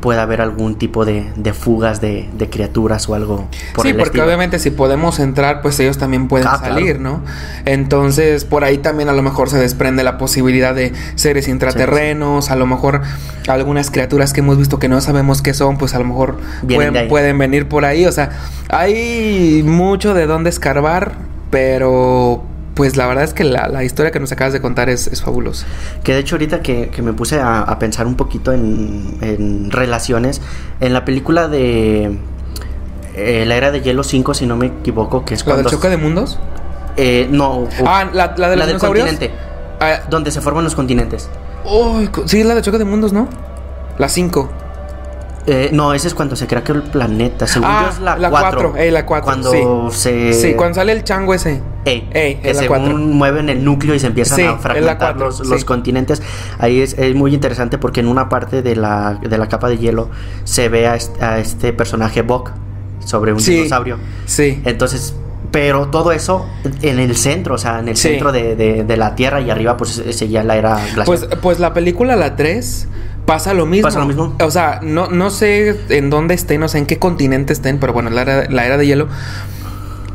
pueda 0.00 0.20
haber 0.20 0.42
algún 0.42 0.74
tipo 0.74 1.06
de, 1.06 1.32
de 1.34 1.54
fugas 1.54 2.02
de, 2.02 2.28
de 2.36 2.50
criaturas 2.50 3.08
o 3.08 3.14
algo 3.14 3.48
por 3.74 3.86
sí, 3.86 3.94
porque 3.94 4.20
obviamente 4.20 4.58
si 4.58 4.70
podemos 4.70 5.18
entrar, 5.18 5.62
pues 5.62 5.80
ellos 5.80 5.96
también 5.96 6.28
pueden 6.28 6.46
ah, 6.46 6.58
salir, 6.58 7.00
¿no? 7.00 7.22
Entonces, 7.64 8.44
por 8.44 8.64
ahí 8.64 8.76
también 8.76 9.08
a 9.08 9.14
lo 9.14 9.22
mejor 9.22 9.48
se 9.48 9.56
desprende 9.56 10.04
la 10.04 10.18
posibilidad 10.18 10.74
de 10.74 10.92
seres 11.14 11.48
intraterrenos, 11.48 12.50
a 12.50 12.56
lo 12.56 12.66
mejor 12.66 13.00
algunas 13.48 13.90
criaturas 13.90 14.34
que 14.34 14.40
hemos 14.40 14.58
visto 14.58 14.78
que 14.78 14.88
no 14.88 15.00
sabemos 15.00 15.40
qué 15.40 15.54
son, 15.54 15.78
pues 15.78 15.94
a 15.94 15.98
lo 16.00 16.04
mejor 16.04 16.36
pueden, 16.68 17.08
pueden 17.08 17.38
venir 17.38 17.66
por 17.66 17.86
ahí. 17.86 18.04
O 18.04 18.12
sea, 18.12 18.28
hay 18.68 19.62
mucho 19.64 20.12
de 20.12 20.26
dónde 20.26 20.50
escarbar, 20.50 21.12
pero 21.50 22.42
pues 22.74 22.96
la 22.96 23.06
verdad 23.06 23.24
es 23.24 23.34
que 23.34 23.44
la, 23.44 23.84
historia 23.84 24.10
que 24.10 24.20
nos 24.20 24.32
acabas 24.32 24.52
de 24.52 24.60
contar 24.60 24.88
es, 24.88 25.06
es 25.06 25.22
fabulosa. 25.22 25.66
Que 26.02 26.12
de 26.12 26.20
hecho 26.20 26.34
ahorita 26.34 26.60
que, 26.60 26.90
me 27.02 27.12
puse 27.12 27.40
a, 27.40 27.78
pensar 27.78 28.06
un 28.06 28.16
poquito 28.16 28.52
en, 28.52 29.70
relaciones, 29.70 30.40
en 30.80 30.92
la 30.92 31.04
película 31.04 31.48
de 31.48 32.18
eh, 33.14 33.44
La 33.46 33.56
Era 33.56 33.70
de 33.70 33.80
Hielo 33.80 34.02
5, 34.02 34.34
si 34.34 34.46
no 34.46 34.56
me 34.56 34.66
equivoco, 34.66 35.24
que 35.24 35.34
es 35.34 35.44
cuando... 35.44 35.62
¿La 35.62 35.70
del 35.70 35.78
choque 35.78 35.88
de 35.88 35.96
mundos? 35.96 36.38
Eh, 36.96 37.28
no. 37.30 37.68
ah, 37.86 38.08
la, 38.12 38.28
de 38.28 38.56
la 38.56 38.66
del 38.66 38.78
continente. 38.78 39.30
Ah, 39.80 40.00
donde 40.08 40.30
se 40.30 40.40
forman 40.40 40.64
los 40.64 40.74
continentes. 40.74 41.28
Uy, 41.64 42.10
sí, 42.26 42.40
es 42.40 42.46
la 42.46 42.54
de 42.54 42.62
choque 42.62 42.78
de 42.78 42.84
mundos, 42.84 43.12
¿no? 43.12 43.28
La 43.98 44.08
5. 44.08 44.63
Eh, 45.46 45.70
no, 45.72 45.92
ese 45.92 46.08
es 46.08 46.14
cuando 46.14 46.36
se 46.36 46.46
crea 46.46 46.64
que 46.64 46.72
el 46.72 46.82
planeta. 46.82 47.46
Según 47.46 47.68
ah, 47.70 47.82
yo 47.84 47.90
es 47.90 48.00
la 48.00 48.30
4. 48.30 48.76
Eh, 48.76 48.90
la 48.90 49.04
4. 49.04 49.24
Cuando 49.24 49.90
se. 49.90 50.32
Sí, 50.32 50.54
cuando 50.54 50.76
sale 50.76 50.92
el 50.92 51.04
chango 51.04 51.34
ese. 51.34 51.60
Ey, 51.84 52.08
Ey 52.12 52.36
que 52.36 52.54
según 52.54 53.12
mueven 53.12 53.50
el 53.50 53.62
núcleo 53.62 53.94
y 53.94 54.00
se 54.00 54.06
empiezan 54.06 54.40
a 54.46 54.56
fragmentar 54.56 55.16
los, 55.16 55.46
los, 55.46 55.64
continentes. 55.64 56.22
Ahí 56.58 56.80
es, 56.80 56.94
es, 56.94 57.14
muy 57.14 57.34
interesante 57.34 57.76
porque 57.76 58.00
en 58.00 58.08
una 58.08 58.30
parte 58.30 58.62
de 58.62 58.74
la, 58.74 59.18
de 59.20 59.36
la 59.36 59.48
capa 59.48 59.68
de 59.68 59.76
hielo 59.76 60.08
se 60.44 60.70
ve 60.70 60.86
a 60.86 60.96
este, 61.38 61.72
personaje 61.74 62.22
Bok 62.22 62.52
sobre 63.04 63.34
un 63.34 63.38
dinosaurio. 63.38 63.98
Sí. 64.24 64.62
Entonces, 64.64 65.14
pero 65.50 65.88
todo 65.88 66.12
eso 66.12 66.46
en 66.80 66.98
el 66.98 67.16
centro, 67.16 67.56
o 67.56 67.58
sea, 67.58 67.80
en 67.80 67.88
el 67.88 67.98
centro 67.98 68.32
de, 68.32 68.56
de, 68.56 68.82
de, 68.84 68.96
la 68.96 69.14
Tierra 69.14 69.42
y 69.42 69.50
arriba, 69.50 69.76
pues 69.76 70.02
seguía 70.10 70.42
la 70.42 70.56
era 70.56 70.76
glacial. 70.94 71.04
Pues, 71.04 71.28
pues 71.42 71.60
la 71.60 71.74
película, 71.74 72.16
la 72.16 72.34
3 72.34 72.88
Pasa 73.26 73.54
lo 73.54 73.66
mismo. 73.66 73.88
Pasa 73.88 74.00
lo 74.00 74.06
mismo. 74.06 74.34
O 74.40 74.50
sea, 74.50 74.80
no, 74.82 75.08
no 75.08 75.30
sé 75.30 75.80
en 75.88 76.10
dónde 76.10 76.34
estén, 76.34 76.60
no 76.60 76.68
sé 76.68 76.78
en 76.78 76.86
qué 76.86 76.98
continente 76.98 77.52
estén, 77.52 77.78
pero 77.78 77.92
bueno, 77.92 78.10
la 78.10 78.22
era, 78.22 78.50
la 78.50 78.66
era 78.66 78.76
de 78.76 78.86
hielo. 78.86 79.08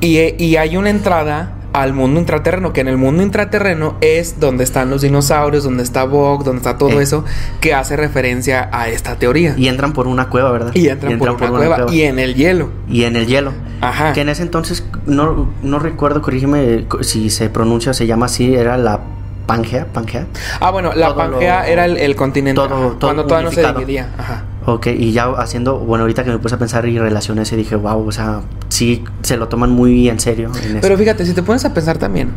Y, 0.01 0.19
y, 0.41 0.55
hay 0.55 0.77
una 0.77 0.89
entrada 0.89 1.55
al 1.73 1.93
mundo 1.93 2.19
intraterreno, 2.19 2.71
que 2.71 2.81
en 2.81 2.87
el 2.87 2.97
mundo 2.97 3.21
intraterreno 3.21 3.95
es 3.99 4.39
donde 4.39 4.63
están 4.63 4.89
los 4.89 5.01
dinosaurios, 5.01 5.63
donde 5.63 5.83
está 5.83 6.05
Bog, 6.05 6.43
donde 6.43 6.59
está 6.59 6.77
todo 6.77 6.99
eh. 6.99 7.03
eso, 7.03 7.25
que 7.59 7.73
hace 7.73 7.97
referencia 7.97 8.69
a 8.71 8.87
esta 8.87 9.17
teoría. 9.17 9.55
Y 9.57 9.67
entran 9.67 9.91
por 9.91 10.07
una 10.07 10.29
cueva, 10.29 10.51
¿verdad? 10.51 10.71
Y 10.73 10.87
entran, 10.87 11.17
por, 11.17 11.31
una, 11.31 11.49
cueva. 11.49 11.85
Y 11.91 12.03
en 12.03 12.17
el 12.17 12.35
hielo. 12.35 12.69
Y 12.87 13.03
en 13.03 13.17
el 13.17 13.27
hielo. 13.27 13.51
Ajá. 13.81 14.13
Que 14.13 14.21
en 14.21 14.29
ese 14.29 14.43
entonces, 14.43 14.85
no, 15.05 15.49
no 15.61 15.79
recuerdo, 15.79 16.21
corrígeme 16.21 16.85
si 17.01 17.29
se 17.29 17.49
pronuncia 17.49 17.91
o 17.91 17.93
se 17.93 18.07
llama 18.07 18.27
así, 18.27 18.55
era 18.55 18.77
la 18.77 19.01
Pangea, 19.49 19.85
Pangea. 19.87 20.27
Ah, 20.59 20.69
bueno, 20.69 20.93
la 20.93 21.15
Pangea 21.15 21.67
era 21.67 21.85
el, 21.85 22.15
continente 22.15 22.61
cuando 22.99 23.25
todavía 23.25 23.49
no 23.49 23.51
se 23.51 23.65
dividía. 23.65 24.09
Ajá. 24.15 24.43
Ok, 24.67 24.87
y 24.87 25.11
ya 25.11 25.25
haciendo, 25.37 25.79
bueno, 25.79 26.03
ahorita 26.03 26.23
que 26.23 26.29
me 26.29 26.37
puse 26.37 26.53
a 26.53 26.59
pensar 26.59 26.87
y 26.87 26.99
relaciones 26.99 27.51
y 27.51 27.55
dije, 27.55 27.75
wow, 27.75 28.07
o 28.07 28.11
sea, 28.11 28.41
sí 28.67 29.03
se 29.23 29.37
lo 29.37 29.47
toman 29.47 29.71
muy 29.71 30.07
en 30.07 30.19
serio. 30.19 30.51
Pero 30.81 30.95
fíjate, 30.95 31.25
si 31.25 31.33
te 31.33 31.41
pones 31.41 31.65
a 31.65 31.73
pensar 31.73 31.97
también, 31.97 32.29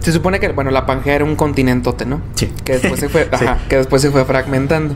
se 0.00 0.10
supone 0.10 0.40
que, 0.40 0.48
bueno, 0.48 0.70
la 0.70 0.86
Pangea 0.86 1.16
era 1.16 1.24
un 1.26 1.36
continentote, 1.36 2.06
¿no? 2.06 2.22
Sí. 2.34 2.50
Que 2.64 2.78
después 2.78 2.98
se 2.98 3.10
fue, 3.10 3.28
ajá, 3.32 3.58
que 3.68 3.76
después 3.76 4.00
se 4.00 4.10
fue 4.10 4.24
fragmentando. 4.24 4.94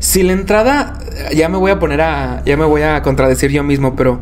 Si 0.00 0.24
la 0.24 0.32
entrada, 0.32 0.98
ya 1.32 1.48
me 1.48 1.58
voy 1.58 1.70
a 1.70 1.78
poner 1.78 2.00
a, 2.00 2.42
ya 2.44 2.56
me 2.56 2.64
voy 2.64 2.82
a 2.82 3.00
contradecir 3.02 3.52
yo 3.52 3.62
mismo, 3.62 3.94
pero 3.94 4.20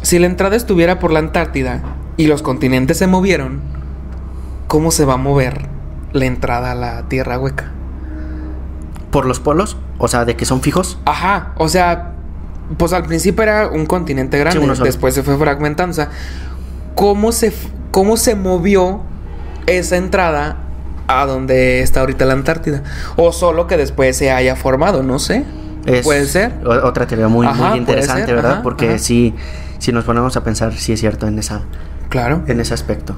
si 0.00 0.18
la 0.18 0.24
entrada 0.24 0.56
estuviera 0.56 0.98
por 0.98 1.12
la 1.12 1.18
Antártida 1.18 1.82
y 2.16 2.28
los 2.28 2.40
continentes 2.40 2.96
se 2.96 3.06
movieron, 3.06 3.60
cómo 4.70 4.92
se 4.92 5.04
va 5.04 5.14
a 5.14 5.16
mover 5.16 5.66
la 6.12 6.26
entrada 6.26 6.70
a 6.70 6.74
la 6.76 7.08
tierra 7.08 7.40
hueca. 7.40 7.72
¿Por 9.10 9.26
los 9.26 9.40
polos? 9.40 9.76
O 9.98 10.06
sea, 10.06 10.24
de 10.24 10.36
que 10.36 10.44
son 10.44 10.60
fijos. 10.60 10.96
Ajá, 11.06 11.54
o 11.56 11.66
sea, 11.68 12.12
pues 12.78 12.92
al 12.92 13.02
principio 13.02 13.42
era 13.42 13.66
un 13.66 13.84
continente 13.84 14.38
grande, 14.38 14.64
después 14.84 15.12
se 15.16 15.24
fue 15.24 15.36
fragmentando. 15.36 15.90
O 15.90 15.94
sea, 15.94 16.10
¿cómo 16.94 17.32
se, 17.32 17.52
¿cómo 17.90 18.16
se 18.16 18.36
movió 18.36 19.00
esa 19.66 19.96
entrada 19.96 20.58
a 21.08 21.26
donde 21.26 21.82
está 21.82 21.98
ahorita 21.98 22.24
la 22.24 22.34
Antártida? 22.34 22.84
O 23.16 23.32
solo 23.32 23.66
que 23.66 23.76
después 23.76 24.16
se 24.16 24.30
haya 24.30 24.54
formado, 24.54 25.02
no 25.02 25.18
sé. 25.18 25.44
puede 26.04 26.26
ser. 26.26 26.64
Otra 26.64 27.08
teoría 27.08 27.26
muy, 27.26 27.48
muy 27.48 27.76
interesante, 27.76 28.32
¿verdad? 28.32 28.62
Porque 28.62 29.00
si, 29.00 29.34
si 29.80 29.90
nos 29.90 30.04
ponemos 30.04 30.36
a 30.36 30.44
pensar, 30.44 30.74
sí 30.74 30.92
es 30.92 31.00
cierto 31.00 31.26
en 31.26 31.40
esa. 31.40 31.62
Claro. 32.08 32.44
En 32.46 32.60
ese 32.60 32.72
aspecto. 32.72 33.16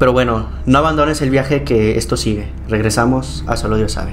Pero 0.00 0.14
bueno, 0.14 0.48
no 0.64 0.78
abandones 0.78 1.20
el 1.20 1.28
viaje 1.28 1.62
que 1.62 1.98
esto 1.98 2.16
sigue. 2.16 2.50
Regresamos 2.68 3.44
a 3.46 3.58
Solo 3.58 3.76
Dios 3.76 3.92
sabe. 3.92 4.12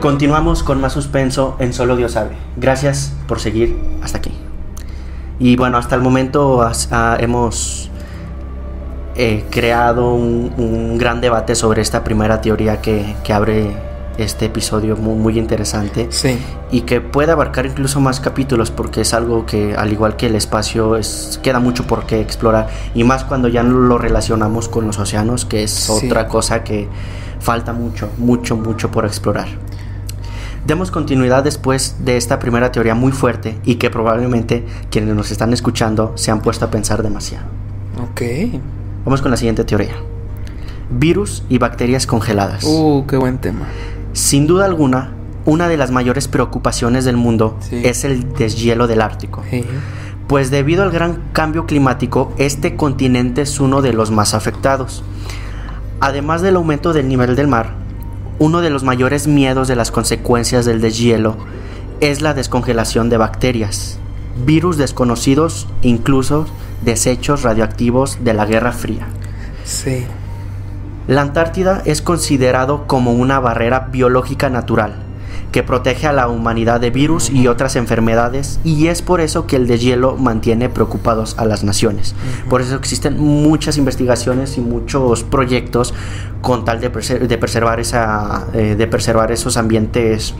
Continuamos 0.00 0.62
con 0.62 0.80
más 0.80 0.94
suspenso 0.94 1.54
en 1.58 1.74
Solo 1.74 1.96
Dios 1.96 2.12
sabe. 2.12 2.30
Gracias 2.56 3.14
por 3.26 3.40
seguir 3.40 3.76
hasta 4.02 4.16
aquí. 4.16 4.32
Y 5.38 5.56
bueno, 5.56 5.76
hasta 5.76 5.96
el 5.96 6.00
momento 6.00 6.66
hemos 7.18 7.87
creado 9.50 10.14
un, 10.14 10.96
gran 10.98 11.20
debate 11.20 11.54
sobre 11.54 11.82
esta 11.82 12.04
primera 12.04 12.40
teoría 12.40 12.80
que, 12.80 13.16
abre 13.32 13.70
este 14.16 14.46
episodio 14.46 14.96
muy, 14.96 15.14
muy 15.14 15.38
interesante 15.38 16.08
y 16.72 16.80
que 16.80 17.00
puede 17.00 17.30
abarcar 17.30 17.66
incluso 17.66 18.00
más 18.00 18.18
capítulos 18.18 18.72
porque 18.72 19.02
es 19.02 19.14
algo 19.14 19.46
que 19.46 19.76
al 19.76 19.92
igual 19.92 20.16
que 20.16 20.26
el 20.26 20.34
espacio 20.34 20.96
es, 20.96 21.38
queda 21.40 21.60
mucho 21.60 21.86
por 21.86 22.04
qué 22.04 22.20
explorar 22.20 22.68
y 22.94 23.04
más 23.04 23.22
cuando 23.22 23.46
ya 23.46 23.62
lo 23.62 23.96
relacionamos 23.96 24.68
con 24.68 24.86
los 24.86 24.98
océanos 24.98 25.44
que 25.44 25.62
es 25.62 25.88
otra 25.88 26.26
cosa 26.26 26.64
que 26.64 26.88
falta 27.38 27.72
mucho, 27.72 28.10
mucho, 28.18 28.56
mucho 28.56 28.90
por 28.90 29.04
explorar. 29.04 29.46
Demos 30.66 30.90
continuidad 30.90 31.44
después 31.44 31.96
de 32.04 32.16
esta 32.16 32.38
primera 32.38 32.72
teoría 32.72 32.94
muy 32.94 33.12
fuerte 33.12 33.58
y 33.64 33.76
que 33.76 33.88
probablemente 33.88 34.66
quienes 34.90 35.14
nos 35.14 35.30
están 35.30 35.52
escuchando 35.52 36.12
se 36.16 36.30
han 36.30 36.40
puesto 36.40 36.64
a 36.64 36.70
pensar 36.70 37.02
demasiado. 37.02 37.46
Ok. 38.10 38.22
Vamos 39.04 39.22
con 39.22 39.30
la 39.30 39.36
siguiente 39.36 39.64
teoría. 39.64 39.94
Virus 40.90 41.44
y 41.48 41.58
bacterias 41.58 42.06
congeladas. 42.06 42.64
Uh, 42.64 43.04
qué 43.06 43.16
buen 43.16 43.38
tema. 43.38 43.66
Sin 44.12 44.46
duda 44.46 44.64
alguna, 44.64 45.12
una 45.44 45.68
de 45.68 45.76
las 45.76 45.90
mayores 45.90 46.28
preocupaciones 46.28 47.04
del 47.04 47.16
mundo 47.16 47.58
es 47.70 48.04
el 48.04 48.32
deshielo 48.34 48.86
del 48.86 49.00
Ártico. 49.00 49.42
Pues 50.26 50.50
debido 50.50 50.82
al 50.82 50.90
gran 50.90 51.22
cambio 51.32 51.64
climático, 51.64 52.32
este 52.36 52.76
continente 52.76 53.42
es 53.42 53.60
uno 53.60 53.80
de 53.80 53.94
los 53.94 54.10
más 54.10 54.34
afectados. 54.34 55.02
Además 56.00 56.42
del 56.42 56.56
aumento 56.56 56.92
del 56.92 57.08
nivel 57.08 57.34
del 57.34 57.48
mar, 57.48 57.74
uno 58.38 58.60
de 58.60 58.70
los 58.70 58.84
mayores 58.84 59.26
miedos 59.26 59.68
de 59.68 59.76
las 59.76 59.90
consecuencias 59.90 60.64
del 60.64 60.80
deshielo 60.80 61.36
es 62.00 62.20
la 62.20 62.34
descongelación 62.34 63.08
de 63.08 63.16
bacterias, 63.16 63.98
virus 64.44 64.76
desconocidos, 64.76 65.66
incluso 65.82 66.46
desechos 66.82 67.42
radioactivos 67.42 68.18
de 68.24 68.34
la 68.34 68.46
Guerra 68.46 68.72
Fría. 68.72 69.06
Sí. 69.64 70.04
La 71.06 71.22
Antártida 71.22 71.82
es 71.84 72.02
considerado 72.02 72.86
como 72.86 73.12
una 73.12 73.40
barrera 73.40 73.88
biológica 73.90 74.50
natural 74.50 75.08
que 75.52 75.62
protege 75.62 76.06
a 76.06 76.12
la 76.12 76.28
humanidad 76.28 76.80
de 76.80 76.90
virus 76.90 77.30
y 77.30 77.48
otras 77.48 77.76
enfermedades 77.76 78.60
y 78.64 78.88
es 78.88 79.02
por 79.02 79.20
eso 79.20 79.46
que 79.46 79.56
el 79.56 79.66
deshielo 79.66 80.16
mantiene 80.16 80.68
preocupados 80.68 81.36
a 81.38 81.44
las 81.44 81.64
naciones. 81.64 82.14
Por 82.50 82.60
eso 82.60 82.76
existen 82.76 83.18
muchas 83.18 83.78
investigaciones 83.78 84.58
y 84.58 84.60
muchos 84.60 85.24
proyectos 85.24 85.94
con 86.42 86.64
tal 86.64 86.80
de, 86.80 86.90
preservar 86.90 87.80
esa, 87.80 88.46
eh, 88.52 88.74
de 88.76 88.86
preservar 88.86 89.32
esos 89.32 89.56
ambientes 89.56 90.34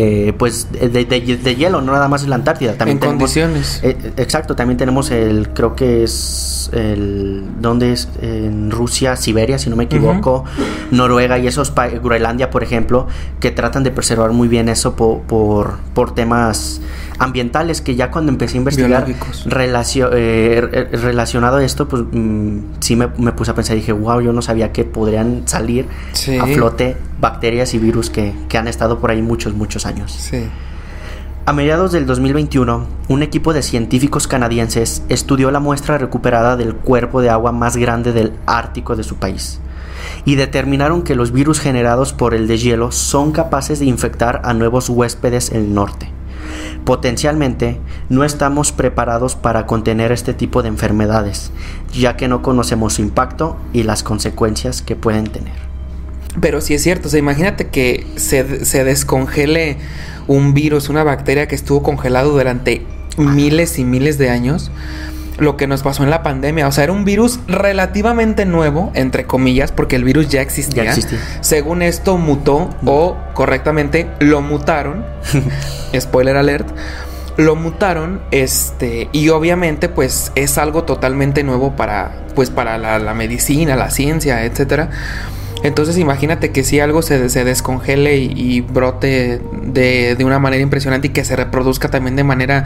eh, 0.00 0.32
pues 0.38 0.68
de, 0.70 1.56
hielo, 1.56 1.80
no 1.80 1.90
nada 1.90 2.06
más 2.06 2.22
en 2.22 2.30
la 2.30 2.36
Antártida. 2.36 2.74
También 2.74 2.98
en 3.02 3.04
condiciones. 3.04 3.80
Eh, 3.82 3.96
exacto, 4.16 4.54
también 4.54 4.78
tenemos 4.78 5.10
el, 5.10 5.48
creo 5.48 5.74
que 5.74 6.04
es 6.04 6.70
el, 6.72 7.42
¿dónde 7.60 7.92
es? 7.92 8.08
En 8.22 8.70
Rusia, 8.70 9.16
Siberia, 9.16 9.58
si 9.58 9.68
no 9.68 9.74
me 9.74 9.84
equivoco, 9.84 10.44
Noruega 10.92 11.36
y 11.38 11.48
esos, 11.48 11.74
Groenlandia, 11.74 12.48
por 12.48 12.62
ejemplo, 12.62 13.08
que 13.40 13.50
tratan 13.50 13.82
de 13.82 13.90
preservar 13.90 14.30
muy 14.30 14.46
bien 14.46 14.68
eso 14.68 14.94
por, 14.94 15.22
por, 15.22 15.78
por 15.94 16.14
temas 16.14 16.80
ambientales 17.18 17.80
que 17.80 17.96
ya 17.96 18.10
cuando 18.10 18.30
empecé 18.30 18.54
a 18.54 18.58
investigar 18.58 19.06
eh, 19.08 20.88
relacionado 20.92 21.56
a 21.58 21.64
esto, 21.64 21.88
pues 21.88 22.04
mm, 22.10 22.58
sí 22.80 22.96
me, 22.96 23.08
puse 23.08 23.50
a 23.50 23.54
pensar 23.54 23.76
y 23.76 23.80
dije, 23.80 23.92
wow, 23.92 24.20
yo 24.20 24.32
no 24.32 24.42
sabía 24.42 24.72
que 24.72 24.84
podrían 24.84 25.42
salir 25.46 25.86
a 26.40 26.46
flote 26.46 26.96
bacterias 27.20 27.74
y 27.74 27.78
virus 27.78 28.10
que, 28.10 28.34
han 28.56 28.68
estado 28.68 28.98
por 28.98 29.10
ahí 29.10 29.22
muchos, 29.22 29.54
muchos 29.54 29.86
años. 29.86 30.12
Sí. 30.12 30.48
A 31.46 31.52
mediados 31.52 31.92
del 31.92 32.06
2021, 32.06 32.86
un 33.08 33.22
equipo 33.22 33.52
de 33.52 33.62
científicos 33.62 34.28
canadienses 34.28 35.02
estudió 35.08 35.50
la 35.50 35.60
muestra 35.60 35.96
recuperada 35.96 36.56
del 36.56 36.74
cuerpo 36.74 37.22
de 37.22 37.30
agua 37.30 37.52
más 37.52 37.76
grande 37.76 38.12
del 38.12 38.32
Ártico 38.46 38.96
de 38.96 39.02
su 39.02 39.16
país 39.16 39.60
y 40.24 40.34
determinaron 40.34 41.02
que 41.02 41.14
los 41.14 41.32
virus 41.32 41.60
generados 41.60 42.12
por 42.12 42.34
el 42.34 42.48
deshielo 42.48 42.92
son 42.92 43.32
capaces 43.32 43.78
de 43.78 43.86
infectar 43.86 44.42
a 44.44 44.52
nuevos 44.52 44.88
huéspedes 44.88 45.50
en 45.50 45.56
el 45.58 45.74
norte. 45.74 46.17
Potencialmente, 46.84 47.78
no 48.08 48.24
estamos 48.24 48.72
preparados 48.72 49.36
para 49.36 49.66
contener 49.66 50.12
este 50.12 50.34
tipo 50.34 50.62
de 50.62 50.68
enfermedades, 50.68 51.50
ya 51.92 52.16
que 52.16 52.28
no 52.28 52.42
conocemos 52.42 52.94
su 52.94 53.02
impacto 53.02 53.56
y 53.72 53.82
las 53.82 54.02
consecuencias 54.02 54.82
que 54.82 54.96
pueden 54.96 55.26
tener. 55.26 55.54
Pero 56.40 56.60
sí 56.60 56.74
es 56.74 56.82
cierto, 56.82 57.08
o 57.12 57.16
imagínate 57.16 57.68
que 57.68 58.06
se, 58.16 58.64
se 58.64 58.84
descongele 58.84 59.78
un 60.26 60.54
virus, 60.54 60.88
una 60.88 61.04
bacteria 61.04 61.48
que 61.48 61.54
estuvo 61.54 61.82
congelado 61.82 62.30
durante 62.30 62.86
miles 63.16 63.78
y 63.78 63.84
miles 63.84 64.18
de 64.18 64.30
años 64.30 64.70
lo 65.38 65.56
que 65.56 65.66
nos 65.66 65.82
pasó 65.82 66.02
en 66.04 66.10
la 66.10 66.22
pandemia. 66.22 66.68
O 66.68 66.72
sea, 66.72 66.84
era 66.84 66.92
un 66.92 67.04
virus 67.04 67.40
relativamente 67.46 68.44
nuevo, 68.44 68.90
entre 68.94 69.24
comillas, 69.24 69.72
porque 69.72 69.96
el 69.96 70.04
virus 70.04 70.28
ya 70.28 70.42
existía. 70.42 70.84
Ya 70.84 70.90
existía. 70.90 71.18
Según 71.40 71.82
esto, 71.82 72.18
mutó 72.18 72.70
o 72.84 73.16
correctamente 73.34 74.10
lo 74.20 74.40
mutaron. 74.40 75.04
Spoiler 75.98 76.36
alert. 76.36 76.68
Lo 77.36 77.54
mutaron, 77.54 78.20
este, 78.32 79.08
y 79.12 79.28
obviamente, 79.28 79.88
pues, 79.88 80.32
es 80.34 80.58
algo 80.58 80.82
totalmente 80.82 81.44
nuevo 81.44 81.76
para, 81.76 82.26
pues, 82.34 82.50
para 82.50 82.78
la, 82.78 82.98
la 82.98 83.14
medicina, 83.14 83.76
la 83.76 83.90
ciencia, 83.90 84.44
etcétera. 84.44 84.90
Entonces 85.62 85.98
imagínate 85.98 86.50
que 86.52 86.62
si 86.62 86.80
algo 86.80 87.02
se, 87.02 87.28
se 87.28 87.44
descongele 87.44 88.18
y, 88.18 88.32
y 88.36 88.60
brote 88.60 89.40
de, 89.62 90.14
de, 90.14 90.24
una 90.24 90.38
manera 90.38 90.62
impresionante 90.62 91.08
y 91.08 91.10
que 91.10 91.24
se 91.24 91.34
reproduzca 91.34 91.88
también 91.88 92.16
de 92.16 92.24
manera 92.24 92.64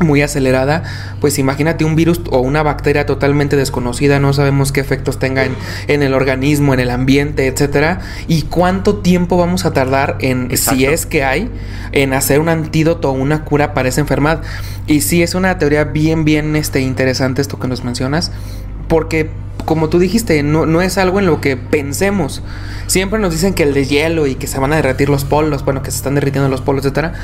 muy 0.00 0.22
acelerada, 0.22 0.82
pues 1.20 1.38
imagínate 1.38 1.84
un 1.84 1.96
virus 1.96 2.20
o 2.30 2.40
una 2.40 2.62
bacteria 2.62 3.06
totalmente 3.06 3.56
desconocida, 3.56 4.18
no 4.18 4.32
sabemos 4.32 4.72
qué 4.72 4.80
efectos 4.80 5.18
tenga 5.18 5.44
en, 5.44 5.54
en 5.88 6.02
el 6.02 6.14
organismo, 6.14 6.74
en 6.74 6.80
el 6.80 6.90
ambiente, 6.90 7.46
etcétera, 7.46 8.00
y 8.28 8.42
cuánto 8.42 8.96
tiempo 8.96 9.36
vamos 9.36 9.64
a 9.64 9.72
tardar 9.72 10.16
en, 10.20 10.50
Exacto. 10.50 10.78
si 10.78 10.86
es 10.86 11.06
que 11.06 11.24
hay, 11.24 11.50
en 11.92 12.12
hacer 12.12 12.40
un 12.40 12.48
antídoto 12.48 13.10
o 13.10 13.12
una 13.12 13.44
cura 13.44 13.74
para 13.74 13.88
esa 13.88 14.00
enfermedad. 14.00 14.42
Y 14.86 15.00
sí 15.00 15.22
es 15.22 15.34
una 15.34 15.58
teoría 15.58 15.84
bien, 15.84 16.24
bien 16.24 16.56
este, 16.56 16.80
interesante 16.80 17.42
esto 17.42 17.58
que 17.58 17.68
nos 17.68 17.84
mencionas, 17.84 18.32
porque 18.88 19.30
como 19.64 19.88
tú 19.88 19.98
dijiste, 19.98 20.42
no, 20.42 20.64
no, 20.64 20.80
es 20.80 20.96
algo 20.96 21.18
en 21.18 21.26
lo 21.26 21.40
que 21.40 21.56
pensemos. 21.56 22.42
Siempre 22.86 23.18
nos 23.18 23.32
dicen 23.32 23.52
que 23.52 23.64
el 23.64 23.74
de 23.74 23.84
hielo 23.84 24.26
y 24.26 24.36
que 24.36 24.46
se 24.46 24.58
van 24.60 24.72
a 24.72 24.76
derretir 24.76 25.08
los 25.08 25.24
polos, 25.24 25.64
bueno, 25.64 25.82
que 25.82 25.90
se 25.90 25.96
están 25.98 26.14
derritiendo 26.14 26.48
los 26.48 26.60
polos, 26.60 26.84
etcétera. 26.84 27.14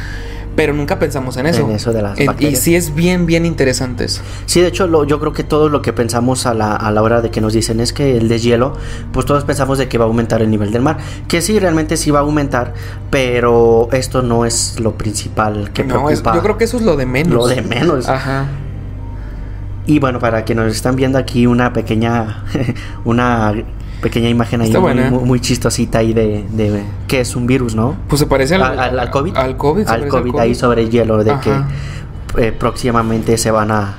Pero 0.55 0.75
nunca 0.75 0.99
pensamos 0.99 1.37
en 1.37 1.47
eso. 1.47 1.63
En 1.63 1.71
eso 1.71 1.93
de 1.93 2.03
las 2.03 2.19
en. 2.19 2.35
Y 2.39 2.57
sí 2.57 2.75
es 2.75 2.95
bien, 2.95 3.27
bien 3.27 3.47
interesante 3.47 4.05
eso. 4.05 4.23
Sí, 4.47 4.61
de 4.61 4.69
hecho, 4.69 4.87
lo, 4.87 5.05
yo 5.05 5.19
creo 5.19 5.33
que 5.33 5.45
todo 5.45 5.69
lo 5.69 5.83
que 5.83 5.93
pensamos 5.93 6.47
a 6.47 6.55
la, 6.55 6.77
a 6.77 6.91
la, 6.91 7.03
hora 7.03 7.21
de 7.23 7.31
que 7.31 7.41
nos 7.41 7.53
dicen 7.53 7.81
es 7.81 7.93
que 7.93 8.17
el 8.17 8.29
deshielo, 8.29 8.77
pues 9.13 9.27
todos 9.27 9.45
pensamos 9.45 9.79
de 9.79 9.89
que 9.89 9.99
va 9.99 10.05
a 10.05 10.09
aumentar 10.09 10.43
el 10.43 10.51
nivel 10.51 10.73
del 10.73 10.83
mar. 10.83 10.99
Que 11.29 11.41
sí, 11.41 11.59
realmente 11.59 11.97
sí 11.97 12.11
va 12.11 12.19
a 12.19 12.23
aumentar, 12.23 12.75
pero 13.11 13.89
esto 13.93 14.23
no 14.23 14.45
es 14.45 14.79
lo 14.79 14.99
principal 14.99 15.73
que 15.73 15.85
no, 15.85 16.05
preocupa. 16.05 16.31
Es, 16.31 16.37
yo 16.37 16.43
creo 16.43 16.59
que 16.59 16.65
eso 16.65 16.77
es 16.77 16.83
lo 16.83 16.97
de 16.97 17.07
menos. 17.07 17.35
Lo 17.35 17.47
de 17.47 17.63
menos. 17.63 18.09
Ajá. 18.09 18.47
Y 19.87 19.99
bueno, 19.99 20.19
para 20.19 20.45
que 20.45 20.55
nos 20.55 20.71
están 20.73 20.97
viendo 20.97 21.19
aquí 21.19 21.47
una 21.47 21.73
pequeña, 21.73 22.45
una 23.05 23.55
pequeña 24.03 24.29
imagen 24.29 24.61
ahí 24.61 24.77
muy, 24.77 24.95
muy, 24.95 25.25
muy, 25.25 25.41
chistosita 25.41 25.99
ahí 25.99 26.13
de, 26.13 26.45
de, 26.51 26.83
que 27.09 27.21
es 27.21 27.35
un 27.37 27.47
virus, 27.47 27.75
¿no? 27.75 27.97
Pues 28.09 28.21
se 28.21 28.27
parece 28.27 28.57
al, 28.57 28.63
al, 28.63 28.79
al, 28.79 28.99
al 28.99 29.11
COVID. 29.11 29.37
Al 29.37 29.57
COVID, 29.57 29.89
al 29.89 30.09
COVID, 30.09 30.39
ahí 30.39 30.55
sobre 30.55 30.83
el 30.83 30.91
hielo, 30.91 31.23
de 31.25 31.31
ajá. 31.31 31.69
que 32.35 32.49
eh, 32.49 32.53
próximamente 32.53 33.39
se 33.39 33.51
van 33.51 33.71
a 33.71 33.99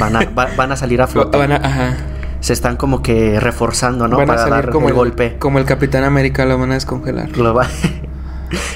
van 0.00 0.16
a, 0.16 0.24
va, 0.30 0.48
van 0.56 0.72
a 0.72 0.76
salir 0.76 1.00
a 1.02 1.06
flote. 1.06 1.36
Van 1.38 1.52
a, 1.52 1.56
ajá. 1.56 1.96
Se 2.40 2.52
están 2.52 2.76
como 2.76 3.02
que 3.02 3.38
reforzando, 3.38 4.08
¿no? 4.08 4.16
Van 4.16 4.26
Para 4.26 4.40
a 4.40 4.44
salir 4.48 4.64
dar 4.64 4.70
como 4.70 4.86
el, 4.86 4.92
el 4.92 4.96
golpe. 4.96 5.36
Como 5.38 5.58
el 5.58 5.64
Capitán 5.64 6.04
América 6.04 6.44
lo 6.44 6.58
van 6.58 6.70
a 6.72 6.74
descongelar. 6.74 7.36
Lo 7.36 7.54
va 7.54 7.66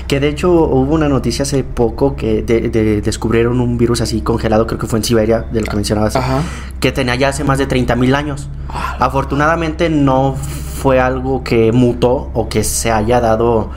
que 0.07 0.21
de 0.21 0.29
hecho 0.29 0.51
hubo 0.51 0.95
una 0.95 1.09
noticia 1.09 1.43
hace 1.43 1.65
poco 1.65 2.17
que 2.17 2.43
de, 2.43 2.69
de, 2.69 3.01
descubrieron 3.01 3.61
un 3.61 3.79
virus 3.79 4.01
así 4.01 4.21
congelado, 4.21 4.67
creo 4.67 4.79
que 4.79 4.87
fue 4.87 4.99
en 4.99 5.05
Siberia, 5.05 5.47
de 5.53 5.61
lo 5.61 5.67
que 5.67 5.77
mencionabas, 5.77 6.17
Ajá. 6.17 6.43
que 6.81 6.93
tenía 6.93 7.15
ya 7.15 7.29
hace 7.29 7.45
más 7.45 7.59
de 7.59 7.67
30 7.67 7.97
mil 7.97 8.15
años. 8.15 8.49
Ah. 8.69 8.97
Afortunadamente 9.01 9.91
no 9.91 10.35
fue 10.35 11.01
algo 11.01 11.45
que 11.45 11.73
mutó 11.73 12.31
o 12.35 12.49
que 12.49 12.65
se 12.65 12.91
haya 12.91 13.21
dado, 13.21 13.71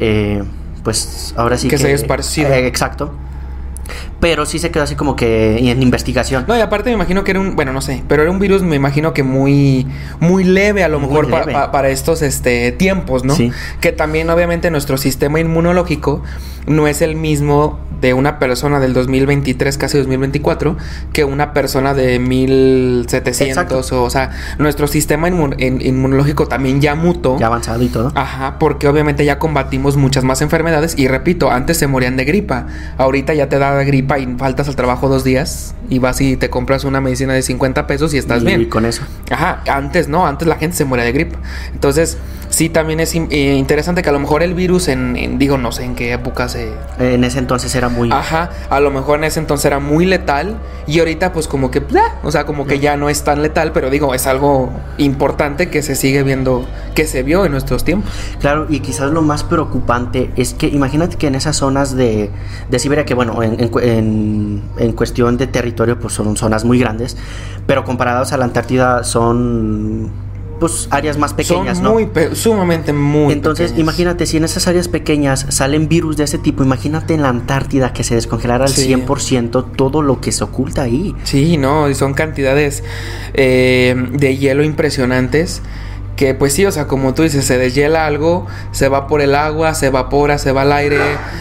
eh, 0.00 0.42
pues 0.82 1.34
ahora 1.36 1.56
sí 1.56 1.68
que, 1.68 1.76
que 1.76 1.78
se 1.78 1.86
haya 1.86 1.96
esparcido. 1.96 2.48
Eh, 2.50 2.66
exacto. 2.66 3.12
Pero 4.20 4.46
sí 4.46 4.58
se 4.58 4.70
quedó 4.70 4.82
así 4.82 4.96
como 4.96 5.14
que 5.14 5.70
en 5.70 5.82
investigación. 5.82 6.44
No, 6.48 6.56
y 6.56 6.60
aparte 6.60 6.90
me 6.90 6.94
imagino 6.94 7.22
que 7.22 7.30
era 7.30 7.40
un, 7.40 7.54
bueno, 7.54 7.72
no 7.72 7.80
sé, 7.80 8.02
pero 8.08 8.22
era 8.22 8.30
un 8.30 8.38
virus, 8.40 8.62
me 8.62 8.74
imagino 8.76 9.12
que 9.12 9.22
muy, 9.22 9.86
muy 10.18 10.44
leve 10.44 10.82
a 10.82 10.88
lo 10.88 10.98
Muy 10.98 11.08
mejor 11.08 11.30
pa, 11.30 11.40
leve. 11.40 11.52
pa, 11.52 11.70
para 11.70 11.88
estos 11.90 12.22
este, 12.22 12.72
tiempos, 12.72 13.24
¿no? 13.24 13.34
Sí. 13.34 13.52
Que 13.80 13.92
también 13.92 14.28
obviamente 14.30 14.70
nuestro 14.70 14.96
sistema 14.98 15.38
inmunológico 15.38 16.22
no 16.66 16.86
es 16.86 17.02
el 17.02 17.14
mismo 17.16 17.78
de 18.00 18.14
una 18.14 18.38
persona 18.38 18.78
del 18.78 18.92
2023, 18.92 19.76
casi 19.76 19.98
2024, 19.98 20.76
que 21.12 21.24
una 21.24 21.52
persona 21.52 21.94
de 21.94 22.18
1700, 22.20 23.40
Exacto. 23.48 23.96
o, 23.96 24.04
o 24.04 24.10
sea, 24.10 24.30
nuestro 24.58 24.86
sistema 24.86 25.28
inmun 25.28 25.56
inmunológico 25.58 26.46
también 26.46 26.80
ya 26.80 26.94
mutó. 26.94 27.36
Ya 27.38 27.46
avanzado 27.46 27.82
y 27.82 27.88
todo. 27.88 28.12
Ajá, 28.14 28.58
porque 28.60 28.86
obviamente 28.86 29.24
ya 29.24 29.38
combatimos 29.40 29.96
muchas 29.96 30.22
más 30.22 30.42
enfermedades 30.42 30.96
y 30.96 31.08
repito, 31.08 31.50
antes 31.50 31.76
se 31.76 31.88
morían 31.88 32.16
de 32.16 32.24
gripa, 32.24 32.66
ahorita 32.98 33.34
ya 33.34 33.48
te 33.48 33.58
da 33.58 33.82
gripa 33.82 34.07
faltas 34.38 34.68
al 34.68 34.76
trabajo 34.76 35.08
dos 35.08 35.24
días 35.24 35.74
y 35.88 35.98
vas 35.98 36.20
y 36.20 36.36
te 36.36 36.50
compras 36.50 36.84
una 36.84 37.00
medicina 37.00 37.34
de 37.34 37.42
50 37.42 37.86
pesos 37.86 38.14
y 38.14 38.18
estás 38.18 38.42
y, 38.42 38.46
bien. 38.46 38.62
Y 38.62 38.66
con 38.66 38.84
eso. 38.84 39.02
Ajá, 39.30 39.62
antes 39.70 40.08
no, 40.08 40.26
antes 40.26 40.48
la 40.48 40.56
gente 40.56 40.76
se 40.76 40.84
moría 40.84 41.04
de 41.04 41.12
gripa. 41.12 41.38
Entonces, 41.72 42.18
sí, 42.58 42.68
también 42.68 42.98
es 42.98 43.14
eh, 43.14 43.54
interesante 43.54 44.02
que 44.02 44.08
a 44.08 44.12
lo 44.12 44.18
mejor 44.18 44.42
el 44.42 44.52
virus 44.52 44.88
en, 44.88 45.14
en, 45.14 45.38
digo, 45.38 45.58
no 45.58 45.70
sé 45.70 45.84
en 45.84 45.94
qué 45.94 46.12
época 46.12 46.48
se... 46.48 46.72
En 46.98 47.22
ese 47.22 47.38
entonces 47.38 47.72
era 47.76 47.88
muy... 47.88 48.10
Ajá, 48.10 48.50
a 48.68 48.80
lo 48.80 48.90
mejor 48.90 49.18
en 49.18 49.24
ese 49.24 49.38
entonces 49.38 49.66
era 49.66 49.78
muy 49.78 50.06
letal 50.06 50.58
y 50.88 50.98
ahorita 50.98 51.32
pues 51.32 51.46
como 51.46 51.70
que, 51.70 51.80
o 52.24 52.32
sea, 52.32 52.46
como 52.46 52.66
que 52.66 52.80
ya 52.80 52.96
no 52.96 53.10
es 53.10 53.22
tan 53.22 53.42
letal, 53.42 53.70
pero 53.70 53.90
digo, 53.90 54.12
es 54.12 54.26
algo 54.26 54.72
importante 54.96 55.70
que 55.70 55.82
se 55.82 55.94
sigue 55.94 56.24
viendo, 56.24 56.66
que 56.96 57.06
se 57.06 57.22
vio 57.22 57.44
en 57.44 57.52
nuestros 57.52 57.84
tiempos. 57.84 58.10
Claro, 58.40 58.66
y 58.68 58.80
quizás 58.80 59.12
lo 59.12 59.22
más 59.22 59.44
preocupante 59.44 60.32
es 60.34 60.52
que 60.52 60.66
imagínate 60.66 61.16
que 61.16 61.28
en 61.28 61.36
esas 61.36 61.54
zonas 61.54 61.94
de, 61.94 62.28
de 62.68 62.78
Siberia, 62.80 63.04
que 63.04 63.14
bueno, 63.14 63.40
en, 63.40 63.60
en, 63.60 64.62
en, 64.78 64.92
cuestión 64.94 65.36
de 65.36 65.46
territorio 65.46 66.00
pues 66.00 66.12
son 66.12 66.36
zonas 66.36 66.64
muy 66.64 66.80
grandes, 66.80 67.16
pero 67.68 67.84
comparados 67.84 68.32
a 68.32 68.36
la 68.36 68.46
Antártida 68.46 69.04
son 69.04 70.26
pues 70.60 70.88
áreas 70.90 71.18
más 71.18 71.34
pequeñas, 71.34 71.78
Son 71.78 71.84
¿no? 71.84 71.92
muy 71.94 72.08
sumamente 72.34 72.92
muy 72.92 73.32
Entonces, 73.32 73.70
pequeñas. 73.72 73.80
imagínate 73.80 74.26
si 74.26 74.36
en 74.38 74.44
esas 74.44 74.66
áreas 74.66 74.88
pequeñas 74.88 75.46
salen 75.50 75.88
virus 75.88 76.16
de 76.16 76.24
ese 76.24 76.38
tipo, 76.38 76.62
imagínate 76.62 77.14
en 77.14 77.22
la 77.22 77.28
Antártida 77.28 77.92
que 77.92 78.04
se 78.04 78.14
descongelara 78.14 78.64
al 78.64 78.70
Sí. 78.70 78.92
100% 78.94 79.64
todo 79.76 80.02
lo 80.02 80.20
que 80.20 80.32
se 80.32 80.44
oculta 80.44 80.82
ahí. 80.82 81.14
Sí, 81.24 81.56
no, 81.56 81.88
y 81.88 81.94
son 81.94 82.14
cantidades 82.14 82.82
eh, 83.34 83.94
de 84.12 84.36
hielo 84.36 84.64
impresionantes. 84.64 85.62
Que 86.16 86.34
pues 86.34 86.52
sí, 86.52 86.66
o 86.66 86.72
sea, 86.72 86.88
como 86.88 87.14
tú 87.14 87.22
dices, 87.22 87.44
se 87.44 87.58
deshiela 87.58 88.04
algo, 88.04 88.46
se 88.72 88.88
va 88.88 89.06
por 89.06 89.20
el 89.20 89.36
agua, 89.36 89.74
se 89.74 89.86
evapora, 89.86 90.38
se 90.38 90.50
va 90.50 90.62
al 90.62 90.72
aire, 90.72 90.98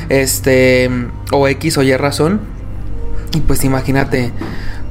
este, 0.09 0.89
o 1.31 1.47
X 1.47 1.77
o 1.79 1.83
Y 1.83 1.95
razón. 1.97 2.41
Y 3.33 3.39
pues 3.41 3.63
imagínate, 3.63 4.31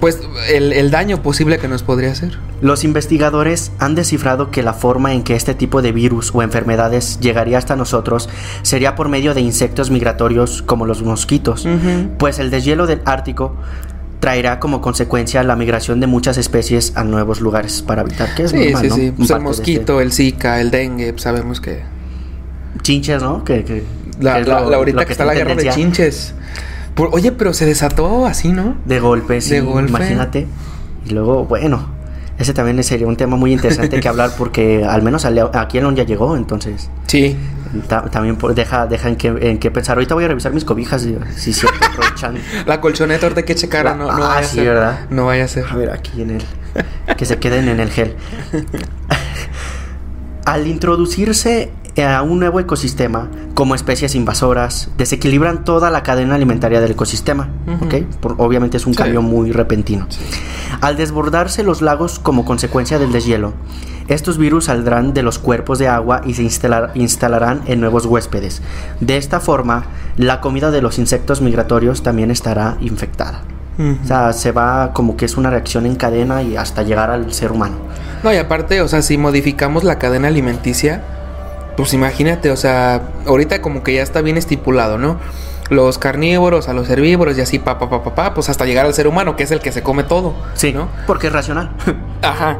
pues 0.01 0.21
el, 0.53 0.73
el 0.73 0.91
daño 0.91 1.23
posible 1.23 1.59
que 1.59 1.69
nos 1.69 1.83
podría 1.83 2.11
hacer. 2.13 2.39
Los 2.61 2.85
investigadores 2.85 3.73
han 3.79 3.95
descifrado 3.95 4.51
que 4.51 4.63
la 4.63 4.73
forma 4.73 5.13
en 5.13 5.23
que 5.23 5.35
este 5.35 5.55
tipo 5.55 5.83
de 5.83 5.93
virus 5.93 6.31
o 6.35 6.43
enfermedades 6.43 7.19
llegaría 7.21 7.59
hasta 7.59 7.77
nosotros 7.77 8.29
sería 8.63 8.95
por 8.95 9.09
medio 9.09 9.35
de 9.35 9.41
insectos 9.41 9.91
migratorios 9.91 10.63
como 10.63 10.87
los 10.87 11.03
mosquitos, 11.03 11.67
pues 12.19 12.39
el 12.39 12.51
deshielo 12.51 12.87
del 12.87 13.01
Ártico 13.05 13.57
traerá 14.21 14.59
como 14.61 14.81
consecuencia 14.81 15.43
la 15.43 15.57
migración 15.57 16.01
de 16.01 16.07
muchas 16.07 16.39
especies 16.39 16.93
a 16.97 17.05
nuevos 17.05 17.41
lugares 17.41 17.83
para 17.83 18.01
habitar, 18.03 18.35
que 18.35 18.45
es 18.45 18.51
Sí, 18.51 18.57
normal, 18.71 18.83
sí, 18.83 18.89
¿no? 18.89 18.95
sí. 18.97 19.13
Pues 19.17 19.31
el 19.31 19.41
mosquito, 19.41 20.01
el 20.01 20.13
Zika, 20.13 20.61
el 20.61 20.71
dengue, 20.71 21.13
pues 21.13 21.23
sabemos 21.23 21.61
que. 21.61 21.73
este- 21.73 22.83
Chinches, 22.83 23.23
¿no? 23.23 23.45
Que, 23.45 23.65
que- 23.65 23.85
La, 24.21 24.37
que 24.43 24.49
la- 24.49 24.61
lo- 24.61 24.71
la 24.71 24.77
ahorita 24.79 25.05
que 25.05 25.13
está 25.13 25.25
la 25.27 25.35
guerra 25.35 25.55
de 25.55 25.69
chinches. 25.69 26.35
Por- 26.97 27.11
oye, 27.13 27.31
pero 27.31 27.53
se 27.55 27.65
desató 27.67 28.27
así, 28.27 28.49
¿no? 28.49 28.75
De 28.85 28.99
golpe, 28.99 29.41
sí, 29.41 29.51
De 29.55 29.61
golpe. 29.61 29.91
imagínate. 29.91 30.47
Y 31.07 31.11
luego, 31.11 31.45
bueno, 31.45 31.87
ese 32.39 32.53
también 32.53 32.83
sería 32.83 33.07
un 33.07 33.17
tema 33.17 33.37
muy 33.37 33.53
interesante 33.53 34.01
que 34.01 34.09
hablar 34.09 34.33
porque 34.37 34.85
al 34.85 35.03
menos 35.03 35.25
aquí 35.25 35.79
el 35.79 35.85
León 35.85 35.95
ya 35.95 36.03
llegó, 36.05 36.37
entonces 36.37 36.91
Sí. 37.07 37.37
ta- 37.89 38.07
también 38.07 38.37
deja, 38.55 38.87
deja 38.87 39.09
en, 39.09 39.17
qué, 39.17 39.29
en 39.41 39.59
qué 39.59 39.71
pensar. 39.71 39.97
Ahorita 39.99 40.15
voy 40.15 40.25
a 40.25 40.29
revisar 40.29 40.53
mis 40.53 40.65
cobijas, 40.65 41.05
y- 41.05 41.17
si 41.37 41.53
siempre 41.53 41.87
aprovechan. 41.87 42.35
La 42.67 42.81
colchoneta 42.81 43.27
ahorita 43.27 43.41
hay 43.43 43.47
que 43.47 43.55
checarla, 43.55 43.91
La- 43.93 43.97
no, 43.97 44.07
no 44.07 44.13
ah, 44.25 44.29
vaya 44.29 44.39
a 44.41 44.43
sí, 44.45 44.57
ser. 44.57 44.65
¿verdad? 44.69 45.01
No 45.11 45.27
vaya 45.27 45.45
a 45.45 45.49
ser. 45.49 45.65
A 45.71 45.77
ver, 45.77 45.91
aquí 45.91 46.23
en 46.23 46.31
el... 46.31 46.43
Que 47.17 47.25
se 47.25 47.39
queden 47.39 47.69
en 47.69 47.79
el 47.81 47.91
gel. 47.91 48.17
Al 50.45 50.67
introducirse 50.67 51.71
a 52.05 52.23
un 52.23 52.39
nuevo 52.39 52.61
ecosistema, 52.61 53.31
como 53.55 53.75
especies 53.75 54.15
invasoras, 54.15 54.91
desequilibran 54.99 55.65
toda 55.65 55.91
la 55.91 56.03
cadena 56.03 56.35
alimentaria 56.35 56.81
del 56.81 56.93
ecosistema. 56.93 57.49
obviamente 58.37 58.77
es 58.77 58.87
un 58.87 58.95
cambio 58.95 59.23
muy 59.23 59.53
repentino. 59.53 60.07
Al 60.81 60.97
desbordarse 60.97 61.63
los 61.63 61.81
lagos 61.81 62.19
como 62.19 62.45
consecuencia 62.45 62.99
del 62.99 63.13
deshielo, 63.13 63.55
estos 64.09 64.39
virus 64.39 64.67
saldrán 64.67 65.15
de 65.15 65.23
los 65.23 65.39
cuerpos 65.39 65.79
de 65.79 65.89
agua 65.89 66.21
y 66.25 66.35
se 66.35 66.43
instalarán 66.95 67.63
en 67.67 67.81
nuevos 67.81 68.07
huéspedes. 68.07 68.63
De 69.01 69.17
esta 69.17 69.41
forma, 69.41 69.87
la 70.17 70.41
comida 70.41 70.71
de 70.71 70.83
los 70.83 70.99
insectos 70.99 71.41
migratorios 71.41 72.03
también 72.03 72.31
estará 72.31 72.77
infectada. 72.81 73.43
O 73.79 74.07
sea, 74.07 74.33
se 74.33 74.53
va 74.53 74.93
como 74.95 75.17
que 75.17 75.27
es 75.27 75.37
una 75.37 75.51
reacción 75.51 75.85
en 75.85 75.97
cadena 75.97 76.43
y 76.43 76.57
hasta 76.57 76.83
llegar 76.83 77.11
al 77.11 77.33
ser 77.35 77.53
humano. 77.53 77.77
No, 78.23 78.33
y 78.33 78.37
aparte, 78.37 78.81
o 78.81 78.89
sea, 78.89 79.03
si 79.03 79.19
modificamos 79.19 79.85
la 79.85 79.99
cadena 79.99 80.29
alimenticia, 80.29 81.03
pues 81.77 81.93
imagínate, 81.95 82.51
o 82.51 82.57
sea, 82.57 83.03
ahorita 83.27 83.61
como 83.61 83.83
que 83.83 83.95
ya 83.95 84.03
está 84.03 84.22
bien 84.22 84.37
estipulado, 84.37 84.99
¿no? 84.99 85.18
Los 85.68 85.99
carnívoros 85.99 86.68
a 86.68 86.72
los 86.72 86.89
herbívoros 86.89 87.37
y 87.37 87.41
así, 87.41 87.59
pa, 87.59 87.79
pa, 87.79 87.91
pa, 87.91 88.03
pa, 88.03 88.14
pa, 88.14 88.35
pues 88.35 88.49
hasta 88.49 88.64
llegar 88.64 88.87
al 88.87 88.95
ser 88.95 89.07
humano, 89.07 89.37
que 89.37 89.43
es 89.43 89.51
el 89.51 89.61
que 89.61 89.72
se 89.72 89.83
come 89.83 90.05
todo. 90.05 90.35
Sí, 90.55 90.72
¿no? 90.72 90.89
Porque 91.07 91.27
es 91.27 91.33
racional. 91.33 91.70
Ajá. 92.22 92.59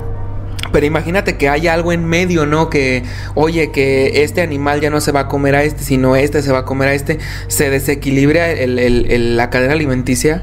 Pero 0.73 0.85
imagínate 0.85 1.37
que 1.37 1.49
haya 1.49 1.73
algo 1.73 1.93
en 1.93 2.05
medio, 2.05 2.45
¿no? 2.45 2.69
Que, 2.69 3.05
oye, 3.35 3.71
que 3.71 4.25
este 4.25 4.43
animal 4.43 4.81
ya 4.81 4.91
no 4.91 5.01
se 5.01 5.13
va 5.13 5.21
a 5.21 5.29
comer 5.29 5.55
a 5.55 5.63
este, 5.63 5.85
sino 5.85 6.17
este 6.17 6.43
se 6.43 6.53
va 6.53 6.61
a 6.61 6.65
comer 6.65 6.89
a 6.89 6.95
este. 6.95 7.19
Se 7.47 7.71
desequilibra 7.71 8.49
la 8.67 9.51
cadena 9.51 9.73
alimenticia 9.73 10.43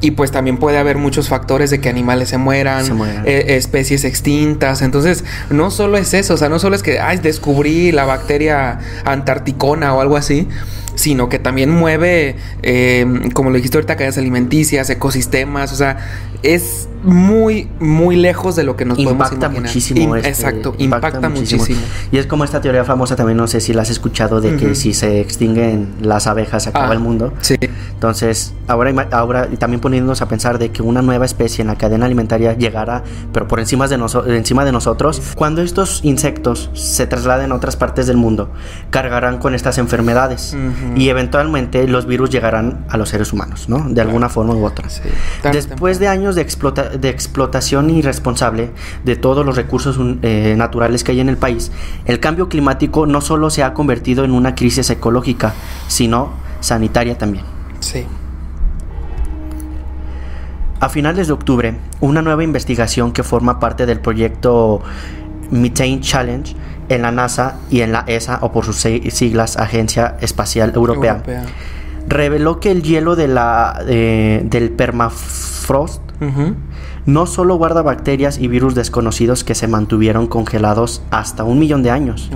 y 0.00 0.12
pues 0.12 0.30
también 0.30 0.58
puede 0.58 0.78
haber 0.78 0.98
muchos 0.98 1.28
factores 1.28 1.70
de 1.70 1.80
que 1.80 1.88
animales 1.88 2.28
se 2.28 2.38
mueran, 2.38 2.84
eh, 3.24 3.56
especies 3.56 4.04
extintas. 4.04 4.82
Entonces, 4.82 5.24
no 5.50 5.70
solo 5.70 5.96
es 5.96 6.14
eso, 6.14 6.34
o 6.34 6.36
sea, 6.36 6.48
no 6.48 6.58
solo 6.58 6.76
es 6.76 6.82
que, 6.82 7.00
ay, 7.00 7.18
descubrí 7.18 7.92
la 7.92 8.04
bacteria 8.04 8.78
antarticona 9.04 9.94
o 9.94 10.00
algo 10.00 10.16
así, 10.16 10.48
sino 10.94 11.28
que 11.28 11.38
también 11.38 11.70
mueve, 11.70 12.36
eh, 12.62 13.06
como 13.32 13.50
lo 13.50 13.56
dijiste 13.56 13.78
ahorita, 13.78 13.96
cadenas 13.96 14.18
alimenticias, 14.18 14.90
ecosistemas, 14.90 15.72
o 15.72 15.76
sea, 15.76 15.98
es 16.44 16.88
muy, 17.02 17.68
muy 17.80 18.16
lejos 18.16 18.56
de 18.56 18.64
lo 18.64 18.76
que 18.76 18.84
nos 18.84 18.96
podemos 18.96 19.32
imaginar. 19.32 19.50
Muchísimo 19.50 20.16
este, 20.16 20.28
exacto, 20.28 20.74
impacta, 20.78 21.28
muchísimo. 21.28 21.80
Y 22.10 22.18
es 22.18 22.26
como 22.26 22.44
esta 22.44 22.60
teoría 22.60 22.84
famosa, 22.84 23.16
también 23.16 23.36
no 23.36 23.46
sé 23.46 23.60
si 23.60 23.72
la 23.72 23.82
has 23.82 23.90
escuchado, 23.90 24.40
de 24.40 24.56
que 24.56 24.74
si 24.74 24.94
se 24.94 25.20
extinguen 25.20 25.94
las 26.00 26.26
abejas 26.26 26.64
se 26.64 26.70
acaba 26.70 26.90
ah, 26.90 26.94
el 26.94 27.00
mundo. 27.00 27.32
Sí. 27.40 27.56
Entonces, 27.92 28.54
ahora, 28.68 29.08
ahora 29.12 29.48
también 29.58 29.80
poniéndonos 29.80 30.22
a 30.22 30.28
pensar 30.28 30.58
de 30.58 30.70
que 30.70 30.82
una 30.82 31.02
nueva 31.02 31.24
especie 31.24 31.62
en 31.62 31.68
la 31.68 31.76
cadena 31.76 32.06
alimentaria 32.06 32.56
llegará, 32.56 33.02
pero 33.32 33.48
por 33.48 33.60
encima 33.60 33.88
de, 33.88 33.96
encima 34.36 34.64
de 34.64 34.72
nosotros, 34.72 35.20
cuando 35.34 35.62
estos 35.62 36.00
insectos 36.04 36.70
se 36.74 37.06
trasladen 37.06 37.52
a 37.52 37.54
otras 37.54 37.76
partes 37.76 38.06
del 38.06 38.16
mundo, 38.16 38.50
cargarán 38.90 39.38
con 39.38 39.54
estas 39.54 39.78
enfermedades 39.78 40.56
y 40.96 41.08
eventualmente 41.08 41.86
los 41.86 42.06
virus 42.06 42.30
llegarán 42.30 42.84
a 42.88 42.96
los 42.96 43.10
seres 43.10 43.32
humanos, 43.32 43.68
¿no? 43.68 43.88
De 43.88 44.00
alguna 44.00 44.28
forma 44.28 44.54
u 44.54 44.64
otra. 44.64 44.88
Después 45.52 45.98
de 45.98 46.08
años 46.08 46.33
de, 46.34 46.46
de 46.98 47.08
explotación 47.08 47.90
irresponsable 47.90 48.70
de 49.04 49.16
todos 49.16 49.44
los 49.44 49.56
recursos 49.56 49.98
eh, 50.22 50.54
naturales 50.56 51.04
que 51.04 51.12
hay 51.12 51.20
en 51.20 51.28
el 51.28 51.36
país, 51.36 51.70
el 52.04 52.20
cambio 52.20 52.48
climático 52.48 53.06
no 53.06 53.20
solo 53.20 53.50
se 53.50 53.62
ha 53.62 53.74
convertido 53.74 54.24
en 54.24 54.30
una 54.30 54.54
crisis 54.54 54.90
ecológica, 54.90 55.54
sino 55.88 56.32
sanitaria 56.60 57.18
también. 57.18 57.44
Sí. 57.80 58.06
A 60.80 60.88
finales 60.88 61.28
de 61.28 61.32
octubre, 61.32 61.74
una 62.00 62.20
nueva 62.20 62.44
investigación 62.44 63.12
que 63.12 63.22
forma 63.22 63.58
parte 63.58 63.86
del 63.86 64.00
proyecto 64.00 64.82
Methane 65.50 66.00
Challenge 66.00 66.54
en 66.88 67.02
la 67.02 67.10
NASA 67.10 67.58
y 67.70 67.80
en 67.80 67.92
la 67.92 68.04
ESA, 68.06 68.38
o 68.42 68.52
por 68.52 68.64
sus 68.64 68.76
siglas 68.76 69.56
Agencia 69.56 70.16
Espacial 70.20 70.72
Europea, 70.74 71.22
reveló 72.06 72.60
que 72.60 72.70
el 72.70 72.82
hielo 72.82 73.16
de 73.16 73.28
la, 73.28 73.82
del 73.86 74.70
permafrost 74.72 76.03
no 77.06 77.26
solo 77.26 77.56
guarda 77.56 77.82
bacterias 77.82 78.38
y 78.38 78.48
virus 78.48 78.74
desconocidos 78.74 79.44
que 79.44 79.54
se 79.54 79.68
mantuvieron 79.68 80.26
congelados 80.26 81.02
hasta 81.10 81.44
un 81.44 81.58
millón 81.58 81.82
de 81.82 81.90
años. 81.90 82.30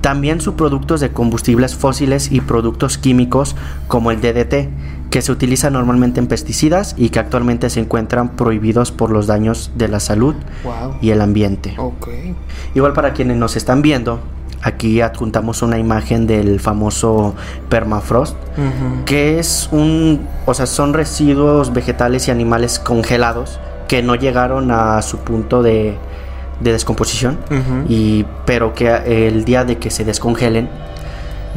También 0.00 0.40
subproductos 0.40 1.00
de 1.00 1.10
combustibles 1.10 1.74
fósiles 1.74 2.30
y 2.30 2.40
productos 2.40 2.96
químicos 2.96 3.56
como 3.88 4.10
el 4.10 4.20
DDT, 4.20 4.68
que 5.10 5.22
se 5.22 5.32
utiliza 5.32 5.70
normalmente 5.70 6.20
en 6.20 6.26
pesticidas 6.26 6.94
y 6.96 7.08
que 7.08 7.18
actualmente 7.18 7.70
se 7.70 7.80
encuentran 7.80 8.36
prohibidos 8.36 8.92
por 8.92 9.10
los 9.10 9.26
daños 9.26 9.72
de 9.74 9.88
la 9.88 10.00
salud 10.00 10.34
y 11.00 11.10
el 11.10 11.20
ambiente. 11.20 11.74
Igual 12.74 12.92
para 12.92 13.14
quienes 13.14 13.36
nos 13.36 13.56
están 13.56 13.82
viendo, 13.82 14.20
aquí 14.66 15.00
adjuntamos 15.00 15.62
una 15.62 15.78
imagen 15.78 16.26
del 16.26 16.58
famoso 16.58 17.34
permafrost, 17.68 18.36
que 19.04 19.38
es 19.38 19.68
un, 19.70 20.26
o 20.44 20.54
sea, 20.54 20.66
son 20.66 20.92
residuos 20.92 21.72
vegetales 21.72 22.26
y 22.28 22.32
animales 22.32 22.78
congelados 22.80 23.60
que 23.86 24.02
no 24.02 24.16
llegaron 24.16 24.72
a 24.72 25.00
su 25.02 25.18
punto 25.18 25.62
de, 25.62 25.96
de 26.60 26.72
descomposición, 26.72 27.38
y, 27.88 28.26
pero 28.44 28.74
que 28.74 29.26
el 29.26 29.44
día 29.44 29.64
de 29.64 29.78
que 29.78 29.90
se 29.90 30.04
descongelen 30.04 30.68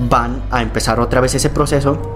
van 0.09 0.41
a 0.51 0.61
empezar 0.61 0.99
otra 0.99 1.19
vez 1.19 1.33
ese 1.35 1.49
proceso 1.49 2.15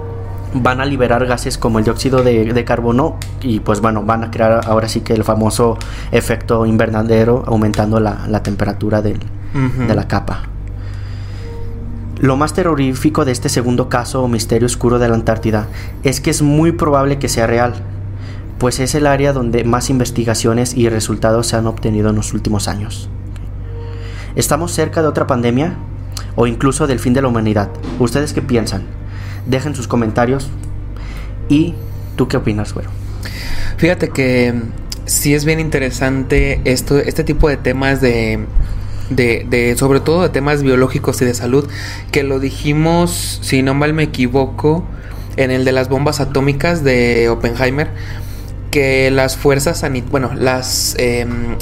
van 0.56 0.80
a 0.80 0.86
liberar 0.86 1.26
gases 1.26 1.58
como 1.58 1.80
el 1.80 1.86
dióxido 1.86 2.22
de, 2.22 2.66
carbono 2.66 3.18
y 3.42 3.60
pues 3.60 3.82
bueno, 3.82 4.04
van 4.04 4.24
a 4.24 4.30
crear 4.30 4.62
ahora 4.68 4.88
sí 4.88 5.02
que 5.02 5.14
el 5.14 5.24
famoso 5.24 5.80
efecto 6.12 6.68
invernadero 6.68 7.44
aumentando 7.48 8.00
la, 8.00 8.44
temperatura 8.44 9.02
de 9.02 9.18
la 9.96 10.08
capa. 10.08 10.54
Lo 12.24 12.38
más 12.38 12.54
terrorífico 12.54 13.26
de 13.26 13.34
este 13.34 13.50
segundo 13.50 13.90
caso 13.90 14.24
o 14.24 14.30
misterio 14.30 14.66
oscuro 14.66 14.98
de 14.98 15.10
la 15.10 15.16
Antártida 15.16 15.68
es 16.04 16.22
que 16.22 16.30
es 16.30 16.42
muy 16.42 16.72
probable 16.72 17.20
que 17.20 17.28
sea 17.28 17.48
real, 17.48 17.74
pues 18.60 18.80
es 18.80 18.96
el 18.96 19.08
área 19.08 19.34
donde 19.34 19.66
más 19.66 19.90
investigaciones 19.90 20.74
y 20.74 20.88
resultados 20.88 21.48
se 21.48 21.58
han 21.58 21.68
obtenido 21.68 22.12
en 22.12 22.16
los 22.16 22.34
últimos 22.34 22.70
años. 22.70 23.10
¿Estamos 24.38 24.72
cerca 24.72 25.02
de 25.02 25.10
otra 25.10 25.28
pandemia? 25.28 25.74
¿O 26.38 26.48
incluso 26.48 26.88
del 26.88 27.00
fin 27.00 27.14
de 27.14 27.22
la 27.22 27.28
humanidad? 27.28 27.72
¿Ustedes 28.00 28.32
qué 28.32 28.42
piensan? 28.42 28.84
Dejen 29.46 29.76
sus 29.76 29.90
comentarios. 29.90 30.50
¿Y 31.50 31.76
tú 32.16 32.30
qué 32.30 32.38
opinas, 32.38 32.74
güero? 32.74 32.90
Fíjate 33.76 34.12
que 34.12 34.62
sí 35.04 35.34
es 35.34 35.44
bien 35.44 35.60
interesante 35.60 36.62
esto, 36.64 37.00
este 37.00 37.26
tipo 37.26 37.50
de 37.50 37.58
temas 37.58 38.00
de, 38.00 38.46
de, 39.10 39.76
sobre 39.78 40.00
todo 40.00 40.24
de 40.24 40.30
temas 40.30 40.64
biológicos 40.64 41.22
y 41.22 41.26
de 41.26 41.34
salud, 41.34 41.68
que 42.12 42.24
lo 42.24 42.40
dijimos, 42.40 43.40
si 43.42 43.62
no 43.62 43.74
mal 43.74 43.94
me 43.94 44.04
equivoco, 44.04 44.84
en 45.36 45.52
el 45.52 45.66
de 45.66 45.72
las 45.72 45.90
bombas 45.90 46.20
atómicas 46.20 46.84
de 46.84 47.30
Oppenheimer, 47.30 47.90
que 48.72 49.12
las 49.12 49.38
fuerzas 49.38 49.80
sanitarias, 49.80 50.12
bueno, 50.12 50.32
las, 50.36 50.96
em, 50.98 51.56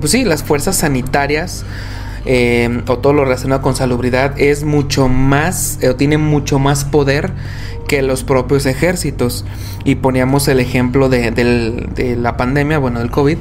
pues 0.00 0.12
sí, 0.12 0.24
las 0.24 0.42
fuerzas 0.42 0.76
sanitarias 0.76 1.64
eh, 2.24 2.82
o 2.86 2.98
todo 2.98 3.12
lo 3.12 3.24
relacionado 3.24 3.62
con 3.62 3.74
salubridad 3.74 4.38
es 4.38 4.62
mucho 4.62 5.08
más 5.08 5.78
eh, 5.82 5.88
o 5.88 5.96
tiene 5.96 6.18
mucho 6.18 6.60
más 6.60 6.84
poder 6.84 7.32
que 7.88 8.02
los 8.02 8.24
propios 8.24 8.66
ejércitos. 8.66 9.44
Y 9.84 9.96
poníamos 9.96 10.48
el 10.48 10.60
ejemplo 10.60 11.08
de, 11.08 12.16
la 12.18 12.36
pandemia, 12.36 12.78
bueno, 12.78 13.00
del 13.00 13.10
COVID, 13.10 13.38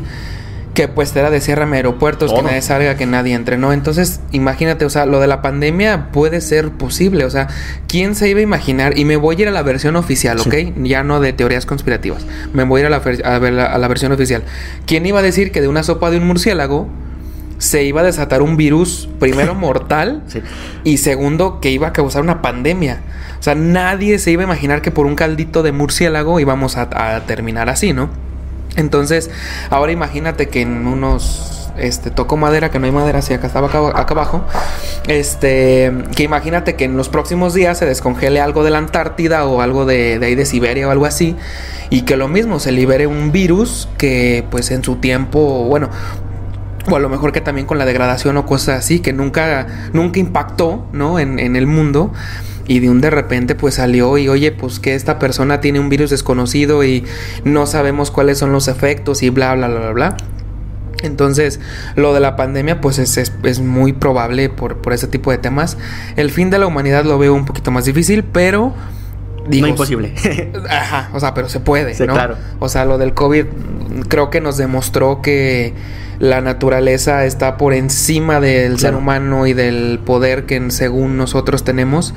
que 0.74 0.88
pues 0.88 1.16
era 1.16 1.30
de 1.30 1.42
cierre 1.42 1.66
aeropuertos, 1.66 2.34
que 2.34 2.42
nadie 2.42 2.62
salga, 2.62 2.96
que 2.96 3.06
nadie 3.06 3.34
entre, 3.34 3.58
¿no? 3.58 3.74
Entonces, 3.74 4.22
imagínate, 4.32 4.86
o 4.86 4.90
sea, 4.90 5.06
lo 5.06 5.20
de 5.20 5.28
la 5.28 5.42
pandemia 5.42 6.12
puede 6.12 6.42
ser 6.42 6.72
posible, 6.72 7.26
o 7.26 7.30
sea, 7.30 7.48
¿quién 7.88 8.16
se 8.16 8.30
iba 8.30 8.40
a 8.40 8.44
imaginar? 8.44 8.98
Y 8.98 9.06
me 9.06 9.18
voy 9.18 9.36
a 9.36 9.42
ir 9.42 9.48
a 9.48 9.52
la 9.52 9.64
versión 9.64 9.96
oficial, 9.96 10.40
¿ok? 10.40 10.56
Ya 10.84 11.04
no 11.04 11.20
de 11.20 11.34
teorías 11.34 11.66
conspirativas, 11.66 12.26
me 12.54 12.64
voy 12.64 12.82
a 12.82 12.88
ir 12.88 12.88
a 12.88 12.90
la, 12.90 13.66
a 13.66 13.78
la 13.78 13.88
versión 13.88 14.12
oficial. 14.12 14.44
¿Quién 14.86 15.06
iba 15.06 15.20
a 15.20 15.24
decir 15.24 15.52
que 15.52 15.62
de 15.62 15.68
una 15.68 15.84
sopa 15.84 16.10
de 16.10 16.18
un 16.18 16.28
murciélago 16.28 16.90
se 17.62 17.84
iba 17.84 18.02
a 18.02 18.04
desatar 18.04 18.42
un 18.42 18.58
virus, 18.58 19.08
primero 19.20 19.54
mortal 19.56 20.24
y 20.84 20.98
segundo 20.98 21.60
que 21.62 21.70
iba 21.70 21.90
a 21.90 21.94
causar 21.94 22.24
una 22.24 22.42
pandemia. 22.42 23.02
O 23.40 23.44
sea, 23.44 23.54
nadie 23.54 24.18
se 24.18 24.32
iba 24.32 24.42
a 24.42 24.46
imaginar 24.46 24.82
que 24.82 24.90
por 24.90 25.06
un 25.06 25.16
caldito 25.16 25.62
de 25.62 25.72
murciélago 25.72 26.40
íbamos 26.40 26.76
a, 26.78 27.22
terminar 27.28 27.70
así, 27.70 27.94
¿no? 27.94 28.10
Entonces, 28.76 29.30
ahora 29.70 29.92
imagínate 29.92 30.48
que 30.48 30.62
en 30.62 30.88
unos 30.88 31.72
este, 31.78 32.12
tocó 32.12 32.38
madera, 32.38 32.70
que 32.70 32.80
no 32.80 32.86
hay 32.86 32.92
madera, 32.92 33.20
así 33.20 33.34
acá 33.34 33.48
estaba 33.48 33.68
acá, 33.68 34.14
abajo. 34.14 34.46
Este, 35.08 35.92
que 36.16 36.24
imagínate 36.24 36.76
que 36.76 36.86
en 36.86 36.98
los 36.98 37.10
próximos 37.10 37.54
días 37.54 37.78
se 37.78 37.86
descongele 37.86 38.40
algo 38.40 38.64
de 38.64 38.72
la 38.72 38.78
Antártida 38.78 39.46
o 39.46 39.62
algo 39.62 39.86
de, 39.86 40.20
de 40.20 40.26
ahí 40.26 40.36
de 40.36 40.46
Siberia 40.46 40.88
o 40.88 40.92
algo 40.92 41.06
así. 41.06 41.36
Y 41.90 42.04
que 42.04 42.18
lo 42.18 42.28
mismo, 42.28 42.60
se 42.60 42.72
libere 42.72 43.08
un 43.08 43.32
virus 43.32 43.90
que 43.98 44.46
pues 44.50 44.72
en 44.72 44.84
su 44.84 44.98
tiempo, 44.98 45.66
bueno, 45.66 45.90
o 46.90 46.96
a 46.96 47.00
lo 47.00 47.10
mejor 47.10 47.32
que 47.32 47.42
también 47.42 47.68
con 47.68 47.78
la 47.78 47.86
degradación 47.86 48.38
o 48.38 48.46
cosas 48.46 48.80
así, 48.80 49.00
que 49.00 49.14
nunca, 49.14 49.68
nunca 49.94 50.20
impactó, 50.20 50.86
¿no? 50.92 51.20
En, 51.20 51.40
en, 51.40 51.56
el 51.56 51.68
mundo. 51.68 52.12
Y 52.68 52.80
de 52.80 52.90
un 52.90 53.02
de 53.02 53.10
repente 53.10 53.56
pues 53.56 53.76
salió 53.76 54.18
y 54.18 54.30
oye, 54.30 54.52
pues 54.52 54.80
que 54.80 54.96
esta 54.96 55.20
persona 55.20 55.62
tiene 55.62 55.80
un 55.80 55.90
virus 55.90 56.10
desconocido 56.10 56.84
y 56.84 57.04
no 57.44 57.66
sabemos 57.66 58.12
cuáles 58.12 58.38
son 58.38 58.52
los 58.52 58.68
efectos 58.68 59.24
y 59.24 59.30
bla, 59.30 59.56
bla, 59.56 59.68
bla, 59.68 59.80
bla, 59.80 59.92
bla. 59.92 60.18
Entonces, 61.04 61.60
lo 61.96 62.14
de 62.14 62.20
la 62.20 62.36
pandemia, 62.36 62.80
pues 62.80 63.00
es, 63.00 63.18
es, 63.18 63.60
muy 63.60 63.94
probable 63.94 64.50
por, 64.50 64.78
por 64.78 64.94
ese 64.94 65.08
tipo 65.08 65.32
de 65.32 65.40
temas. 65.40 65.78
El 66.16 66.30
fin 66.30 66.50
de 66.50 66.60
la 66.60 66.68
humanidad 66.68 67.06
lo 67.06 67.18
veo 67.18 67.34
un 67.34 67.46
poquito 67.46 67.72
más 67.72 67.86
difícil, 67.86 68.24
pero 68.24 68.74
no 69.50 69.68
imposible. 69.68 70.14
ajá, 70.70 71.10
o 71.14 71.20
sea, 71.20 71.34
pero 71.34 71.50
se 71.50 71.60
puede, 71.60 71.94
sí, 71.94 72.06
¿no? 72.06 72.14
Claro. 72.14 72.38
O 72.60 72.70
sea, 72.70 72.86
lo 72.86 72.98
del 72.98 73.14
COVID 73.14 73.46
creo 74.08 74.30
que 74.30 74.42
nos 74.42 74.58
demostró 74.58 75.22
que 75.22 75.74
la 76.20 76.40
naturaleza 76.42 77.26
está 77.26 77.58
por 77.58 77.74
encima 77.74 78.40
del 78.40 78.78
ser 78.78 78.94
humano 78.94 79.48
y 79.48 79.54
del 79.54 80.00
poder 80.06 80.46
que 80.46 80.70
según 80.70 81.18
nosotros 81.18 81.64
tenemos. 81.64 82.14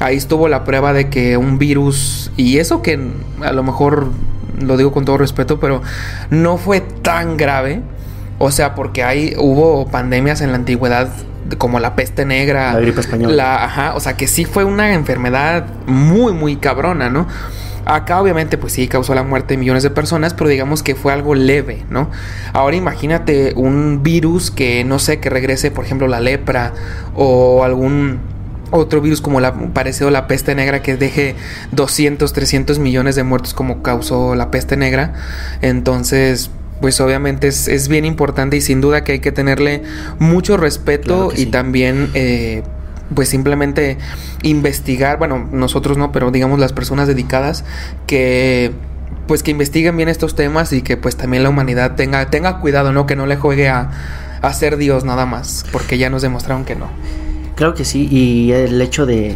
Ahí 0.00 0.16
estuvo 0.16 0.48
la 0.48 0.64
prueba 0.64 0.92
de 0.92 1.08
que 1.08 1.36
un 1.38 1.58
virus, 1.58 2.30
y 2.36 2.58
eso 2.58 2.82
que 2.82 3.00
a 3.40 3.52
lo 3.52 3.62
mejor 3.62 4.08
lo 4.60 4.76
digo 4.76 4.92
con 4.92 5.04
todo 5.04 5.16
respeto, 5.16 5.58
pero 5.58 5.80
no 6.30 6.58
fue 6.58 6.80
tan 6.80 7.36
grave. 7.36 7.80
O 8.38 8.50
sea, 8.50 8.74
porque 8.74 9.02
hay, 9.02 9.34
hubo 9.38 9.86
pandemias 9.88 10.42
en 10.42 10.50
la 10.50 10.56
antigüedad 10.56 11.08
como 11.56 11.80
la 11.80 11.96
peste 11.96 12.24
negra. 12.24 12.72
La 12.74 12.80
gripe 12.80 13.00
española. 13.00 13.64
ajá, 13.64 13.94
o 13.94 14.00
sea, 14.00 14.16
que 14.16 14.26
sí 14.26 14.44
fue 14.44 14.64
una 14.64 14.92
enfermedad 14.92 15.66
muy, 15.86 16.32
muy 16.32 16.56
cabrona, 16.56 17.08
¿no? 17.08 17.26
Acá 17.84 18.20
obviamente 18.20 18.58
pues 18.58 18.74
sí 18.74 18.86
causó 18.86 19.14
la 19.14 19.22
muerte 19.22 19.54
de 19.54 19.58
millones 19.58 19.82
de 19.82 19.88
personas, 19.88 20.34
pero 20.34 20.50
digamos 20.50 20.82
que 20.82 20.94
fue 20.94 21.10
algo 21.10 21.34
leve, 21.34 21.86
¿no? 21.88 22.10
Ahora 22.52 22.76
imagínate 22.76 23.54
un 23.56 24.02
virus 24.02 24.50
que 24.50 24.84
no 24.84 24.98
sé, 24.98 25.20
que 25.20 25.30
regrese 25.30 25.70
por 25.70 25.86
ejemplo 25.86 26.06
la 26.06 26.20
lepra 26.20 26.74
o 27.14 27.64
algún 27.64 28.20
otro 28.70 29.00
virus 29.00 29.20
como 29.20 29.40
la 29.40 29.54
parecido 29.54 30.08
a 30.08 30.10
la 30.10 30.26
peste 30.26 30.54
negra 30.54 30.82
que 30.82 30.96
deje 30.96 31.34
200, 31.72 32.30
300 32.32 32.78
millones 32.78 33.16
de 33.16 33.22
muertos 33.22 33.54
como 33.54 33.82
causó 33.82 34.34
la 34.34 34.50
peste 34.50 34.76
negra. 34.76 35.14
Entonces, 35.62 36.50
pues 36.80 37.00
obviamente 37.00 37.48
es, 37.48 37.88
bien 37.88 38.04
importante 38.04 38.56
y 38.56 38.60
sin 38.60 38.80
duda 38.80 39.04
que 39.04 39.12
hay 39.12 39.18
que 39.20 39.32
tenerle 39.32 39.82
mucho 40.18 40.56
respeto 40.56 41.32
y 41.34 41.46
también 41.46 42.10
eh, 42.14 42.62
pues 43.14 43.28
simplemente 43.28 43.98
investigar, 44.42 45.18
bueno, 45.18 45.48
nosotros 45.50 45.98
no, 45.98 46.12
pero 46.12 46.30
digamos 46.30 46.58
las 46.58 46.72
personas 46.72 47.08
dedicadas 47.08 47.64
que 48.06 48.72
pues 49.26 49.42
que 49.42 49.50
investiguen 49.50 49.96
bien 49.96 50.08
estos 50.08 50.34
temas 50.34 50.72
y 50.72 50.82
que 50.82 50.96
pues 50.96 51.16
también 51.16 51.42
la 51.42 51.50
humanidad 51.50 51.96
tenga, 51.96 52.30
tenga 52.30 52.60
cuidado, 52.60 52.92
¿no? 52.92 53.06
Que 53.06 53.14
no 53.14 53.26
le 53.26 53.36
juegue 53.36 53.68
a, 53.68 53.90
a 54.40 54.52
ser 54.54 54.78
Dios 54.78 55.04
nada 55.04 55.26
más, 55.26 55.66
porque 55.70 55.98
ya 55.98 56.08
nos 56.08 56.22
demostraron 56.22 56.64
que 56.64 56.74
no. 56.74 56.88
Claro 57.58 57.74
que 57.74 57.84
sí, 57.84 58.06
y 58.08 58.52
el 58.52 58.80
hecho 58.80 59.04
de, 59.04 59.34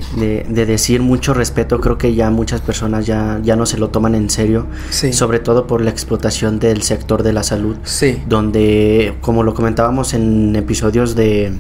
decir 0.49 1.03
mucho 1.03 1.35
respeto, 1.35 1.81
creo 1.81 1.99
que 1.99 2.15
ya 2.15 2.31
muchas 2.31 2.61
personas 2.61 3.05
ya, 3.05 3.41
ya 3.43 3.57
no 3.57 3.67
se 3.67 3.79
lo 3.79 3.89
toman 3.89 4.15
en 4.15 4.31
serio, 4.31 4.69
sobre 5.11 5.41
todo 5.41 5.67
por 5.67 5.81
la 5.81 5.91
explotación 5.91 6.61
del 6.61 6.83
sector 6.83 7.25
de 7.25 7.33
la 7.33 7.43
salud, 7.43 7.79
sí. 7.83 8.23
donde, 8.29 9.17
como 9.23 9.43
lo 9.43 9.55
comentábamos 9.55 10.15
en 10.15 10.55
episodios 10.55 11.17
de, 11.17 11.53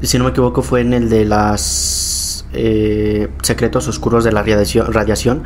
si 0.00 0.16
no 0.16 0.24
me 0.24 0.30
equivoco, 0.30 0.62
fue 0.62 0.80
en 0.80 0.94
el 0.94 1.10
de 1.10 1.26
las 1.26 2.46
eh, 2.54 3.28
secretos 3.42 3.86
oscuros 3.86 4.24
de 4.24 4.32
la 4.32 4.42
radiación, 4.42 4.90
radiación 4.90 5.42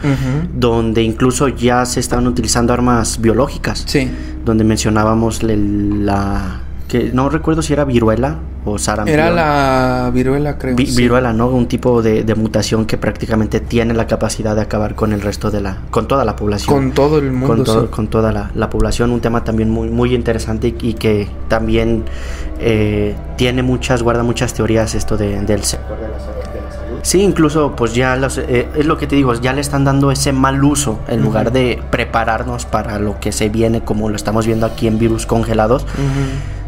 donde 0.54 1.02
incluso 1.02 1.48
ya 1.48 1.84
se 1.84 1.98
estaban 1.98 2.28
utilizando 2.28 2.72
armas 2.72 3.20
biológicas, 3.20 3.82
sí. 3.88 4.08
donde 4.44 4.62
mencionábamos 4.62 5.42
la 5.42 6.60
que 6.88 7.10
no 7.12 7.28
recuerdo 7.28 7.60
si 7.60 7.74
era 7.74 7.84
viruela 7.84 8.38
o 8.64 8.78
sarampión. 8.78 9.18
Era 9.18 9.30
la 9.30 10.10
viruela, 10.12 10.56
creo. 10.58 10.74
Viruela, 10.74 11.32
¿no? 11.32 11.48
Un 11.48 11.68
tipo 11.68 12.02
de, 12.02 12.24
mutación 12.34 12.86
que 12.86 12.96
prácticamente 12.96 13.60
tiene 13.60 13.94
la 13.94 14.06
capacidad 14.06 14.56
de 14.56 14.62
acabar 14.62 14.94
con 14.94 15.12
el 15.12 15.20
resto 15.20 15.50
de 15.50 15.60
la, 15.60 15.78
con 15.90 16.08
toda 16.08 16.24
la 16.24 16.34
población. 16.34 16.74
Con 16.74 16.92
todo 16.92 17.18
el 17.18 17.30
mundo. 17.30 17.64
Con, 17.64 17.86
con 17.88 18.08
toda 18.08 18.32
la, 18.32 18.70
población. 18.70 19.10
Un 19.10 19.20
tema 19.20 19.44
también 19.44 19.70
muy, 19.70 19.90
muy 19.90 20.14
interesante 20.14 20.74
y, 20.80 20.94
que 20.94 21.28
también 21.48 22.04
eh, 22.58 23.14
tiene 23.36 23.62
muchas, 23.62 24.02
guarda 24.02 24.22
muchas 24.22 24.54
teorías 24.54 24.94
esto 24.94 25.16
de, 25.16 25.40
del 25.42 25.62
sector 25.64 26.00
de 26.00 26.08
la 26.08 26.18
salud. 26.18 26.38
Sí, 27.02 27.22
incluso 27.22 27.76
pues 27.76 27.94
ya 27.94 28.18
eh, 28.38 28.68
es 28.74 28.86
lo 28.86 28.98
que 28.98 29.06
te 29.06 29.14
digo, 29.14 29.32
ya 29.34 29.52
le 29.52 29.60
están 29.60 29.84
dando 29.84 30.10
ese 30.10 30.32
mal 30.32 30.62
uso 30.64 30.98
en 31.06 31.22
lugar 31.22 31.52
de 31.52 31.80
prepararnos 31.90 32.66
para 32.66 32.98
lo 32.98 33.20
que 33.20 33.30
se 33.30 33.48
viene 33.48 33.82
como 33.82 34.08
lo 34.08 34.16
estamos 34.16 34.46
viendo 34.46 34.66
aquí 34.66 34.88
en 34.88 34.98
virus 34.98 35.24
congelados 35.24 35.86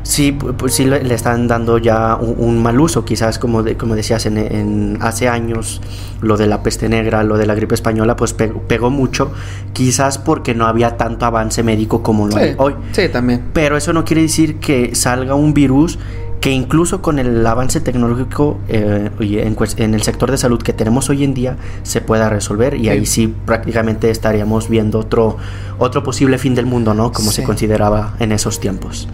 sí, 0.02 0.32
pues 0.32 0.74
sí 0.74 0.84
le, 0.84 1.14
están 1.14 1.48
dando 1.48 1.78
ya 1.78 2.16
un, 2.16 2.62
mal 2.62 2.80
uso, 2.80 3.04
quizás 3.04 3.38
como, 3.38 3.64
como 3.78 3.94
decías, 3.94 4.26
en, 4.26 4.98
hace 5.00 5.28
años 5.28 5.80
lo 6.20 6.36
de 6.36 6.46
la 6.46 6.62
peste 6.62 6.88
negra, 6.88 7.22
lo 7.22 7.36
de 7.38 7.46
la 7.46 7.54
gripe 7.54 7.74
española, 7.74 8.16
pues 8.16 8.32
pegó, 8.32 8.90
mucho, 8.90 9.32
quizás 9.72 10.18
porque 10.18 10.54
no 10.54 10.66
había 10.66 10.96
tanto 10.96 11.26
avance 11.26 11.62
médico 11.62 12.02
como 12.02 12.28
lo 12.28 12.36
hay 12.36 12.54
hoy. 12.58 12.74
Sí, 12.92 13.08
también. 13.08 13.44
Pero 13.52 13.76
eso 13.76 13.92
no 13.92 14.04
quiere 14.04 14.22
decir 14.22 14.58
que 14.58 14.94
salga 14.94 15.34
un 15.34 15.54
virus 15.54 15.98
que 16.40 16.50
incluso 16.50 17.02
con 17.02 17.18
el 17.18 17.46
avance 17.46 17.80
tecnológico 17.80 18.58
eh, 18.68 19.10
en, 19.20 19.94
el 19.94 20.02
sector 20.02 20.30
de 20.30 20.38
salud 20.38 20.62
que 20.62 20.72
tenemos 20.72 21.10
hoy 21.10 21.22
en 21.22 21.34
día 21.34 21.56
se 21.82 22.00
pueda 22.00 22.30
resolver 22.30 22.74
y 22.74 22.88
ahí 22.88 23.04
sí 23.04 23.34
prácticamente 23.44 24.10
estaríamos 24.10 24.68
viendo 24.70 24.98
otro, 24.98 25.36
otro 25.78 26.02
posible 26.02 26.38
fin 26.38 26.54
del 26.54 26.64
mundo, 26.64 26.94
¿no? 26.94 27.12
Como 27.12 27.30
se 27.30 27.44
consideraba 27.44 28.14
en 28.20 28.32
esos 28.32 28.58
tiempos. 28.58 29.06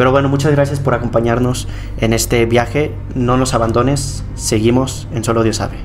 Pero 0.00 0.12
bueno, 0.12 0.30
muchas 0.30 0.52
gracias 0.52 0.80
por 0.80 0.94
acompañarnos 0.94 1.68
en 1.98 2.14
este 2.14 2.46
viaje. 2.46 2.90
No 3.14 3.36
nos 3.36 3.52
abandones, 3.52 4.24
seguimos 4.34 5.06
en 5.12 5.24
Solo 5.24 5.42
Dios 5.42 5.56
sabe. 5.56 5.76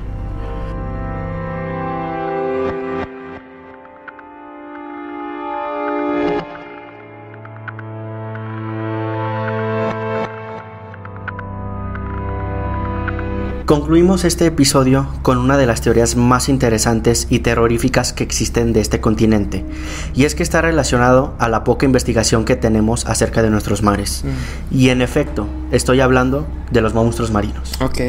Concluimos 13.76 14.24
este 14.24 14.46
episodio 14.46 15.06
con 15.20 15.36
una 15.36 15.58
de 15.58 15.66
las 15.66 15.82
teorías 15.82 16.16
más 16.16 16.48
interesantes 16.48 17.26
y 17.28 17.40
terroríficas 17.40 18.14
que 18.14 18.24
existen 18.24 18.72
de 18.72 18.80
este 18.80 19.02
continente, 19.02 19.66
y 20.14 20.24
es 20.24 20.34
que 20.34 20.42
está 20.42 20.62
relacionado 20.62 21.34
a 21.38 21.50
la 21.50 21.62
poca 21.62 21.84
investigación 21.84 22.46
que 22.46 22.56
tenemos 22.56 23.04
acerca 23.04 23.42
de 23.42 23.50
nuestros 23.50 23.82
mares. 23.82 24.24
Mm. 24.24 24.74
Y 24.74 24.88
en 24.88 25.02
efecto, 25.02 25.46
estoy 25.72 26.00
hablando 26.00 26.46
de 26.70 26.80
los 26.80 26.94
monstruos 26.94 27.30
marinos. 27.32 27.74
Ok, 27.82 28.00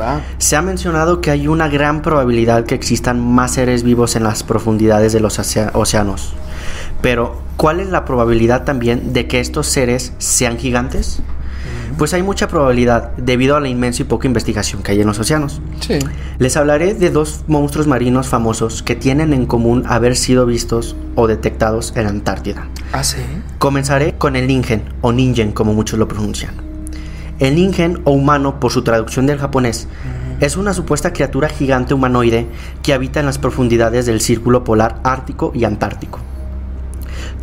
va. 0.00 0.22
Se 0.38 0.56
ha 0.56 0.62
mencionado 0.62 1.20
que 1.20 1.30
hay 1.30 1.48
una 1.48 1.68
gran 1.68 2.00
probabilidad 2.00 2.64
que 2.64 2.74
existan 2.74 3.20
más 3.20 3.52
seres 3.52 3.82
vivos 3.82 4.16
en 4.16 4.24
las 4.24 4.42
profundidades 4.42 5.12
de 5.12 5.20
los 5.20 5.38
océanos. 5.38 6.32
Pero, 7.02 7.42
¿cuál 7.58 7.80
es 7.80 7.90
la 7.90 8.06
probabilidad 8.06 8.64
también 8.64 9.12
de 9.12 9.28
que 9.28 9.40
estos 9.40 9.66
seres 9.66 10.14
sean 10.16 10.56
gigantes? 10.56 11.20
Pues 11.98 12.12
hay 12.12 12.22
mucha 12.22 12.48
probabilidad 12.48 13.12
debido 13.16 13.56
a 13.56 13.60
la 13.60 13.68
inmensa 13.68 14.02
y 14.02 14.04
poca 14.04 14.26
investigación 14.26 14.82
que 14.82 14.92
hay 14.92 15.00
en 15.00 15.06
los 15.06 15.18
océanos. 15.18 15.60
Sí. 15.80 15.98
Les 16.38 16.56
hablaré 16.56 16.94
de 16.94 17.10
dos 17.10 17.44
monstruos 17.46 17.86
marinos 17.86 18.26
famosos 18.26 18.82
que 18.82 18.96
tienen 18.96 19.32
en 19.32 19.46
común 19.46 19.84
haber 19.86 20.16
sido 20.16 20.44
vistos 20.44 20.96
o 21.14 21.28
detectados 21.28 21.92
en 21.96 22.06
Antártida. 22.06 22.68
Ah, 22.92 23.04
sí. 23.04 23.18
Comenzaré 23.58 24.14
con 24.14 24.34
el 24.34 24.48
Ningen 24.48 24.82
o 25.02 25.12
Ningen 25.12 25.52
como 25.52 25.72
muchos 25.72 25.98
lo 25.98 26.08
pronuncian. 26.08 26.54
El 27.38 27.54
Ningen 27.54 28.00
o 28.04 28.12
humano 28.12 28.58
por 28.58 28.72
su 28.72 28.82
traducción 28.82 29.26
del 29.26 29.38
japonés 29.38 29.86
es 30.40 30.56
una 30.56 30.74
supuesta 30.74 31.12
criatura 31.12 31.48
gigante 31.48 31.94
humanoide 31.94 32.46
que 32.82 32.92
habita 32.92 33.20
en 33.20 33.26
las 33.26 33.38
profundidades 33.38 34.06
del 34.06 34.20
círculo 34.20 34.64
polar 34.64 35.00
ártico 35.04 35.52
y 35.54 35.64
antártico. 35.64 36.20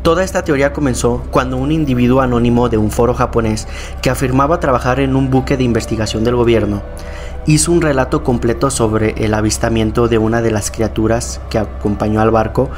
Toda 0.01 0.23
esta 0.23 0.43
teoría 0.43 0.73
comenzó 0.73 1.23
cuando 1.29 1.57
un 1.57 1.71
individuo 1.71 2.21
anónimo 2.21 2.69
de 2.69 2.77
un 2.77 2.89
foro 2.89 3.13
japonés 3.13 3.67
que 4.01 4.09
afirmaba 4.09 4.59
trabajar 4.59 4.99
en 4.99 5.15
un 5.15 5.29
buque 5.29 5.57
de 5.57 5.63
investigación 5.63 6.23
del 6.23 6.35
gobierno 6.35 6.81
hizo 7.45 7.71
un 7.71 7.81
relato 7.81 8.23
completo 8.23 8.71
sobre 8.71 9.11
el 9.23 9.33
avistamiento 9.35 10.07
de 10.07 10.17
una 10.17 10.41
de 10.41 10.49
las 10.49 10.71
criaturas 10.71 11.39
que 11.51 11.59
acompañó 11.59 12.19
al 12.21 12.31
barco 12.31 12.69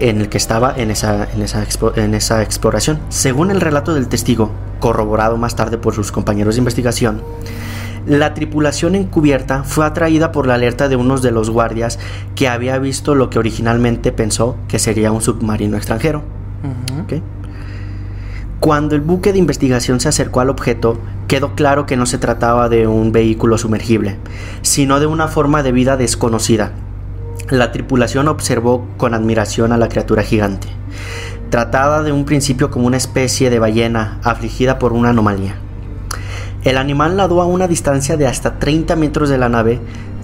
en 0.00 0.20
el 0.20 0.28
que 0.28 0.38
estaba 0.38 0.74
en 0.76 0.90
esa, 0.90 2.42
exploración. 2.42 3.00
Según 3.10 3.52
el 3.52 3.60
relato 3.60 3.94
del 3.94 4.08
testigo, 4.08 4.50
corroborado 4.80 5.36
más 5.36 5.54
tarde 5.54 5.78
por 5.78 5.94
sus 5.94 6.10
compañeros 6.10 6.56
de 6.56 6.60
investigación, 6.60 7.22
la 8.06 8.34
tripulación 8.34 8.96
encubierta 8.96 9.62
fue 9.62 9.86
atraída 9.86 10.32
por 10.32 10.46
la 10.46 10.54
alerta 10.54 10.88
de 10.88 10.96
uno 10.96 11.18
de 11.18 11.30
los 11.30 11.48
guardias 11.48 11.98
que 12.34 12.48
había 12.48 12.78
visto 12.78 13.14
lo 13.14 13.30
que 13.30 13.38
originalmente 13.38 14.10
pensó 14.10 14.56
que 14.68 14.80
sería 14.80 15.12
un 15.12 15.22
submarino 15.22 15.76
extranjero. 15.76 16.22
Cuando 18.60 18.94
el 18.94 19.00
buque 19.00 19.32
de 19.32 19.38
investigación 19.38 20.00
se 20.00 20.08
acercó 20.08 20.40
al 20.40 20.50
objeto, 20.50 20.98
quedó 21.28 21.54
claro 21.54 21.86
que 21.86 21.96
no 21.96 22.06
se 22.06 22.18
trataba 22.18 22.68
de 22.68 22.86
un 22.86 23.12
vehículo 23.12 23.58
sumergible, 23.58 24.16
sino 24.62 24.98
de 24.98 25.06
una 25.06 25.28
forma 25.28 25.62
de 25.62 25.72
vida 25.72 25.96
desconocida. 25.96 26.72
La 27.50 27.70
tripulación 27.70 28.28
observó 28.28 28.86
con 28.96 29.14
admiración 29.14 29.72
a 29.72 29.76
la 29.76 29.88
criatura 29.88 30.22
gigante, 30.22 30.68
tratada 31.50 32.02
de 32.02 32.12
un 32.12 32.24
principio 32.24 32.70
como 32.70 32.86
una 32.86 32.96
especie 32.96 33.50
de 33.50 33.58
ballena 33.58 34.18
afligida 34.24 34.78
por 34.78 34.92
una 34.92 35.10
anomalía. 35.10 35.56
El 36.64 36.78
animal 36.78 37.16
nadó 37.16 37.40
a 37.42 37.46
una 37.46 37.68
distancia 37.68 38.16
de 38.16 38.26
hasta 38.26 38.58
30 38.58 38.96
metros 38.96 39.28
de 39.28 39.38
la 39.38 39.48
nave, 39.48 39.78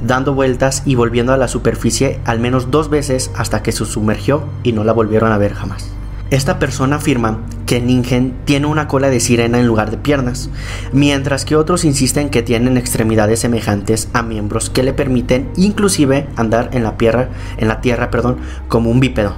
dando 0.05 0.35
vueltas 0.35 0.83
y 0.85 0.97
volviendo 0.97 1.33
a 1.33 1.37
la 1.37 1.47
superficie 1.47 2.19
al 2.25 2.41
menos 2.41 2.73
dos 2.73 2.91
veces 2.91 3.31
hasta 3.37 3.63
que 3.63 3.71
se 3.71 3.85
sumergió 3.85 4.43
y 4.65 4.73
no 4.73 4.83
la 4.83 4.93
volvieron 4.93 5.31
a 5.31 5.39
ver 5.39 5.55
jamás. 5.55 5.93
Esta 6.33 6.59
persona 6.59 6.97
afirma 6.97 7.41
que 7.67 7.79
Ningen 7.79 8.33
tiene 8.47 8.67
una 8.67 8.89
cola 8.89 9.11
de 9.11 9.21
sirena 9.21 9.61
en 9.61 9.67
lugar 9.67 9.91
de 9.91 9.99
piernas, 9.99 10.49
mientras 10.91 11.45
que 11.45 11.57
otros 11.57 11.85
insisten 11.85 12.31
que 12.31 12.43
tienen 12.43 12.79
extremidades 12.79 13.41
semejantes 13.41 14.09
a 14.15 14.23
miembros 14.23 14.71
que 14.71 14.83
le 14.83 14.95
permiten 14.95 15.51
inclusive 15.57 16.27
andar 16.37 16.71
en 16.73 16.85
la 16.85 16.97
tierra, 16.97 17.29
en 17.59 17.69
la 17.69 17.83
tierra 17.83 18.11
perdón, 18.11 18.39
como 18.69 18.91
un 18.91 18.99
bípedo. 18.99 19.35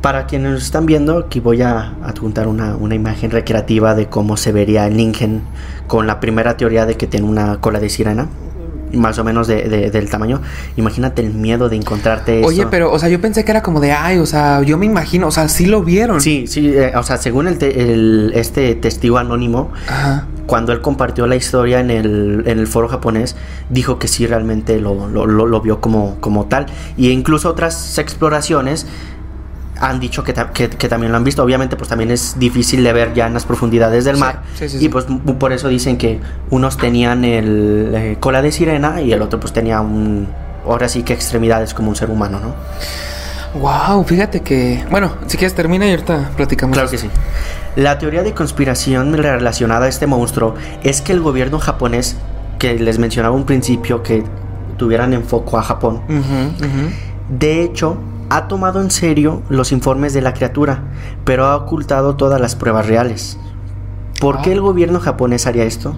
Para 0.00 0.26
quienes 0.26 0.52
nos 0.52 0.62
están 0.62 0.86
viendo, 0.86 1.18
aquí 1.18 1.40
voy 1.40 1.60
a 1.60 1.92
adjuntar 2.02 2.48
una, 2.48 2.78
imagen 2.94 3.30
recreativa 3.30 3.94
de 3.94 4.06
cómo 4.06 4.38
se 4.38 4.52
vería 4.52 4.86
el 4.86 4.96
Ningen 4.96 5.42
con 5.86 6.06
la 6.06 6.18
primera 6.18 6.56
teoría 6.56 6.86
de 6.86 6.96
que 6.96 7.06
tiene 7.06 7.26
una 7.26 7.60
cola 7.60 7.78
de 7.78 7.90
sirena 7.90 8.28
más 8.92 9.18
o 9.18 9.24
menos 9.24 9.46
de, 9.46 9.90
del 9.90 10.10
tamaño. 10.10 10.40
Imagínate 10.76 11.22
el 11.22 11.34
miedo 11.34 11.68
de 11.68 11.76
encontrarte. 11.76 12.42
Oye, 12.44 12.66
pero, 12.70 12.92
o 12.92 12.98
sea, 12.98 13.08
yo 13.08 13.20
pensé 13.20 13.44
que 13.44 13.50
era 13.50 13.62
como 13.62 13.80
de, 13.80 13.92
ay, 13.92 14.18
o 14.18 14.26
sea, 14.26 14.62
yo 14.62 14.78
me 14.78 14.86
imagino, 14.86 15.28
o 15.28 15.30
sea, 15.30 15.48
sí 15.48 15.66
lo 15.66 15.82
vieron. 15.82 16.20
Sí, 16.20 16.46
sí, 16.46 16.68
eh, 16.68 16.92
o 16.96 17.02
sea, 17.02 17.18
según 17.18 17.48
el, 17.48 18.32
este 18.34 18.74
testigo 18.74 19.18
anónimo, 19.18 19.70
cuando 20.46 20.72
él 20.72 20.80
compartió 20.80 21.26
la 21.26 21.36
historia 21.36 21.80
en 21.80 21.90
el, 21.90 22.42
en 22.46 22.58
el 22.58 22.66
foro 22.66 22.88
japonés, 22.88 23.36
dijo 23.68 23.98
que 23.98 24.08
sí 24.08 24.26
realmente 24.26 24.80
lo, 24.80 25.08
lo, 25.08 25.26
lo, 25.26 25.60
vio 25.60 25.80
como, 25.80 26.16
como 26.20 26.46
tal. 26.46 26.66
Y 26.96 27.10
incluso 27.10 27.48
otras 27.48 27.98
exploraciones 27.98 28.86
han 29.80 29.98
dicho 29.98 30.22
que, 30.22 30.32
también 30.34 31.10
lo 31.10 31.16
han 31.16 31.24
visto. 31.24 31.42
Obviamente, 31.42 31.74
pues 31.76 31.88
también 31.88 32.10
es 32.10 32.38
difícil 32.38 32.84
de 32.84 32.92
ver 32.92 33.14
ya 33.14 33.26
en 33.26 33.34
las 33.34 33.46
profundidades 33.46 34.04
del 34.04 34.18
mar. 34.18 34.42
y 34.60 34.88
pues 34.88 35.06
por 35.38 35.52
eso 35.52 35.68
dicen 35.68 35.96
que 35.96 36.20
unos 36.50 36.76
tenían 36.76 37.24
el 37.24 37.92
eh, 37.94 38.16
cola 38.20 38.42
de 38.42 38.52
sirena 38.52 39.00
y 39.00 39.12
el 39.12 39.22
otro 39.22 39.40
pues 39.40 39.52
tenía 39.52 39.80
un... 39.80 40.28
Ahora 40.66 40.88
sí 40.90 41.02
que 41.02 41.14
extremidades 41.14 41.72
como 41.72 41.88
un 41.88 41.96
ser 41.96 42.10
humano, 42.10 42.38
¿no? 42.38 42.54
Wow, 43.58 44.04
fíjate 44.04 44.42
que... 44.42 44.84
Bueno, 44.90 45.16
si 45.26 45.38
quieres 45.38 45.54
termina 45.54 45.86
y 45.86 45.90
ahorita 45.92 46.32
platicamos. 46.36 46.74
Claro 46.74 46.90
que 46.90 46.98
sí. 46.98 47.08
La 47.76 47.98
teoría 47.98 48.22
de 48.22 48.34
conspiración 48.34 49.14
relacionada 49.14 49.86
a 49.86 49.88
este 49.88 50.06
monstruo 50.06 50.54
es 50.82 51.00
que 51.00 51.12
el 51.12 51.20
gobierno 51.20 51.58
japonés, 51.58 52.16
que 52.58 52.74
les 52.74 52.98
mencionaba 52.98 53.34
un 53.34 53.46
principio 53.46 54.02
que 54.02 54.22
tuvieran 54.76 55.14
en 55.14 55.24
foco 55.24 55.58
a 55.58 55.62
Japón, 55.62 56.02
de 57.28 57.62
hecho 57.62 57.96
ha 58.30 58.46
tomado 58.46 58.80
en 58.80 58.90
serio 58.90 59.42
los 59.48 59.72
informes 59.72 60.14
de 60.14 60.22
la 60.22 60.32
criatura, 60.32 60.84
pero 61.24 61.46
ha 61.46 61.56
ocultado 61.56 62.16
todas 62.16 62.40
las 62.40 62.54
pruebas 62.54 62.86
reales. 62.86 63.36
¿Por 64.20 64.40
qué 64.40 64.52
el 64.52 64.58
ah. 64.58 64.62
gobierno 64.62 65.00
japonés 65.00 65.46
haría 65.46 65.64
esto? 65.64 65.96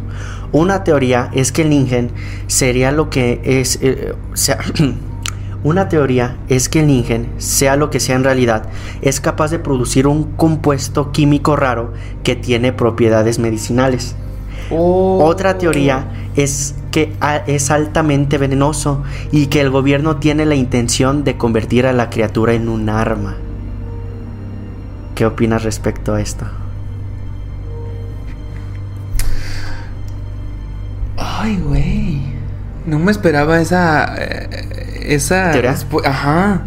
Una 0.51 0.83
teoría 0.83 1.30
es 1.35 1.53
que 1.53 1.62
el 1.62 1.70
Ningen 1.70 2.11
sería 2.47 2.91
lo 2.91 3.11
que 3.11 3.41
es... 3.45 3.78
Eh, 3.83 4.14
sea, 4.33 4.59
una 5.64 5.89
teoría 5.89 6.39
es 6.49 6.68
que 6.68 6.80
el 6.80 6.87
Ningen, 6.87 7.28
sea 7.37 7.76
lo 7.76 7.91
que 7.91 8.01
sea 8.01 8.16
en 8.16 8.24
realidad, 8.24 8.64
es 9.03 9.20
capaz 9.20 9.51
de 9.51 9.59
producir 9.59 10.07
un 10.07 10.33
compuesto 10.33 11.12
químico 11.12 11.55
raro 11.55 11.93
que 12.24 12.35
tiene 12.35 12.72
propiedades 12.72 13.39
medicinales. 13.39 14.16
Oh. 14.70 15.22
Otra 15.24 15.59
teoría 15.59 16.30
es 16.35 16.76
que 16.93 17.12
es 17.47 17.70
altamente 17.70 18.38
venenoso 18.38 19.03
y 19.32 19.47
que 19.47 19.61
el 19.61 19.70
gobierno 19.70 20.16
tiene 20.16 20.45
la 20.45 20.55
intención 20.55 21.24
de 21.24 21.36
convertir 21.36 21.86
a 21.86 21.93
la 21.93 22.11
criatura 22.11 22.53
en 22.53 22.68
un 22.68 22.88
arma. 22.88 23.36
¿Qué 25.16 25.26
opinas 25.26 25.64
respecto 25.64 26.14
a 26.14 26.20
esto? 26.20 26.47
Ay, 31.16 31.59
güey. 31.66 32.20
No 32.86 32.99
me 32.99 33.11
esperaba 33.11 33.61
esa. 33.61 34.14
Eh, 34.18 35.14
esa. 35.14 35.53
Ajá. 36.05 36.62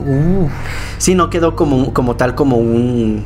Uh. 0.00 0.48
Sí, 0.98 1.14
no 1.14 1.30
quedó 1.30 1.56
como, 1.56 1.92
como 1.92 2.16
tal, 2.16 2.34
como 2.34 2.56
un. 2.56 3.24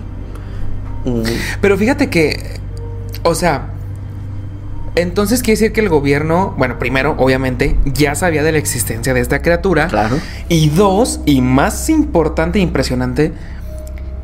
Pero 1.61 1.77
fíjate 1.77 2.09
que. 2.09 2.61
O 3.25 3.35
sea, 3.35 3.72
entonces 4.95 5.43
quiere 5.43 5.59
decir 5.59 5.73
que 5.73 5.81
el 5.81 5.89
gobierno, 5.89 6.55
bueno, 6.59 6.79
primero, 6.79 7.15
obviamente, 7.19 7.77
ya 7.85 8.15
sabía 8.15 8.43
de 8.43 8.53
la 8.53 8.59
existencia 8.59 9.15
de 9.15 9.21
esta 9.21 9.41
criatura. 9.41 9.89
Claro. 9.89 10.19
Y 10.49 10.69
dos, 10.69 11.21
y 11.25 11.41
más 11.41 11.89
importante 11.89 12.59
e 12.59 12.63
impresionante, 12.63 13.33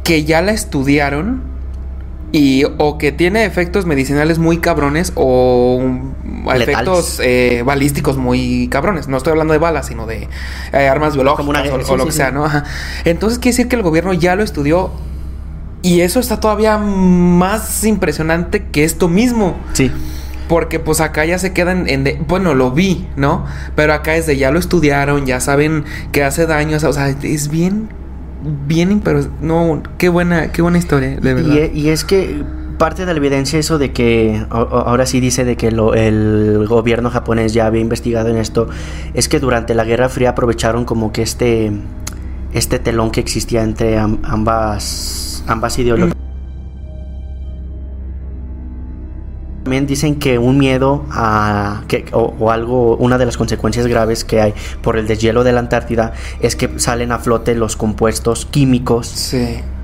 que 0.05 0.25
ya 0.25 0.43
la 0.43 0.53
estudiaron 0.53 1.43
y 2.31 2.65
o 2.77 2.99
que 2.99 3.13
tiene 3.13 3.47
efectos 3.47 3.87
medicinales 3.87 4.39
muy 4.39 4.59
cabrones 4.59 5.13
o 5.15 5.81
efectos 6.55 7.21
eh, 7.23 7.63
balísticos 7.65 8.19
muy 8.19 8.69
cabrones. 8.69 9.09
No 9.09 9.17
estoy 9.17 9.31
hablando 9.33 9.55
de 9.55 9.59
balas, 9.59 9.87
sino 9.87 10.07
de 10.07 10.29
eh, 10.73 10.89
armas 10.89 11.15
biológicas 11.15 11.89
o, 11.89 11.97
lo 11.97 12.05
que 12.05 12.13
sea, 12.13 12.31
¿no? 12.31 12.47
Entonces 13.05 13.39
quiere 13.39 13.57
decir 13.57 13.69
que 13.69 13.77
el 13.77 13.83
gobierno 13.83 14.13
ya 14.13 14.37
lo 14.37 14.43
estudió 14.43 14.91
y 15.81 16.01
eso 16.01 16.21
está 16.21 16.41
todavía 16.41 16.77
más 16.77 17.85
impresionante 17.85 18.67
que 18.67 18.85
esto 18.85 19.09
mismo. 19.09 19.57
Sí. 19.73 19.91
Porque 20.49 20.79
pues 20.81 21.01
acá 21.01 21.25
ya 21.25 21.39
se 21.39 21.53
quedan 21.53 21.89
en... 21.89 22.05
De, 22.05 22.19
bueno, 22.27 22.55
lo 22.55 22.71
vi, 22.71 23.07
¿no? 23.17 23.45
Pero 23.75 23.93
acá 23.93 24.17
es 24.17 24.27
de 24.27 24.37
ya 24.37 24.51
lo 24.51 24.59
estudiaron, 24.59 25.27
ya 25.27 25.41
saben 25.41 25.85
que 26.13 26.25
hace 26.25 26.47
daño. 26.47 26.77
O 26.77 26.93
sea, 26.93 27.09
es 27.09 27.49
bien... 27.49 27.89
Bien, 28.67 29.01
pero 29.01 29.27
no, 29.41 29.83
qué 29.99 30.09
buena, 30.09 30.53
qué 30.53 30.63
buena 30.63 30.79
historia, 30.79 31.19
de 31.21 31.35
verdad. 31.35 31.71
Y, 31.75 31.89
es 31.89 32.05
que 32.05 32.45
parte 32.79 33.05
de 33.05 33.13
la 33.13 33.19
evidencia 33.19 33.59
eso 33.59 33.79
de 33.79 33.91
que 33.91 34.47
ahora 34.51 35.07
sí 35.07 35.19
dice 35.19 35.45
de 35.45 35.57
que 35.57 35.67
el 35.67 36.65
gobierno 36.69 37.11
japonés 37.11 37.53
ya 37.53 37.67
había 37.67 37.81
investigado 37.81 38.29
en 38.29 38.37
esto 38.37 38.69
es 39.15 39.29
que 39.29 39.41
durante 39.41 39.75
la 39.75 39.83
Guerra 39.83 40.09
Fría 40.09 40.31
aprovecharon 40.31 40.85
como 40.85 41.11
que 41.11 41.23
este 41.23 41.73
este 42.53 42.79
telón 42.79 43.11
que 43.11 43.19
existía 43.19 43.65
entre 43.65 43.99
ambas 43.99 45.43
ambas 45.49 45.77
ideologías 45.81 46.28
También 49.69 49.87
dicen 49.87 50.15
que 50.15 50.39
un 50.39 50.57
miedo 50.57 51.05
a 51.11 51.83
que, 51.89 52.07
o, 52.13 52.51
algo, 52.51 52.97
una 52.97 53.19
de 53.19 53.27
las 53.27 53.37
consecuencias 53.37 53.87
graves 53.87 54.25
que 54.25 54.41
hay 54.41 54.55
por 54.81 54.97
el 54.97 55.07
deshielo 55.07 55.45
de 55.45 55.53
la 55.53 55.61
Antártida 55.61 56.15
es 56.41 56.57
que 56.57 56.79
salen 56.79 57.13
a 57.13 57.19
flote 57.19 57.55
los 57.55 57.77
compuestos 57.77 58.47
químicos 58.47 59.35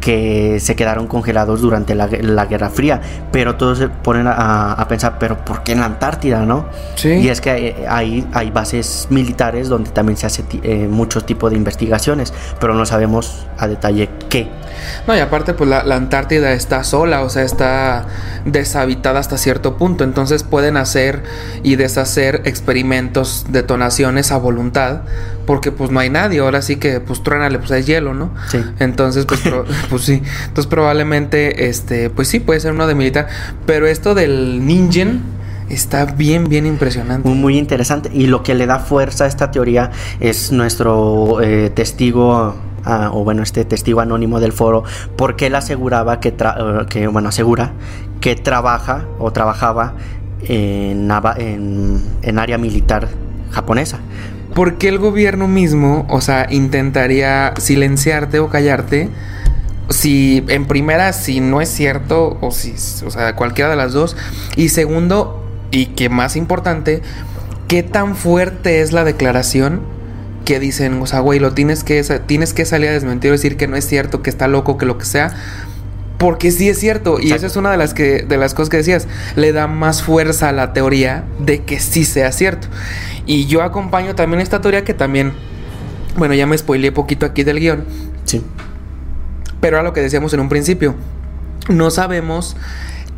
que 0.05 0.61
se 0.61 0.76
quedaron 0.76 1.07
congelados 1.07 1.62
durante 1.62 1.94
la, 1.94 2.07
Guerra 2.44 2.68
Fría. 2.68 3.00
Pero 3.32 3.57
todos 3.57 3.78
se 3.78 3.88
ponen 3.88 4.26
a, 4.28 4.84
pensar, 4.86 5.18
pero 5.18 5.42
¿por 5.46 5.62
qué 5.62 5.72
en 5.72 5.80
la 5.80 5.86
Antártida, 5.86 6.40
no? 6.44 6.66
Y 7.02 7.28
es 7.28 7.40
que 7.40 7.86
hay, 7.88 8.26
hay 8.34 8.50
bases 8.50 9.07
militares 9.09 9.70
donde 9.70 9.90
también 9.92 10.18
se 10.18 10.26
hace 10.26 10.44
eh, 10.62 10.88
muchos 10.90 11.24
tipos 11.24 11.50
de 11.50 11.57
investigaciones, 11.57 12.34
pero 12.61 12.74
no 12.74 12.84
sabemos 12.84 13.46
a 13.57 13.66
detalle 13.66 14.11
qué. 14.28 14.46
No, 15.07 15.16
y 15.16 15.20
aparte, 15.20 15.55
pues 15.55 15.70
la, 15.70 15.80
Antártida 15.94 16.52
está 16.52 16.84
sola, 16.84 17.22
o 17.22 17.30
sea, 17.30 17.42
está 17.42 18.05
deshabitada 18.44 19.20
hasta 19.20 19.38
cierto 19.38 19.78
punto. 19.78 20.05
Entonces 20.05 20.42
pueden 20.42 20.76
hacer 20.76 21.22
y 21.62 21.76
deshacer 21.76 22.42
experimentos, 22.44 23.46
detonaciones 23.48 24.32
a 24.32 24.36
voluntad, 24.36 25.00
porque 25.47 25.72
pues 25.72 25.90
no 25.90 26.01
hay 26.01 26.11
nadie. 26.11 26.40
Ahora 26.40 26.62
sí 26.62 26.76
que, 26.76 27.01
pues 27.01 27.22
truénale, 27.22 27.59
pues 27.59 27.70
hay 27.70 27.82
hielo, 27.82 28.14
¿no? 28.14 28.30
Sí. 28.49 28.59
Entonces, 28.78 29.26
pues, 29.26 29.40
pues 29.90 30.03
sí. 30.03 30.22
Entonces 30.47 30.66
probablemente, 30.66 31.68
este, 31.68 32.11
pues 32.11 32.28
sí, 32.28 32.40
puede 32.40 32.61
ser 32.61 32.72
uno 32.72 32.86
de 32.86 32.95
militar. 32.95 33.28
Pero 33.66 33.86
esto 33.86 34.14
del 34.14 34.66
Ningen 34.66 35.22
está 35.68 36.05
bien, 36.07 36.49
bien 36.49 36.66
impresionante. 36.66 37.28
Muy 37.28 37.59
interesante. 37.59 38.11
Y 38.12 38.26
lo 38.26 38.42
que 38.42 38.55
le 38.55 38.66
da 38.66 38.78
fuerza 38.78 39.24
a 39.24 39.26
esta 39.26 39.51
teoría 39.51 39.90
es 40.20 40.53
nuestro 40.53 41.40
eh, 41.40 41.70
testigo 41.70 42.55
o 42.86 43.24
bueno, 43.24 43.42
este 43.42 43.64
testigo 43.64 44.01
anónimo 44.01 44.40
del 44.40 44.53
foro, 44.53 44.84
porque 45.16 45.47
él 45.47 45.55
aseguraba 45.55 46.20
que, 46.20 46.28
eh, 46.28 46.86
que 46.90 47.07
bueno, 47.07 47.30
asegura 47.30 47.72
que 48.20 48.36
trabaja 48.36 49.07
o 49.18 49.32
trabajaba 49.32 49.95
en, 50.42 51.11
en, 51.38 52.03
en 52.22 52.38
área 52.38 52.59
militar 52.59 53.09
japonesa. 53.51 54.01
Porque 54.55 54.88
el 54.88 54.98
gobierno 54.98 55.48
mismo, 55.48 56.07
o 56.09 56.20
sea, 56.20 56.46
intentaría 56.50 57.55
silenciarte 57.59 58.38
o 58.38 58.48
callarte 58.48 59.11
si 59.90 60.44
en 60.48 60.66
primera 60.66 61.12
si 61.12 61.40
no 61.40 61.61
es 61.61 61.68
cierto 61.68 62.38
o 62.40 62.50
si 62.52 62.74
o 63.05 63.11
sea 63.11 63.36
cualquiera 63.36 63.68
de 63.68 63.76
las 63.76 63.92
dos 63.92 64.16
y 64.57 64.70
segundo 64.70 65.44
y 65.70 65.86
que 65.88 66.09
más 66.09 66.36
importante 66.36 67.02
qué 67.68 67.82
tan 67.82 68.16
fuerte 68.16 68.80
es 68.80 68.92
la 68.92 69.05
declaración 69.05 69.82
que 70.44 70.61
dicen, 70.61 71.00
o 71.00 71.07
sea, 71.07 71.20
güey, 71.20 71.40
lo 71.40 71.52
tienes 71.52 71.84
que, 71.84 72.02
tienes 72.26 72.52
que 72.55 72.64
salir 72.64 72.90
a 72.90 72.92
desmentir 72.92 73.30
o 73.30 73.32
decir 73.32 73.57
que 73.57 73.66
no 73.66 73.76
es 73.76 73.86
cierto, 73.86 74.22
que 74.22 74.30
está 74.30 74.46
loco, 74.46 74.78
que 74.78 74.86
lo 74.86 74.98
que 74.98 75.07
sea. 75.07 75.34
Porque 76.18 76.52
sí 76.52 76.68
es 76.68 76.78
cierto, 76.78 77.18
y 77.20 77.32
esa 77.32 77.46
es 77.46 77.57
una 77.57 77.70
de 77.70 77.76
las, 77.76 77.92
que, 77.92 78.22
de 78.22 78.36
las 78.36 78.55
cosas 78.55 78.70
que 78.70 78.76
decías, 78.76 79.09
le 79.36 79.52
da 79.52 79.66
más 79.66 80.02
fuerza 80.02 80.50
a 80.50 80.52
la 80.52 80.72
teoría 80.72 81.24
de 81.40 81.64
que 81.64 81.80
sí 81.80 82.05
sea 82.05 82.30
cierto. 82.30 82.68
Y 83.27 83.47
yo 83.47 83.62
acompaño 83.62 84.14
también 84.14 84.41
esta 84.41 84.61
teoría 84.61 84.85
que 84.85 84.95
también, 84.95 85.33
bueno, 86.16 86.35
ya 86.35 86.47
me 86.47 86.57
spoileé 86.57 86.93
poquito 86.93 87.27
aquí 87.27 87.45
del 87.45 87.61
guion. 87.61 87.85
Sí. 88.25 88.43
Pero 89.61 89.79
a 89.79 89.83
lo 89.83 89.93
que 89.93 90.01
decíamos 90.01 90.33
en 90.35 90.41
un 90.41 90.49
principio, 90.49 90.95
no 91.68 91.91
sabemos 91.91 92.57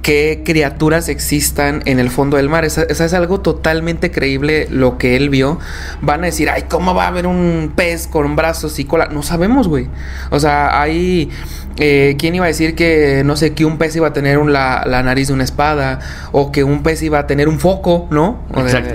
qué 0.07 0.43
criaturas 0.45 1.09
existan 1.09 1.83
en 1.85 1.99
el 1.99 2.11
fondo 2.11 2.37
del 2.37 2.49
mar. 2.49 2.65
Eso, 2.65 2.83
es 2.83 3.13
algo 3.13 3.41
totalmente 3.41 4.13
creíble 4.13 4.69
lo 4.71 4.99
que 4.99 5.17
él 5.17 5.31
vio. 5.31 5.59
Van 6.01 6.23
a 6.23 6.27
decir, 6.27 6.49
ay, 6.49 6.67
¿cómo 6.69 6.95
va 6.95 7.07
a 7.07 7.09
haber 7.09 7.27
un 7.27 7.73
pez 7.75 8.07
con 8.07 8.37
brazos 8.37 8.79
y 8.79 8.85
cola? 8.85 9.07
No 9.07 9.25
sabemos, 9.25 9.67
güey. 9.67 9.89
O 10.31 10.39
sea, 10.39 10.81
hay 10.81 11.31
eh, 11.79 12.17
¿Quién 12.19 12.35
iba 12.35 12.47
a 12.47 12.49
decir 12.49 12.75
que, 12.75 13.23
no 13.25 13.37
sé, 13.37 13.53
que 13.53 13.65
un 13.65 13.77
pez 13.77 13.95
iba 13.97 14.09
a 14.09 14.13
tener 14.13 14.39
la, 14.39 14.85
nariz 15.05 15.29
de 15.29 15.35
una 15.35 15.45
espada? 15.45 15.99
O 16.33 16.51
que 16.51 16.65
un 16.65 16.83
pez 16.83 17.03
iba 17.03 17.19
a 17.19 17.27
tener 17.27 17.49
un 17.49 17.59
foco, 17.59 18.09
¿no? 18.11 18.39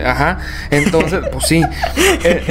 ajá. 0.06 0.40
Entonces, 0.72 1.22
pues 1.32 1.46
sí. 1.48 1.62
Eh, 2.24 2.42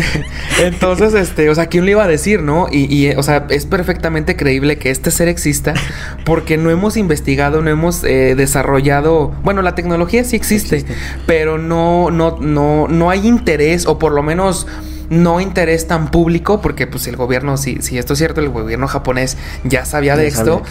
entonces, 0.64 1.14
este, 1.14 1.48
o 1.48 1.54
sea, 1.54 1.66
¿quién 1.66 1.84
le 1.84 1.92
iba 1.92 2.02
a 2.02 2.08
decir, 2.08 2.42
no? 2.42 2.66
Y, 2.70 3.10
o 3.10 3.22
sea, 3.22 3.46
es 3.50 3.66
perfectamente 3.66 4.34
creíble 4.34 4.78
que 4.78 4.90
este 4.90 5.10
ser 5.10 5.28
exista 5.28 5.74
porque 6.24 6.56
no 6.56 6.70
hemos 6.70 6.96
investigado, 6.96 7.60
no 7.62 7.70
hemos 7.70 8.02
eh, 8.02 8.34
desarrollado. 8.34 9.32
Bueno, 9.44 9.62
la 9.62 9.74
tecnología 9.74 10.24
sí 10.24 10.34
existe, 10.34 10.84
pero 11.26 11.58
no, 11.58 12.10
no, 12.10 12.38
no, 12.40 12.88
no 12.88 13.10
hay 13.10 13.26
interés, 13.26 13.86
o 13.86 13.98
por 13.98 14.12
lo 14.12 14.22
menos 14.22 14.66
no 15.10 15.40
interés 15.40 15.86
tan 15.86 16.10
público, 16.10 16.62
porque 16.62 16.86
pues 16.86 17.06
el 17.08 17.16
gobierno, 17.16 17.56
si, 17.56 17.82
si 17.82 17.98
esto 17.98 18.14
es 18.14 18.18
cierto, 18.18 18.40
el 18.40 18.48
gobierno 18.48 18.88
japonés 18.88 19.36
ya 19.64 19.84
sabía 19.84 20.16
de 20.16 20.28
esto. 20.28 20.62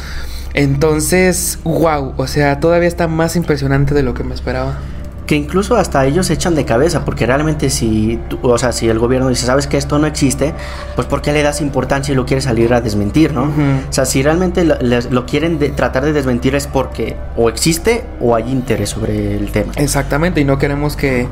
Entonces, 0.53 1.59
wow, 1.63 2.13
o 2.17 2.25
sea, 2.25 2.59
todavía 2.59 2.87
está 2.87 3.07
más 3.07 3.35
impresionante 3.35 3.93
de 3.93 4.01
lo 4.01 4.13
que 4.13 4.23
me 4.23 4.33
esperaba. 4.33 4.79
Que 5.27 5.35
incluso 5.35 5.75
hasta 5.75 6.03
ellos 6.07 6.25
se 6.25 6.33
echan 6.33 6.55
de 6.55 6.65
cabeza, 6.65 7.05
porque 7.05 7.27
realmente 7.27 7.69
si, 7.69 8.19
o 8.41 8.57
sea, 8.57 8.71
si 8.71 8.89
el 8.89 8.97
gobierno 8.97 9.29
dice, 9.29 9.45
sabes 9.45 9.67
que 9.67 9.77
esto 9.77 9.99
no 9.99 10.07
existe, 10.07 10.55
pues 10.95 11.05
¿por 11.07 11.21
qué 11.21 11.31
le 11.33 11.43
das 11.43 11.61
importancia 11.61 12.13
y 12.13 12.15
lo 12.15 12.25
quieres 12.25 12.45
salir 12.45 12.73
a 12.73 12.81
desmentir, 12.81 13.31
no? 13.31 13.43
O 13.43 13.93
sea, 13.93 14.05
si 14.05 14.23
realmente 14.23 14.63
lo, 14.63 15.25
quieren 15.27 15.59
tratar 15.75 16.03
de 16.03 16.13
desmentir 16.13 16.55
es 16.55 16.65
porque 16.65 17.15
o 17.37 17.47
existe 17.47 18.03
o 18.19 18.33
hay 18.33 18.49
interés 18.51 18.89
sobre 18.89 19.35
el 19.35 19.51
tema. 19.51 19.71
Exactamente, 19.75 20.41
y 20.41 20.45
no 20.45 20.57
queremos 20.57 20.95
que, 20.95 21.27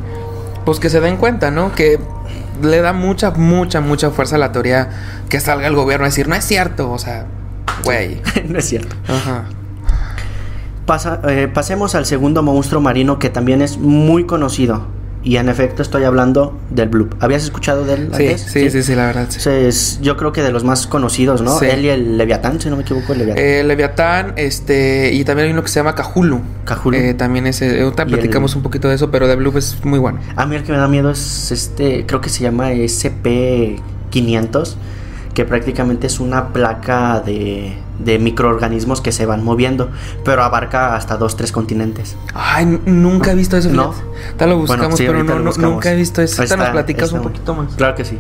pues 0.64 0.80
que 0.80 0.92
se 0.92 1.00
den 1.00 1.18
cuenta, 1.18 1.50
¿no? 1.50 1.74
Que 1.74 2.00
le 2.62 2.82
da 2.82 2.94
mucha, 2.94 3.32
mucha, 3.32 3.82
mucha 3.82 4.12
fuerza 4.12 4.36
a 4.36 4.40
la 4.40 4.52
teoría 4.52 4.90
que 5.30 5.40
salga 5.40 5.68
el 5.68 5.76
gobierno 5.76 6.06
a 6.06 6.10
decir, 6.10 6.28
no 6.28 6.36
es 6.36 6.46
cierto, 6.46 6.92
o 6.92 6.98
sea, 6.98 7.26
güey. 7.84 8.22
no 8.48 8.60
es 8.60 8.66
cierto. 8.66 8.96
Ajá. 9.08 9.46
Eh, 11.28 11.50
pasemos 11.54 11.96
al 11.96 12.06
segundo 12.06 12.44
monstruo 12.44 12.80
marino 12.80 13.20
que 13.20 13.30
también 13.30 13.62
es 13.62 13.78
muy 13.78 14.26
conocido. 14.26 14.88
Y 15.28 15.36
en 15.36 15.50
efecto 15.50 15.82
estoy 15.82 16.06
hablando 16.06 16.58
del 16.70 16.88
Bloop. 16.88 17.22
¿Habías 17.22 17.44
escuchado 17.44 17.84
de 17.84 17.96
él 17.96 18.10
sí, 18.16 18.38
Sí, 18.38 18.70
sí, 18.70 18.82
sí, 18.82 18.96
la 18.96 19.08
verdad. 19.08 19.28
Es, 19.28 20.00
yo 20.02 20.16
creo 20.16 20.32
que 20.32 20.42
de 20.42 20.54
los 20.54 20.64
más 20.64 20.88
conocidos, 20.88 21.42
¿no? 21.42 21.60
Él 21.60 21.84
y 21.84 21.90
el 21.90 22.18
Leviatán, 22.18 22.62
si 22.62 22.70
no 22.70 22.78
me 22.78 22.84
equivoco, 22.84 23.12
el 23.12 23.20
Leviatán. 23.20 23.44
Eh, 23.44 23.62
Leviatán, 23.66 24.36
este, 24.38 25.12
y 25.12 25.26
también 25.26 25.48
hay 25.48 25.52
uno 25.52 25.64
que 25.64 25.68
se 25.68 25.82
llama 25.82 25.96
Cajulu. 25.96 26.40
Cajulu. 26.64 26.96
Eh, 26.96 27.14
también 27.14 27.46
es, 27.46 27.62
eh, 27.62 27.92
platicamos 27.94 28.56
un 28.56 28.64
poquito 28.64 28.88
de 28.88 28.96
eso, 28.96 29.12
pero 29.12 29.28
de 29.28 29.36
Bloop 29.36 29.58
es 29.58 29.84
muy 29.84 30.00
bueno. 30.00 30.22
A 30.38 30.46
mí 30.46 30.56
el 30.56 30.64
que 30.64 30.72
me 30.72 30.78
da 30.78 30.88
miedo 30.88 31.12
es 31.12 31.52
este, 31.52 32.06
creo 32.06 32.22
que 32.22 32.30
se 32.30 32.44
llama 32.44 32.72
SP500 32.72 34.76
que 35.38 35.46
prácticamente 35.46 36.08
es 36.08 36.20
una 36.20 36.48
placa 36.48 37.20
de, 37.20 37.78
de 38.00 38.18
microorganismos 38.18 39.02
que 39.02 39.12
se 39.12 39.28
van 39.28 39.44
moviendo, 39.44 39.92
pero 40.26 40.42
abarca 40.42 40.96
hasta 40.96 41.16
dos, 41.16 41.38
tres 41.38 41.52
continentes. 41.52 42.18
Ay, 42.34 42.66
nunca 42.88 43.34
he 43.34 43.36
visto 43.36 43.56
eso. 43.56 43.70
No. 43.70 43.94
Tal 44.36 44.50
lo 44.50 44.58
buscamos, 44.58 44.98
pero 44.98 45.24
no, 45.24 45.38
nunca 45.38 45.94
he 45.94 45.96
visto 45.96 46.24
eso. 46.24 46.44
Nos 46.44 46.70
platicas 46.70 47.12
un 47.12 47.22
poquito 47.22 47.54
más. 47.54 47.76
Claro 47.76 47.94
que 47.94 48.04
sí. 48.04 48.18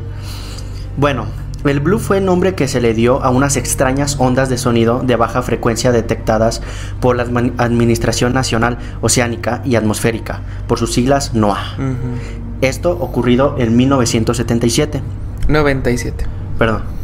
Bueno, 0.95 1.25
el 1.65 1.79
blue 1.79 1.97
fue 1.97 2.19
el 2.19 2.25
nombre 2.25 2.53
que 2.53 2.67
se 2.67 2.81
le 2.81 2.93
dio 2.93 3.23
a 3.23 3.31
unas 3.31 3.57
extrañas 3.57 4.17
ondas 4.19 4.47
de 4.47 4.59
sonido 4.59 5.01
de 5.03 5.15
baja 5.15 5.41
frecuencia 5.41 5.91
detectadas 5.91 6.61
por 6.99 7.15
la 7.15 7.23
Administración 7.23 8.33
Nacional 8.33 8.77
Oceánica 9.01 9.63
y 9.65 9.75
Atmosférica, 9.75 10.41
por 10.67 10.77
sus 10.77 10.93
siglas 10.93 11.33
NOAA. 11.33 11.77
Esto 12.61 12.91
ocurrido 12.91 13.55
en 13.57 13.75
1977. 13.75 15.01
97. 15.47 16.25
Perdón. 16.59 16.97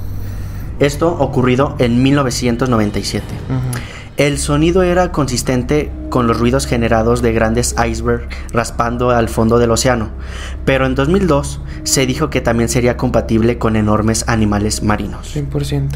Esto 0.84 1.16
ocurrido 1.18 1.76
en 1.80 2.04
1997. 2.04 3.26
El 4.18 4.38
sonido 4.38 4.84
era 4.84 5.14
consistente 5.14 5.90
con 6.10 6.28
los 6.28 6.38
ruidos 6.38 6.66
generados 6.66 7.22
de 7.22 7.32
grandes 7.32 7.74
icebergs 7.90 8.28
raspando 8.52 9.12
al 9.12 9.30
fondo 9.30 9.60
del 9.60 9.72
océano, 9.72 10.10
pero 10.66 10.86
en 10.86 10.94
2002 10.94 11.62
se 11.84 12.06
dijo 12.06 12.30
que 12.30 12.42
también 12.42 12.68
sería 12.68 12.98
compatible 12.98 13.58
con 13.58 13.78
enormes 13.78 14.26
animales 14.28 14.84
marinos. 14.84 15.34
100%. 15.34 15.88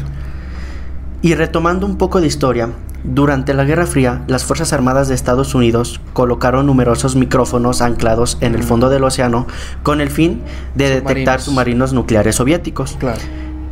Y 1.20 1.34
retomando 1.34 1.84
un 1.84 1.98
poco 1.98 2.22
de 2.22 2.26
historia, 2.26 2.70
durante 3.04 3.52
la 3.52 3.64
Guerra 3.64 3.86
Fría, 3.86 4.24
las 4.26 4.44
Fuerzas 4.44 4.72
Armadas 4.72 5.08
de 5.08 5.14
Estados 5.14 5.54
Unidos 5.54 6.00
colocaron 6.14 6.64
numerosos 6.64 7.14
micrófonos 7.14 7.82
anclados 7.82 8.38
en 8.40 8.54
el 8.54 8.62
fondo 8.62 8.88
del 8.88 9.04
océano 9.04 9.46
con 9.82 10.00
el 10.00 10.08
fin 10.08 10.40
de 10.74 10.88
detectar 10.88 11.42
submarinos 11.42 11.92
nucleares 11.92 12.36
soviéticos. 12.36 12.96
Claro. 12.98 13.20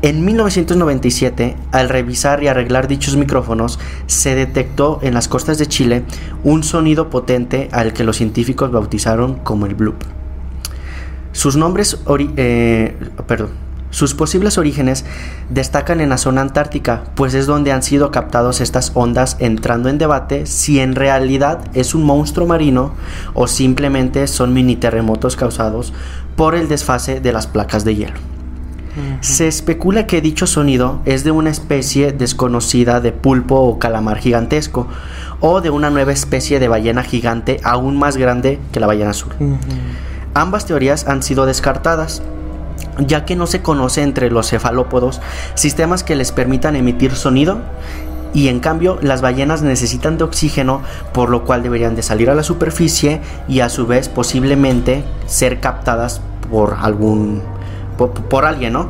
En 0.07 0.25
1997, 0.25 1.57
al 1.73 1.89
revisar 1.89 2.41
y 2.41 2.47
arreglar 2.47 2.87
dichos 2.87 3.17
micrófonos, 3.17 3.81
se 4.07 4.37
detectó 4.37 5.01
en 5.03 5.15
las 5.15 5.27
costas 5.27 5.59
de 5.59 5.67
Chile 5.67 6.05
un 6.45 6.63
sonido 6.63 7.11
potente 7.11 7.69
al 7.73 7.93
que 7.93 8.05
los 8.05 8.17
científicos 8.17 8.71
bautizaron 8.71 9.35
como 9.35 9.67
el 9.67 9.75
bloop. 9.75 9.97
Sus 11.33 11.57
nombres, 11.57 11.99
eh, 12.37 12.97
perdón, 13.27 13.49
sus 13.91 14.15
posibles 14.15 14.59
orígenes 14.59 15.05
destacan 15.51 16.01
en 16.01 16.11
la 16.11 16.19
zona 16.19 16.43
antártica, 16.43 17.03
pues 17.17 17.35
es 17.35 17.47
donde 17.47 17.73
han 17.73 17.83
sido 17.83 18.13
captados 18.13 18.61
estas 18.61 18.93
ondas 18.95 19.37
entrando 19.41 19.89
en 19.89 19.99
debate 19.99 20.47
si 20.47 20.79
en 20.79 20.95
realidad 20.95 21.65
es 21.75 21.97
un 21.97 22.05
monstruo 22.05 22.47
marino 22.47 22.95
o 23.35 23.49
simplemente 23.49 24.29
son 24.29 24.55
mini 24.55 24.77
terremotos 24.77 25.35
causados 25.35 25.93
por 26.37 26.55
el 26.55 26.69
desfase 26.69 27.19
de 27.19 27.33
las 27.33 27.49
placas 27.49 27.85
de 27.85 27.97
hielo. 27.97 28.36
Se 29.21 29.47
especula 29.47 30.07
que 30.07 30.21
dicho 30.21 30.47
sonido 30.47 31.01
es 31.05 31.25
de 31.25 31.31
una 31.31 31.51
especie 31.51 32.13
desconocida 32.13 33.01
de 33.01 33.13
pulpo 33.13 33.57
o 33.57 33.79
calamar 33.79 34.19
gigantesco 34.19 34.87
o 35.41 35.61
de 35.61 35.71
una 35.71 35.91
nueva 35.91 36.13
especie 36.13 36.59
de 36.59 36.69
ballena 36.69 37.03
gigante 37.03 37.61
aún 37.63 37.99
más 37.99 38.17
grande 38.17 38.59
que 38.73 38.81
la 38.81 38.87
ballena 38.87 39.11
azul. 39.11 39.33
Ambas 40.35 40.67
teorías 40.67 41.07
han 41.07 41.23
sido 41.23 41.47
descartadas, 41.47 42.23
ya 42.99 43.25
que 43.25 43.37
no 43.37 43.47
se 43.47 43.63
conoce 43.63 44.03
entre 44.03 44.31
los 44.31 44.51
cefalópodos 44.51 45.21
sistemas 45.55 46.03
que 46.03 46.17
les 46.17 46.33
permitan 46.33 46.77
emitir 46.77 47.15
sonido 47.15 47.61
y 48.33 48.49
en 48.49 48.61
cambio 48.61 48.99
las 49.01 49.23
ballenas 49.23 49.63
necesitan 49.63 50.19
de 50.19 50.25
oxígeno 50.25 50.83
por 51.13 51.31
lo 51.31 51.45
cual 51.45 51.63
deberían 51.63 51.97
de 51.97 52.03
salir 52.03 52.29
a 52.29 52.35
la 52.35 52.43
superficie 52.43 53.21
y 53.49 53.61
a 53.61 53.69
su 53.69 53.87
vez 53.87 54.09
posiblemente 54.09 55.05
ser 55.27 55.61
captadas 55.61 56.21
por 56.51 56.77
algún 56.81 57.43
por, 57.97 58.45
alguien, 58.45 58.73
¿no? 58.73 58.89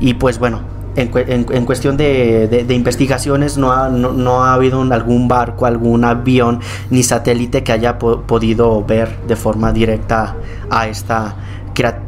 Y 0.00 0.14
pues 0.14 0.38
bueno, 0.38 0.60
en, 0.96 1.46
en, 1.50 1.64
cuestión 1.64 1.96
de, 1.96 2.46
de, 2.66 2.74
investigaciones 2.74 3.58
no 3.58 3.72
ha, 3.72 3.88
no, 3.88 4.44
ha 4.44 4.54
habido 4.54 4.80
algún 4.82 5.28
barco, 5.28 5.66
algún 5.66 6.04
avión 6.04 6.60
ni 6.90 7.02
satélite 7.02 7.64
que 7.64 7.72
haya 7.72 7.98
podido 7.98 8.84
ver 8.84 9.18
de 9.26 9.36
forma 9.36 9.72
directa 9.72 10.36
a 10.70 10.88
esta 10.88 11.36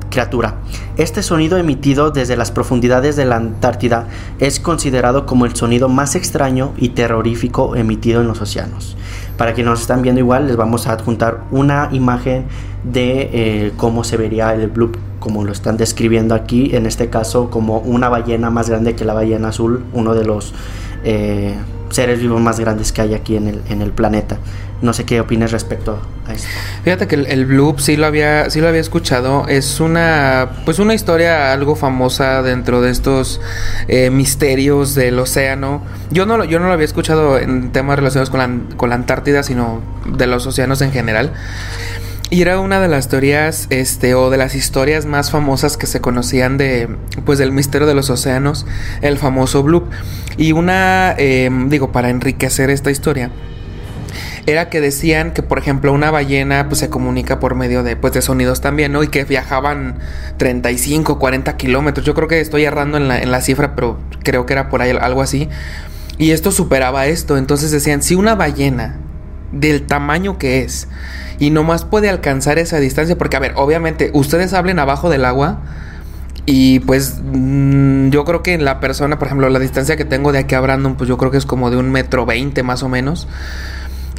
criatura. 0.08 0.54
Este 0.96 1.22
sonido 1.22 1.58
emitido 1.58 2.10
desde 2.10 2.36
las 2.36 2.52
profundidades 2.52 3.16
de 3.16 3.24
la 3.24 3.36
Antártida 3.36 4.06
es 4.38 4.60
considerado 4.60 5.26
como 5.26 5.44
el 5.44 5.56
sonido 5.56 5.88
más 5.88 6.14
extraño 6.14 6.72
y 6.76 6.90
terrorífico 6.90 7.74
emitido 7.74 8.20
en 8.20 8.28
los 8.28 8.40
océanos. 8.40 8.96
Para 9.36 9.52
quienes 9.52 9.72
nos 9.72 9.80
están 9.80 10.02
viendo 10.02 10.20
igual, 10.20 10.46
les 10.46 10.56
vamos 10.56 10.86
a 10.86 10.92
adjuntar 10.92 11.42
una 11.50 11.88
imagen 11.92 12.46
de 12.84 13.30
eh, 13.32 13.72
cómo 13.76 14.04
se 14.04 14.16
vería 14.16 14.54
el 14.54 14.68
bloop 14.68 14.96
como 15.20 15.44
lo 15.44 15.52
están 15.52 15.76
describiendo 15.76 16.34
aquí, 16.34 16.74
en 16.74 16.86
este 16.86 17.08
caso 17.10 17.50
como 17.50 17.78
una 17.78 18.08
ballena 18.08 18.50
más 18.50 18.68
grande 18.68 18.94
que 18.94 19.04
la 19.04 19.14
ballena 19.14 19.48
azul, 19.48 19.84
uno 19.92 20.14
de 20.14 20.24
los 20.24 20.52
eh, 21.04 21.54
seres 21.90 22.20
vivos 22.20 22.40
más 22.40 22.60
grandes 22.60 22.92
que 22.92 23.02
hay 23.02 23.14
aquí 23.14 23.36
en 23.36 23.48
el, 23.48 23.62
en 23.68 23.82
el 23.82 23.92
planeta. 23.92 24.38
No 24.82 24.92
sé 24.92 25.04
qué 25.04 25.20
opinas 25.20 25.52
respecto 25.52 25.98
a 26.26 26.34
eso. 26.34 26.46
Fíjate 26.84 27.06
que 27.06 27.14
el, 27.14 27.46
Bloop 27.46 27.78
sí 27.78 27.96
lo 27.96 28.04
había 28.04 28.50
sí 28.50 28.60
lo 28.60 28.68
había 28.68 28.82
escuchado. 28.82 29.48
Es 29.48 29.80
una 29.80 30.50
pues 30.66 30.78
una 30.78 30.92
historia 30.92 31.54
algo 31.54 31.76
famosa 31.76 32.42
dentro 32.42 32.82
de 32.82 32.90
estos 32.90 33.40
eh, 33.88 34.10
misterios 34.10 34.94
del 34.94 35.18
océano. 35.18 35.82
Yo 36.10 36.26
no 36.26 36.44
yo 36.44 36.58
no 36.60 36.66
lo 36.66 36.72
había 36.72 36.84
escuchado 36.84 37.38
en 37.38 37.72
temas 37.72 37.96
relacionados 37.96 38.28
con 38.28 38.38
la, 38.40 38.76
con 38.76 38.90
la 38.90 38.96
Antártida, 38.96 39.42
sino 39.42 39.80
de 40.04 40.26
los 40.26 40.46
océanos 40.46 40.82
en 40.82 40.92
general. 40.92 41.32
Y 42.28 42.42
era 42.42 42.58
una 42.58 42.80
de 42.80 42.88
las 42.88 43.08
teorías, 43.08 43.68
este, 43.70 44.14
o 44.14 44.30
de 44.30 44.36
las 44.36 44.56
historias 44.56 45.06
más 45.06 45.30
famosas 45.30 45.76
que 45.76 45.86
se 45.86 46.00
conocían 46.00 46.58
de, 46.58 46.88
pues, 47.24 47.38
del 47.38 47.52
misterio 47.52 47.86
de 47.86 47.94
los 47.94 48.10
océanos, 48.10 48.66
el 49.00 49.16
famoso 49.16 49.62
Bloop. 49.62 49.84
Y 50.36 50.50
una, 50.50 51.14
em, 51.18 51.68
digo, 51.68 51.92
para 51.92 52.10
enriquecer 52.10 52.68
esta 52.70 52.90
historia, 52.90 53.30
era 54.46 54.70
que 54.70 54.80
decían 54.80 55.32
que, 55.32 55.42
por 55.42 55.58
ejemplo, 55.58 55.92
una 55.92 56.10
ballena 56.10 56.66
pues, 56.68 56.80
se 56.80 56.90
comunica 56.90 57.38
por 57.38 57.54
medio 57.54 57.84
de, 57.84 57.94
pues, 57.94 58.12
de 58.12 58.22
sonidos 58.22 58.60
también, 58.60 58.90
¿no? 58.90 59.04
Y 59.04 59.08
que 59.08 59.24
viajaban 59.24 59.98
35, 60.36 61.20
40 61.20 61.56
kilómetros. 61.56 62.04
Yo 62.04 62.14
creo 62.14 62.26
que 62.26 62.40
estoy 62.40 62.64
errando 62.64 62.96
en 62.96 63.06
la, 63.06 63.20
en 63.20 63.30
la 63.30 63.40
cifra, 63.40 63.76
pero 63.76 63.98
creo 64.24 64.46
que 64.46 64.52
era 64.52 64.68
por 64.68 64.82
ahí 64.82 64.90
algo 64.90 65.22
así. 65.22 65.48
Y 66.18 66.32
esto 66.32 66.50
superaba 66.50 67.06
esto. 67.06 67.36
Entonces 67.36 67.70
decían, 67.70 68.02
si 68.02 68.16
una 68.16 68.34
ballena 68.34 68.98
del 69.52 69.86
tamaño 69.86 70.38
que 70.38 70.62
es. 70.62 70.88
Y 71.38 71.50
nomás 71.50 71.84
puede 71.84 72.08
alcanzar 72.08 72.58
esa 72.58 72.78
distancia. 72.78 73.16
Porque, 73.18 73.36
a 73.36 73.40
ver, 73.40 73.52
obviamente, 73.56 74.10
ustedes 74.14 74.52
hablen 74.52 74.78
abajo 74.78 75.10
del 75.10 75.24
agua. 75.24 75.60
Y 76.46 76.78
pues 76.80 77.20
mm, 77.24 78.10
yo 78.10 78.24
creo 78.24 78.42
que 78.42 78.56
la 78.58 78.78
persona, 78.78 79.18
por 79.18 79.26
ejemplo, 79.26 79.48
la 79.48 79.58
distancia 79.58 79.96
que 79.96 80.04
tengo 80.04 80.30
de 80.30 80.38
aquí 80.38 80.54
a 80.54 80.60
Brandon, 80.60 80.94
pues 80.94 81.08
yo 81.08 81.18
creo 81.18 81.32
que 81.32 81.38
es 81.38 81.46
como 81.46 81.70
de 81.70 81.76
un 81.76 81.90
metro 81.90 82.24
veinte 82.24 82.62
más 82.62 82.84
o 82.84 82.88
menos. 82.88 83.26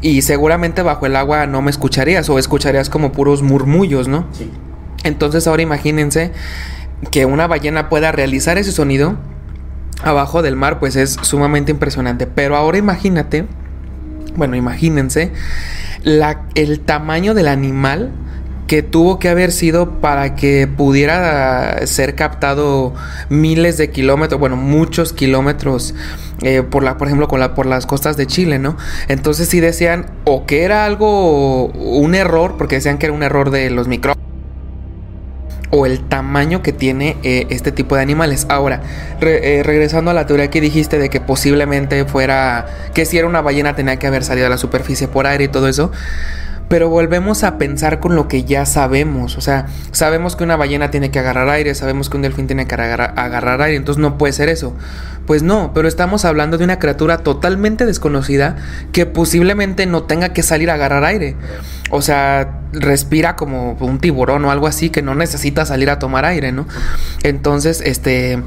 Y 0.02 0.22
seguramente 0.22 0.82
bajo 0.82 1.06
el 1.06 1.16
agua 1.16 1.48
no 1.48 1.62
me 1.62 1.72
escucharías 1.72 2.30
o 2.30 2.38
escucharías 2.38 2.90
como 2.90 3.14
puros 3.14 3.42
murmullos, 3.42 4.10
¿no? 4.10 4.28
Sí. 4.34 4.52
Entonces 5.04 5.48
ahora 5.48 5.62
imagínense 5.64 6.34
que 7.12 7.26
una 7.26 7.48
ballena 7.48 7.90
pueda 7.90 8.12
realizar 8.12 8.58
ese 8.58 8.72
sonido 8.72 9.16
abajo 10.04 10.42
del 10.42 10.56
mar, 10.56 10.80
pues 10.80 10.96
es 10.96 11.18
sumamente 11.22 11.72
impresionante. 11.72 12.28
Pero 12.28 12.56
ahora 12.56 12.78
imagínate, 12.78 13.48
bueno, 14.38 14.56
imagínense 14.56 15.34
el 16.04 16.80
tamaño 16.80 17.34
del 17.34 17.50
animal 17.50 18.12
que 18.68 18.84
tuvo 18.84 19.18
que 19.18 19.30
haber 19.30 19.52
sido 19.52 20.00
para 20.02 20.36
que 20.36 20.68
pudiera 20.68 21.86
ser 21.88 22.16
captado 22.16 22.94
miles 23.30 23.78
de 23.78 23.90
kilómetros, 23.92 24.40
bueno, 24.40 24.58
muchos 24.58 25.14
kilómetros 25.14 25.96
eh, 26.44 26.64
por 26.64 26.84
la, 26.84 26.98
por 26.98 27.08
ejemplo, 27.08 27.28
con 27.28 27.40
la, 27.40 27.56
por 27.56 27.66
las 27.66 27.86
costas 27.86 28.18
de 28.18 28.28
Chile, 28.28 28.60
¿no? 28.60 28.78
Entonces 29.08 29.48
sí 29.48 29.62
decían 29.62 30.08
o 30.26 30.46
que 30.46 30.64
era 30.64 30.86
algo, 30.86 31.68
un 31.68 32.14
error, 32.14 32.56
porque 32.58 32.76
decían 32.76 32.98
que 32.98 33.08
era 33.08 33.16
un 33.16 33.24
error 33.24 33.52
de 33.52 33.70
los 33.70 33.88
micrófonos 33.88 34.27
o 35.70 35.86
el 35.86 36.00
tamaño 36.08 36.62
que 36.62 36.72
tiene 36.72 37.18
eh, 37.24 37.48
este 37.50 37.72
tipo 37.72 37.96
de 37.96 38.02
animales. 38.02 38.46
Ahora, 38.50 38.82
eh, 39.22 39.62
regresando 39.64 40.12
a 40.12 40.14
la 40.14 40.26
teoría 40.26 40.50
que 40.50 40.62
dijiste 40.62 40.98
de 41.00 41.10
que 41.10 41.20
posiblemente 41.20 42.06
fuera, 42.06 42.66
que 42.94 43.06
si 43.06 43.18
era 43.18 43.28
una 43.28 43.42
ballena 43.42 43.76
tenía 43.76 43.98
que 43.98 44.08
haber 44.08 44.24
salido 44.24 44.48
a 44.48 44.50
la 44.50 44.58
superficie 44.58 45.08
por 45.08 45.28
aire 45.28 45.46
y 45.46 45.48
todo 45.48 45.68
eso. 45.68 45.92
Pero 46.68 46.90
volvemos 46.90 47.44
a 47.44 47.58
pensar 47.58 48.00
con 48.00 48.16
lo 48.16 48.28
que 48.28 48.44
ya 48.44 48.66
sabemos. 48.66 49.38
O 49.38 49.42
sea, 49.42 49.68
sabemos 49.92 50.36
que 50.36 50.44
una 50.44 50.58
ballena 50.58 50.92
tiene 50.92 51.12
que 51.12 51.20
agarrar 51.20 51.50
aire, 51.50 51.74
sabemos 51.76 52.10
que 52.10 52.18
un 52.18 52.24
delfín 52.24 52.48
tiene 52.48 52.68
que 52.68 52.76
agarrar, 52.76 53.62
aire, 53.62 53.78
entonces 53.78 54.02
no 54.02 54.18
puede 54.18 54.34
ser 54.34 54.50
eso. 54.50 54.74
Pues 55.26 55.44
no, 55.44 55.72
pero 55.74 55.88
estamos 55.88 56.26
hablando 56.26 56.58
de 56.58 56.64
una 56.64 56.80
criatura 56.80 57.20
totalmente 57.20 57.86
desconocida 57.86 58.58
que 58.92 59.06
posiblemente 59.06 59.86
no 59.86 60.04
tenga 60.04 60.30
que 60.30 60.44
salir 60.44 60.70
a 60.70 60.76
agarrar 60.76 61.04
aire. 61.04 61.36
O 61.90 62.02
sea, 62.02 62.62
respira 62.74 63.36
como 63.36 63.74
un 63.74 64.00
tiburón 64.00 64.44
o 64.46 64.52
algo 64.52 64.68
así 64.68 64.90
que 64.90 65.02
no 65.02 65.16
necesita 65.16 65.66
salir 65.66 65.90
a 65.90 66.00
tomar 66.00 66.26
aire, 66.26 66.52
¿no? 66.52 66.68
Entonces, 67.24 67.82
este 67.86 68.42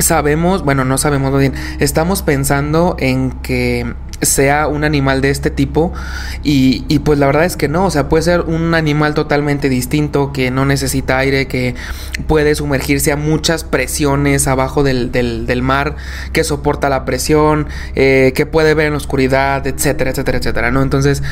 sabemos, 0.00 0.64
bueno, 0.64 0.84
no 0.84 0.98
sabemos 0.98 1.38
bien, 1.38 1.54
estamos 1.78 2.22
pensando 2.22 2.96
en 2.98 3.32
que 3.42 3.94
sea 4.22 4.68
un 4.68 4.84
animal 4.84 5.20
de 5.20 5.30
este 5.30 5.50
tipo 5.50 5.92
y, 6.42 6.84
y, 6.88 7.00
pues 7.00 7.18
la 7.18 7.26
verdad 7.26 7.44
es 7.44 7.56
que 7.56 7.68
no, 7.68 7.86
o 7.86 7.90
sea, 7.90 8.08
puede 8.08 8.22
ser 8.22 8.40
un 8.40 8.74
animal 8.74 9.14
totalmente 9.14 9.68
distinto 9.68 10.32
que 10.32 10.50
no 10.50 10.66
necesita 10.66 11.18
aire, 11.18 11.46
que 11.46 11.74
puede 12.26 12.54
sumergirse 12.54 13.12
a 13.12 13.16
muchas 13.16 13.64
presiones 13.64 14.46
abajo 14.46 14.82
del, 14.82 15.10
del, 15.12 15.62
mar, 15.62 15.96
que 16.32 16.44
soporta 16.44 16.88
la 16.88 17.04
presión, 17.04 17.66
eh, 17.94 18.32
que 18.34 18.46
puede 18.46 18.74
ver 18.74 18.86
en 18.86 18.92
la 18.92 18.98
oscuridad, 18.98 19.66
etcétera, 19.66 20.10
etcétera, 20.10 20.38
etcétera, 20.38 20.70
¿no? 20.70 20.82
Entonces... 20.82 21.22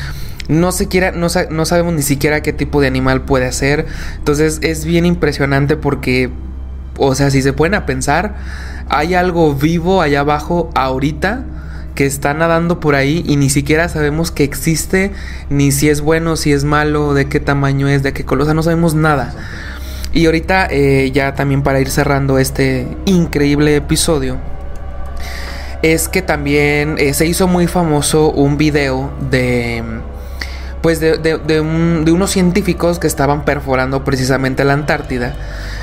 No, 0.47 0.71
se 0.71 0.87
quiera, 0.87 1.11
no, 1.11 1.27
no 1.51 1.65
sabemos 1.65 1.93
ni 1.93 2.01
siquiera 2.01 2.41
qué 2.41 2.53
tipo 2.53 2.81
de 2.81 2.87
animal 2.87 3.21
puede 3.21 3.51
ser. 3.51 3.85
Entonces 4.17 4.57
es 4.63 4.83
bien 4.83 5.05
impresionante 5.05 5.77
porque, 5.77 6.31
o 6.97 7.13
sea, 7.13 7.29
si 7.29 7.43
se 7.43 7.53
pueden 7.53 7.75
a 7.75 7.85
pensar, 7.85 8.35
hay 8.89 9.13
algo 9.13 9.53
vivo 9.53 10.01
allá 10.01 10.21
abajo 10.21 10.71
ahorita 10.73 11.45
que 11.99 12.05
está 12.05 12.33
nadando 12.33 12.79
por 12.79 12.95
ahí 12.95 13.25
y 13.27 13.35
ni 13.35 13.49
siquiera 13.49 13.89
sabemos 13.89 14.31
que 14.31 14.45
existe, 14.45 15.11
ni 15.49 15.73
si 15.73 15.89
es 15.89 15.99
bueno, 15.99 16.37
si 16.37 16.53
es 16.53 16.63
malo, 16.63 17.13
de 17.13 17.27
qué 17.27 17.41
tamaño 17.41 17.89
es, 17.89 18.03
de 18.03 18.13
qué 18.13 18.23
color, 18.23 18.43
o 18.43 18.45
sea, 18.45 18.53
no 18.53 18.63
sabemos 18.63 18.95
nada. 18.95 19.35
Y 20.13 20.25
ahorita, 20.25 20.69
eh, 20.71 21.11
ya 21.13 21.35
también 21.35 21.61
para 21.61 21.81
ir 21.81 21.89
cerrando 21.89 22.37
este 22.37 22.87
increíble 23.03 23.75
episodio, 23.75 24.37
es 25.81 26.07
que 26.07 26.21
también 26.21 26.95
eh, 26.99 27.13
se 27.13 27.25
hizo 27.25 27.49
muy 27.49 27.67
famoso 27.67 28.31
un 28.31 28.57
video 28.57 29.11
de 29.29 29.83
pues 30.81 30.99
de, 30.99 31.17
de, 31.17 31.61
unos 31.61 32.31
científicos 32.31 32.99
que 32.99 33.07
estaban 33.07 33.43
perforando 33.43 34.03
precisamente 34.03 34.63
la 34.63 34.73
Antártida. 34.73 35.35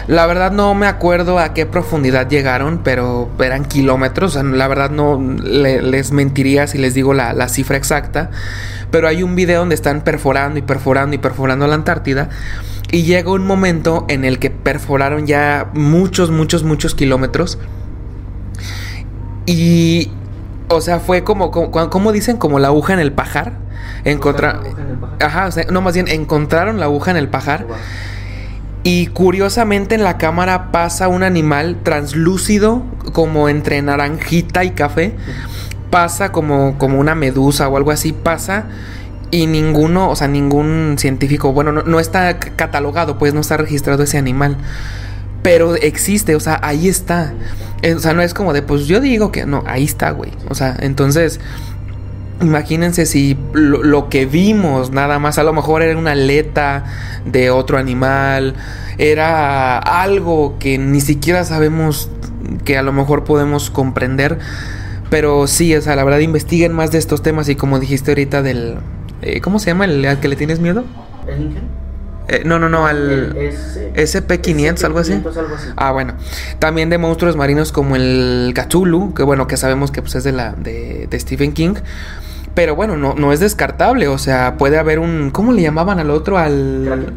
La 0.06 0.26
verdad 0.26 0.52
no 0.52 0.74
me 0.74 0.86
acuerdo 0.86 1.38
a 1.38 1.52
qué 1.52 1.66
profundidad 1.66 2.28
llegaron, 2.28 2.80
pero 2.82 3.28
eran 3.38 3.64
kilómetros. 3.64 4.36
la 4.36 4.68
verdad 4.68 4.90
no 4.90 5.20
les 5.20 6.12
mentiría 6.12 6.66
si 6.66 6.78
les 6.78 6.94
digo 6.94 7.12
la, 7.12 7.32
la, 7.34 7.48
cifra 7.48 7.76
exacta. 7.76 8.30
Pero 8.90 9.08
hay 9.08 9.22
un 9.22 9.34
video 9.34 9.60
donde 9.60 9.74
están 9.74 10.02
perforando 10.02 10.58
y 10.58 10.62
perforando 10.62 11.14
y 11.14 11.18
perforando 11.18 11.66
la 11.66 11.74
Antártida. 11.74 12.30
Y 12.90 13.02
llega 13.02 13.30
un 13.32 13.44
momento 13.44 14.06
en 14.08 14.24
el 14.24 14.38
que 14.38 14.50
perforaron 14.50 15.26
ya 15.26 15.70
muchos, 15.74 16.30
muchos, 16.30 16.62
muchos 16.62 16.94
kilómetros. 16.94 17.58
Y, 19.44 20.10
o 20.68 20.80
sea, 20.80 21.00
fue 21.00 21.22
como, 21.22 21.50
como, 21.50 21.90
como 21.90 22.12
dicen, 22.12 22.36
como 22.36 22.58
la 22.58 22.68
aguja 22.68 22.94
en 22.94 23.00
el 23.00 23.12
pajar 23.12 23.65
Encontrar. 24.04 24.60
Ajá, 25.20 25.50
no, 25.70 25.80
más 25.80 25.94
bien 25.94 26.08
encontraron 26.08 26.78
la 26.78 26.86
aguja 26.86 27.10
en 27.10 27.16
el 27.16 27.28
pajar. 27.28 27.66
Y 28.82 29.08
curiosamente 29.08 29.96
en 29.96 30.04
la 30.04 30.16
cámara 30.16 30.70
pasa 30.70 31.08
un 31.08 31.22
animal 31.24 31.78
translúcido, 31.82 32.82
como 33.12 33.48
entre 33.48 33.82
naranjita 33.82 34.64
y 34.64 34.70
café. 34.70 35.14
Pasa 35.90 36.30
como, 36.30 36.78
como 36.78 37.00
una 37.00 37.14
medusa 37.14 37.68
o 37.68 37.76
algo 37.76 37.90
así. 37.90 38.12
Pasa 38.12 38.66
y 39.30 39.46
ninguno, 39.46 40.08
o 40.08 40.16
sea, 40.16 40.28
ningún 40.28 40.96
científico, 40.98 41.52
bueno, 41.52 41.72
no, 41.72 41.82
no, 41.82 41.98
está 41.98 42.38
catalogado, 42.38 43.18
pues 43.18 43.34
no 43.34 43.40
está 43.40 43.56
registrado 43.56 44.02
ese 44.02 44.18
animal. 44.18 44.56
Pero 45.42 45.74
existe, 45.76 46.34
o 46.34 46.40
sea, 46.40 46.58
ahí 46.62 46.88
está. 46.88 47.34
Eh, 47.82 47.94
o 47.94 47.98
sea, 47.98 48.14
no 48.14 48.22
es 48.22 48.34
como 48.34 48.52
de, 48.52 48.62
pues 48.62 48.86
yo 48.86 49.00
digo 49.00 49.32
que 49.32 49.46
no, 49.46 49.62
ahí 49.66 49.84
está, 49.84 50.10
güey. 50.10 50.32
O 50.48 50.54
sea, 50.54 50.76
entonces 50.80 51.40
Imagínense 52.40 53.06
si 53.06 53.36
lo, 53.54 54.08
que 54.08 54.26
vimos 54.26 54.90
nada 54.90 55.18
más, 55.18 55.38
a 55.38 55.42
lo 55.42 55.52
mejor 55.52 55.82
era 55.82 55.98
una 55.98 56.12
aleta 56.12 56.84
de 57.24 57.50
otro 57.50 57.78
animal, 57.78 58.54
era 58.98 59.78
algo 59.78 60.56
que 60.58 60.76
ni 60.76 61.00
siquiera 61.00 61.44
sabemos 61.44 62.10
que 62.64 62.76
a 62.76 62.82
lo 62.82 62.92
mejor 62.92 63.24
podemos 63.24 63.70
comprender. 63.70 64.38
Pero 65.08 65.46
sí, 65.46 65.74
o 65.74 65.80
sea, 65.80 65.96
la 65.96 66.04
verdad 66.04 66.18
investiguen 66.18 66.72
más 66.72 66.90
de 66.90 66.98
estos 66.98 67.22
temas 67.22 67.48
y 67.48 67.56
como 67.56 67.78
dijiste 67.78 68.10
ahorita 68.10 68.42
del... 68.42 68.76
Eh, 69.22 69.40
¿Cómo 69.40 69.58
se 69.58 69.70
llama 69.70 69.84
el 69.84 70.04
al 70.04 70.20
que 70.20 70.28
le 70.28 70.36
tienes 70.36 70.60
miedo? 70.60 70.84
¿El 71.26 71.56
eh, 72.28 72.42
no, 72.44 72.58
no, 72.58 72.68
no, 72.68 72.86
al 72.86 73.34
SP500, 73.34 74.82
algo, 74.84 74.98
así. 74.98 75.22
Ah, 75.76 75.92
bueno. 75.92 76.14
También 76.58 76.90
de 76.90 76.98
monstruos 76.98 77.36
marinos 77.36 77.70
como 77.70 77.94
el 77.94 78.52
Cthulhu, 78.54 79.14
que 79.14 79.22
bueno, 79.22 79.46
que 79.46 79.56
sabemos 79.56 79.92
que 79.92 80.02
pues, 80.02 80.16
es 80.16 80.24
de, 80.24 80.32
la, 80.32 80.52
de, 80.52 81.06
de 81.08 81.20
Stephen 81.20 81.52
King. 81.52 81.74
Pero 82.56 82.74
bueno, 82.74 82.96
no, 82.96 83.14
no 83.14 83.32
es 83.32 83.40
descartable. 83.40 84.08
O 84.08 84.16
sea, 84.16 84.56
puede 84.56 84.78
haber 84.78 84.98
un. 84.98 85.30
¿Cómo 85.30 85.52
le 85.52 85.60
llamaban 85.60 86.00
al 86.00 86.10
otro? 86.10 86.38
Al. 86.38 87.12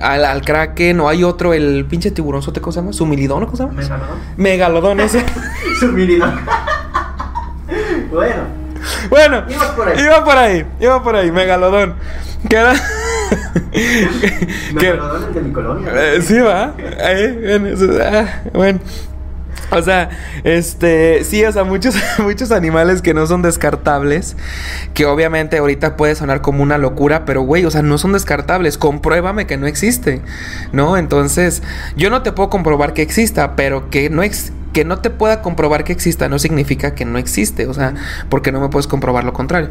Al, 0.00 0.24
al 0.24 0.42
Kraken, 0.42 1.00
o 1.00 1.08
hay 1.08 1.22
otro, 1.22 1.54
el 1.54 1.86
pinche 1.88 2.10
tiburón, 2.10 2.42
¿cómo 2.42 2.72
se 2.72 2.80
llama? 2.80 2.92
¿Sumilidón 2.92 3.44
o 3.44 3.46
cómo 3.46 3.56
se 3.56 3.62
llama? 3.62 3.74
Megalodón. 3.74 4.18
Megalodón 4.36 5.00
ese. 5.00 5.24
Sumilidón. 5.80 6.34
bueno. 8.10 8.42
Bueno, 9.08 9.44
iba 9.48 9.76
por 9.76 9.88
ahí. 9.88 10.02
Iba 10.02 10.24
por 10.24 10.36
ahí, 10.36 10.66
iba 10.80 11.02
por 11.02 11.16
ahí, 11.16 11.30
Megalodón. 11.30 11.94
¿Qué 12.48 12.56
era? 12.56 12.74
Megalodón 14.74 15.24
el 15.28 15.34
de 15.34 15.40
mi 15.42 15.52
colonia. 15.52 15.92
Eh, 15.94 16.22
sí, 16.22 16.40
va. 16.40 16.74
Ahí, 17.00 17.60
ah, 18.02 18.42
bueno. 18.52 18.80
O 19.70 19.82
sea, 19.82 20.10
este, 20.44 21.24
sí, 21.24 21.44
o 21.44 21.52
sea, 21.52 21.64
muchos, 21.64 21.94
muchos 22.18 22.50
animales 22.50 23.02
que 23.02 23.14
no 23.14 23.26
son 23.26 23.42
descartables, 23.42 24.36
que 24.92 25.06
obviamente 25.06 25.58
ahorita 25.58 25.96
puede 25.96 26.14
sonar 26.14 26.40
como 26.40 26.62
una 26.62 26.78
locura, 26.78 27.24
pero 27.24 27.42
güey, 27.42 27.64
o 27.64 27.70
sea, 27.70 27.82
no 27.82 27.98
son 27.98 28.12
descartables, 28.12 28.78
compruébame 28.78 29.46
que 29.46 29.56
no 29.56 29.66
existe, 29.66 30.20
¿no? 30.72 30.96
Entonces, 30.96 31.62
yo 31.96 32.10
no 32.10 32.22
te 32.22 32.32
puedo 32.32 32.50
comprobar 32.50 32.92
que 32.92 33.02
exista, 33.02 33.56
pero 33.56 33.90
que 33.90 34.10
no 34.10 34.22
que 34.72 34.84
no 34.84 34.98
te 34.98 35.08
pueda 35.08 35.40
comprobar 35.40 35.84
que 35.84 35.92
exista 35.92 36.28
no 36.28 36.40
significa 36.40 36.96
que 36.96 37.04
no 37.04 37.16
existe, 37.16 37.68
o 37.68 37.74
sea, 37.74 37.94
porque 38.28 38.50
no 38.50 38.60
me 38.60 38.68
puedes 38.68 38.88
comprobar 38.88 39.22
lo 39.22 39.32
contrario. 39.32 39.70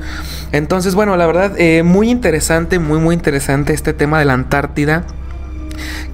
Entonces, 0.53 0.95
bueno, 0.95 1.17
la 1.17 1.27
verdad, 1.27 1.59
eh, 1.59 1.83
muy 1.83 2.09
interesante, 2.09 2.79
muy, 2.79 2.99
muy 2.99 3.13
interesante 3.13 3.73
este 3.73 3.93
tema 3.93 4.17
de 4.17 4.25
la 4.25 4.33
Antártida 4.33 5.05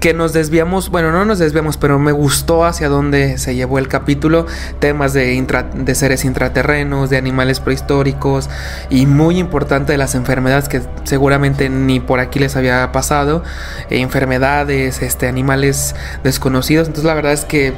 que 0.00 0.14
nos 0.14 0.32
desviamos, 0.32 0.90
bueno, 0.90 1.12
no 1.12 1.24
nos 1.24 1.38
desviamos, 1.38 1.76
pero 1.76 1.98
me 1.98 2.12
gustó 2.12 2.64
hacia 2.64 2.88
dónde 2.88 3.38
se 3.38 3.54
llevó 3.54 3.78
el 3.78 3.88
capítulo, 3.88 4.46
temas 4.78 5.12
de, 5.12 5.94
seres 5.94 6.24
intraterrenos, 6.24 7.10
de 7.10 7.16
animales 7.16 7.60
prehistóricos 7.60 8.48
y 8.88 9.06
muy 9.06 9.38
importante 9.38 9.92
de 9.92 9.98
las 9.98 10.14
enfermedades 10.14 10.68
que 10.68 10.82
seguramente 11.04 11.68
ni 11.68 12.00
por 12.00 12.20
aquí 12.20 12.38
les 12.38 12.56
había 12.56 12.92
pasado, 12.92 13.42
enfermedades, 13.90 15.02
este, 15.02 15.28
animales 15.28 15.94
desconocidos, 16.24 16.88
entonces 16.88 17.06
la 17.06 17.14
verdad 17.14 17.32
es 17.32 17.44
que 17.44 17.74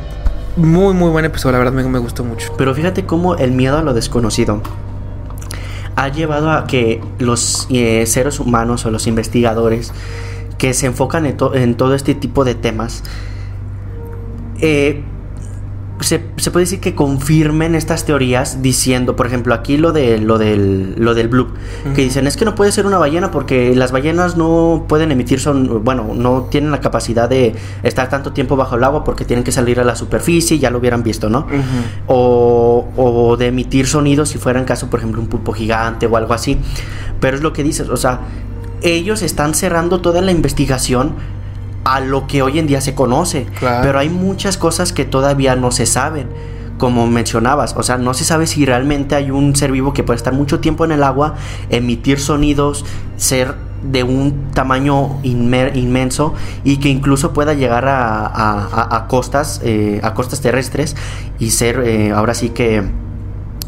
muy 0.57 0.93
muy 0.93 1.11
buen 1.11 1.25
episodio, 1.25 1.53
la 1.53 1.59
verdad 1.59 1.73
me, 1.73 1.83
me 1.85 1.99
gustó 1.99 2.25
mucho. 2.25 2.53
Pero 2.59 2.75
fíjate 2.75 3.07
cómo 3.07 3.37
el 3.37 3.53
miedo 3.53 3.79
a 3.79 3.83
lo 3.83 3.95
desconocido 3.95 4.63
ha 5.97 6.09
llevado 6.09 6.51
a 6.51 6.67
que 6.67 7.01
los 7.19 7.67
eh, 7.71 8.05
seres 8.07 8.41
humanos 8.41 8.87
o 8.87 8.91
los 8.91 9.07
investigadores 9.07 9.93
que 10.63 10.75
se 10.75 10.87
enfocan 10.87 11.27
en, 11.27 11.37
en 11.55 11.75
todo 11.75 11.93
este 11.97 12.15
tipo 12.15 12.45
de 12.45 12.55
temas 12.55 13.03
eh, 14.61 15.03
se, 15.99 16.21
puede 16.21 16.67
decir 16.67 16.79
que 16.79 16.95
confirmen 16.95 17.75
estas 17.75 18.05
teorías 18.05 18.63
diciendo, 18.63 19.17
por 19.17 19.27
ejemplo, 19.27 19.55
aquí 19.55 19.77
lo 19.77 19.91
de 19.91 20.19
lo 20.19 20.39
del 20.39 20.95
lo 20.99 21.15
del 21.15 21.27
blue, 21.27 21.49
que 21.97 22.03
dicen 22.03 22.29
es 22.29 22.37
que 22.37 22.45
no 22.45 22.55
puede 22.55 22.71
ser 22.71 22.87
una 22.87 22.99
ballena 22.99 23.33
porque 23.33 23.75
las 23.75 23.91
ballenas 23.91 24.37
no 24.37 24.85
pueden 24.89 25.11
emitir 25.11 25.41
son, 25.41 25.83
bueno, 25.83 26.13
no 26.15 26.43
tienen 26.49 26.71
la 26.71 26.81
capacidad 26.81 27.29
de 27.29 27.57
estar 27.83 28.09
tanto 28.09 28.33
tiempo 28.33 28.55
bajo 28.55 28.77
el 28.77 28.85
agua 28.85 29.03
porque 29.03 29.25
tienen 29.25 29.43
que 29.43 29.53
salir 29.53 29.81
a 29.81 29.85
la 29.85 29.97
superficie, 29.97 30.61
ya 30.61 30.71
lo 30.71 30.79
hubieran 30.79 31.03
visto, 31.03 31.29
¿no? 31.29 31.45
o, 32.07 32.89
o 32.97 33.37
de 33.37 33.49
emitir 33.49 33.89
sonidos 33.89 34.29
si 34.29 34.39
fuera 34.39 34.61
en 34.61 34.65
caso, 34.65 34.89
por 34.89 35.01
ejemplo, 35.01 35.21
un 35.21 35.27
pulpo 35.27 35.53
gigante 35.53 36.07
o 36.07 36.17
algo 36.17 36.35
así. 36.35 36.57
Pero 37.19 37.37
es 37.37 37.43
lo 37.43 37.53
que 37.53 37.65
dices, 37.65 37.89
o 37.89 37.97
sea, 37.97 38.21
ellos 38.83 39.23
están 39.23 39.55
cerrando 39.55 40.01
toda 40.01 40.21
la 40.21 40.33
investigación 40.33 41.15
a 41.85 42.01
lo 42.01 42.27
que 42.27 42.43
hoy 42.43 42.59
en 42.59 42.67
día 42.67 42.81
se 42.81 42.95
conoce. 42.95 43.47
Pero 43.61 43.99
hay 43.99 44.09
muchas 44.09 44.57
cosas 44.57 44.93
que 44.93 45.05
todavía 45.05 45.57
no 45.57 45.71
se 45.71 45.87
saben. 45.87 46.29
Como 46.79 47.07
mencionabas, 47.07 47.77
o 47.77 47.83
sea, 47.85 47.97
no 47.97 48.13
se 48.13 48.25
sabe 48.25 48.47
si 48.49 48.67
realmente 48.67 49.15
hay 49.15 49.31
un 49.31 49.55
ser 49.55 49.71
vivo 49.71 49.93
que 49.93 50.03
puede 50.03 50.17
estar 50.17 50.33
mucho 50.33 50.59
tiempo 50.59 50.85
en 50.85 50.91
el 50.91 51.05
agua, 51.05 51.37
emitir 51.71 52.19
sonidos, 52.19 52.85
ser 53.17 53.55
de 53.85 54.03
un 54.03 54.51
tamaño 54.53 55.21
inmenso 55.23 56.35
y 56.65 56.79
que 56.79 56.89
incluso 56.89 57.33
pueda 57.33 57.55
llegar 57.55 57.85
a, 57.87 59.07
costas, 59.09 59.61
eh, 59.65 60.01
a 60.03 60.15
costas 60.15 60.41
terrestres 60.41 60.97
y 61.39 61.51
ser 61.51 61.81
eh, 61.85 62.11
ahora 62.11 62.35
sí 62.35 62.51
que 62.51 62.83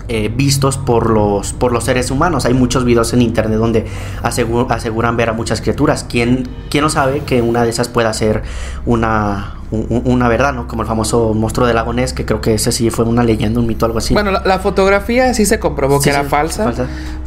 eh, 0.08 0.30
vistos 0.34 0.76
por 0.76 1.08
los, 1.08 1.52
por 1.54 1.72
los 1.72 1.84
seres 1.84 2.10
humanos. 2.10 2.44
Hay 2.44 2.52
muchos 2.52 2.84
videos 2.84 3.12
en 3.14 3.22
internet 3.22 3.58
donde 3.58 3.86
aseguran 4.22 5.16
ver 5.16 5.30
a 5.30 5.32
muchas 5.32 5.60
criaturas. 5.60 6.04
¿Quién, 6.08 6.48
¿Quién 6.70 6.82
no 6.82 6.90
sabe 6.90 7.20
que 7.20 7.40
una 7.40 7.62
de 7.64 7.70
esas 7.70 7.88
pueda 7.88 8.12
ser 8.12 8.42
una, 8.84 9.54
una 9.70 10.28
verdad, 10.28 10.52
¿no? 10.52 10.68
Como 10.68 10.82
el 10.82 10.88
famoso 10.88 11.32
monstruo 11.34 11.66
del 11.66 11.76
lago 11.76 11.92
Ness, 11.92 12.12
que 12.12 12.24
creo 12.24 12.40
que 12.40 12.54
ese 12.54 12.70
sí 12.72 12.90
fue 12.90 13.04
una 13.04 13.24
leyenda, 13.24 13.60
un 13.60 13.66
mito, 13.66 13.86
algo 13.86 13.98
así. 13.98 14.14
Bueno, 14.14 14.30
la, 14.30 14.58
fotografía 14.58 15.32
sí 15.34 15.46
se 15.46 15.58
comprobó 15.58 16.00
que 16.00 16.10
era 16.10 16.24
falsa, 16.24 16.70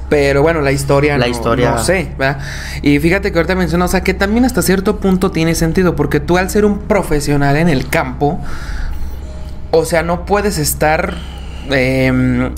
Pero 0.09 0.41
bueno, 0.41 0.61
la 0.61 0.71
historia, 0.71 1.17
la 1.17 1.25
no, 1.25 1.31
historia... 1.31 1.71
no 1.71 1.83
sé, 1.83 2.11
¿verdad? 2.17 2.39
Y 2.81 2.99
fíjate 2.99 3.31
que 3.31 3.39
ahorita 3.39 3.55
mencionó, 3.55 3.85
o 3.85 3.89
sea, 3.89 4.01
que 4.01 4.13
también 4.13 4.45
hasta 4.45 4.61
cierto 4.61 4.97
punto 4.97 5.31
tiene 5.31 5.55
sentido, 5.55 5.95
porque 5.95 6.19
tú 6.19 6.37
al 6.37 6.49
ser 6.49 6.63
un 6.63 6.79
profesional 6.79 7.57
en 7.57 7.69
el 7.69 7.89
campo, 7.89 8.39
o 9.71 9.83
sea, 9.83 10.03
no 10.03 10.25
puedes 10.25 10.57
estar 10.57 11.15
eh, 11.71 12.51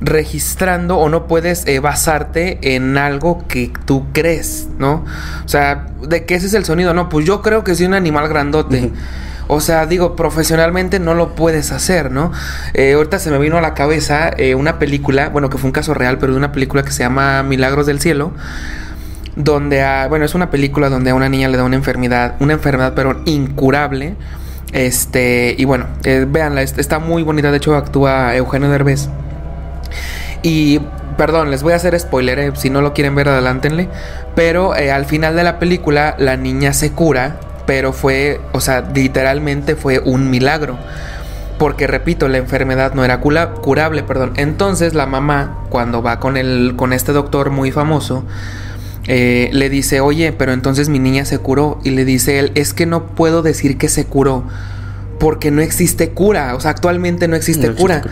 registrando 0.00 0.98
o 0.98 1.08
no 1.08 1.26
puedes 1.26 1.66
eh, 1.66 1.80
basarte 1.80 2.74
en 2.74 2.96
algo 2.96 3.44
que 3.48 3.72
tú 3.84 4.06
crees, 4.12 4.68
¿no? 4.78 5.04
O 5.44 5.48
sea, 5.48 5.86
¿de 6.06 6.24
qué 6.24 6.34
ese 6.36 6.46
es 6.46 6.54
el 6.54 6.64
sonido? 6.64 6.94
No, 6.94 7.08
pues 7.08 7.26
yo 7.26 7.42
creo 7.42 7.64
que 7.64 7.72
es 7.72 7.80
un 7.80 7.94
animal 7.94 8.28
grandote. 8.28 8.92
O 9.48 9.60
sea, 9.60 9.86
digo, 9.86 10.14
profesionalmente 10.14 11.00
no 11.00 11.14
lo 11.14 11.34
puedes 11.34 11.72
hacer, 11.72 12.12
¿no? 12.12 12.32
Eh, 12.74 12.92
ahorita 12.92 13.18
se 13.18 13.30
me 13.30 13.38
vino 13.38 13.56
a 13.56 13.62
la 13.62 13.72
cabeza 13.72 14.30
eh, 14.36 14.54
una 14.54 14.78
película, 14.78 15.30
bueno, 15.30 15.48
que 15.48 15.56
fue 15.56 15.68
un 15.68 15.72
caso 15.72 15.94
real, 15.94 16.18
pero 16.18 16.32
de 16.32 16.38
una 16.38 16.52
película 16.52 16.82
que 16.82 16.92
se 16.92 17.02
llama 17.02 17.42
Milagros 17.42 17.86
del 17.86 17.98
Cielo, 17.98 18.32
donde, 19.36 19.82
a, 19.82 20.06
bueno, 20.08 20.26
es 20.26 20.34
una 20.34 20.50
película 20.50 20.90
donde 20.90 21.10
a 21.10 21.14
una 21.14 21.30
niña 21.30 21.48
le 21.48 21.56
da 21.56 21.64
una 21.64 21.76
enfermedad, 21.76 22.34
una 22.40 22.52
enfermedad, 22.52 22.92
pero 22.94 23.22
incurable. 23.24 24.16
Este, 24.72 25.54
y 25.56 25.64
bueno, 25.64 25.86
véanla, 26.04 26.60
está 26.60 26.98
muy 26.98 27.22
bonita, 27.22 27.50
de 27.50 27.56
hecho 27.56 27.74
actúa 27.74 28.36
Eugenio 28.36 28.68
Derbez. 28.68 29.08
Y 30.42 30.80
perdón, 31.18 31.50
les 31.50 31.62
voy 31.62 31.74
a 31.74 31.76
hacer 31.76 31.98
spoiler, 31.98 32.38
eh, 32.38 32.52
si 32.54 32.70
no 32.70 32.80
lo 32.80 32.94
quieren 32.94 33.14
ver, 33.14 33.28
adelántenle. 33.28 33.88
Pero 34.34 34.74
eh, 34.74 34.90
al 34.90 35.04
final 35.04 35.36
de 35.36 35.42
la 35.42 35.58
película, 35.58 36.14
la 36.18 36.36
niña 36.36 36.72
se 36.72 36.92
cura, 36.92 37.40
pero 37.66 37.92
fue, 37.92 38.40
o 38.52 38.60
sea, 38.60 38.88
literalmente 38.94 39.76
fue 39.76 39.98
un 39.98 40.30
milagro. 40.30 40.78
Porque 41.58 41.88
repito, 41.88 42.28
la 42.28 42.38
enfermedad 42.38 42.94
no 42.94 43.04
era 43.04 43.20
curable, 43.20 44.04
perdón. 44.04 44.32
Entonces 44.36 44.94
la 44.94 45.06
mamá, 45.06 45.64
cuando 45.70 46.02
va 46.02 46.20
con, 46.20 46.36
el, 46.36 46.74
con 46.76 46.92
este 46.92 47.12
doctor 47.12 47.50
muy 47.50 47.72
famoso, 47.72 48.24
eh, 49.08 49.50
le 49.52 49.68
dice, 49.68 50.00
oye, 50.00 50.32
pero 50.32 50.52
entonces 50.52 50.88
mi 50.88 51.00
niña 51.00 51.24
se 51.24 51.38
curó. 51.40 51.80
Y 51.82 51.90
le 51.90 52.04
dice 52.04 52.38
él, 52.38 52.52
es 52.54 52.74
que 52.74 52.86
no 52.86 53.06
puedo 53.06 53.42
decir 53.42 53.76
que 53.76 53.88
se 53.88 54.04
curó, 54.06 54.44
porque 55.18 55.50
no 55.50 55.60
existe 55.60 56.10
cura. 56.10 56.54
O 56.54 56.60
sea, 56.60 56.70
actualmente 56.70 57.26
no 57.26 57.34
existe 57.34 57.72
cura. 57.72 58.02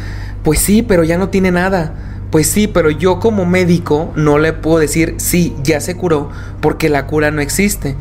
Pues 0.46 0.60
sí, 0.60 0.82
pero 0.82 1.02
ya 1.02 1.18
no 1.18 1.28
tiene 1.28 1.50
nada. 1.50 1.92
Pues 2.30 2.46
sí, 2.46 2.68
pero 2.68 2.88
yo 2.88 3.18
como 3.18 3.46
médico 3.46 4.12
no 4.14 4.38
le 4.38 4.52
puedo 4.52 4.78
decir, 4.78 5.16
sí, 5.16 5.56
ya 5.64 5.80
se 5.80 5.96
curó, 5.96 6.30
porque 6.60 6.88
la 6.88 7.08
cura 7.08 7.32
no 7.32 7.40
existe. 7.40 7.96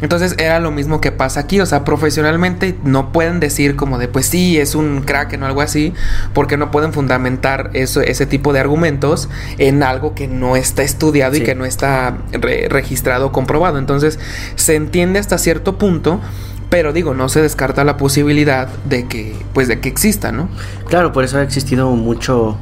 Entonces 0.00 0.34
era 0.38 0.60
lo 0.60 0.70
mismo 0.70 1.02
que 1.02 1.12
pasa 1.12 1.40
aquí, 1.40 1.60
o 1.60 1.66
sea, 1.66 1.84
profesionalmente 1.84 2.74
no 2.84 3.12
pueden 3.12 3.38
decir 3.38 3.76
como 3.76 3.98
de, 3.98 4.08
pues 4.08 4.24
sí, 4.24 4.58
es 4.58 4.74
un 4.74 5.02
crack 5.02 5.38
o 5.38 5.44
algo 5.44 5.60
así, 5.60 5.92
porque 6.32 6.56
no 6.56 6.70
pueden 6.70 6.94
fundamentar 6.94 7.68
eso, 7.74 8.00
ese 8.00 8.24
tipo 8.24 8.54
de 8.54 8.60
argumentos 8.60 9.28
en 9.58 9.82
algo 9.82 10.14
que 10.14 10.26
no 10.26 10.56
está 10.56 10.82
estudiado 10.82 11.36
y 11.36 11.42
que 11.42 11.54
no 11.54 11.66
está 11.66 12.16
registrado 12.70 13.26
o 13.26 13.32
comprobado. 13.32 13.76
Entonces 13.76 14.18
se 14.54 14.74
entiende 14.74 15.18
hasta 15.18 15.36
cierto 15.36 15.76
punto 15.76 16.18
pero 16.70 16.92
digo, 16.92 17.14
no 17.14 17.28
se 17.28 17.42
descarta 17.42 17.84
la 17.84 17.96
posibilidad 17.96 18.68
de 18.84 19.06
que, 19.06 19.34
pues, 19.52 19.68
de 19.68 19.80
que 19.80 19.88
exista, 19.88 20.32
¿no? 20.32 20.48
Claro, 20.88 21.12
por 21.12 21.24
eso 21.24 21.38
ha 21.38 21.42
existido 21.42 21.90
mucho, 21.90 22.56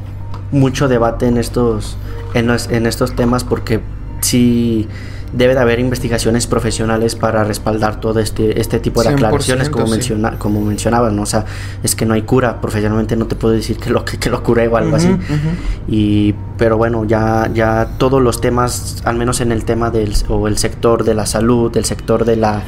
mucho 0.51 0.89
debate 0.89 1.27
en 1.27 1.37
estos, 1.37 1.99
en, 2.35 2.51
en 2.51 2.87
estos 2.87 3.15
temas, 3.15 3.45
porque 3.45 3.81
sí 4.21 4.89
debe 5.33 5.55
de 5.55 5.61
haber 5.61 5.79
investigaciones 5.79 6.47
profesionales 6.47 7.15
para 7.15 7.45
respaldar 7.45 8.01
todo 8.01 8.21
este, 8.21 8.61
este 8.61 8.81
tipo 8.81 9.03
de 9.03 9.11
aclaraciones, 9.11 9.69
como, 9.69 9.87
menciona, 9.87 10.39
como 10.39 10.61
mencionabas, 10.61 11.13
¿no? 11.13 11.23
O 11.23 11.27
sea, 11.27 11.45
es 11.83 11.95
que 11.95 12.07
no 12.07 12.15
hay 12.15 12.23
cura, 12.23 12.61
profesionalmente 12.61 13.17
no 13.17 13.27
te 13.27 13.37
puedo 13.37 13.55
decir 13.55 13.79
que 13.79 13.91
lo, 13.91 14.05
que, 14.05 14.31
lo 14.31 14.43
curé 14.43 14.69
o 14.69 14.77
algo 14.77 14.97
así. 14.97 15.15
y, 15.87 16.35
pero 16.57 16.77
bueno, 16.77 17.05
ya, 17.05 17.51
ya 17.53 17.89
todos 17.99 18.23
los 18.23 18.41
temas, 18.41 19.03
al 19.05 19.17
menos 19.17 19.41
en 19.41 19.53
el 19.53 19.65
tema 19.65 19.91
del 19.91 20.15
o 20.29 20.49
el 20.49 20.59
sector 20.59 21.05
de 21.05 21.15
la 21.15 21.27
salud, 21.27 21.77
el 21.77 21.85
sector 21.85 22.25
de 22.25 22.37
la 22.37 22.63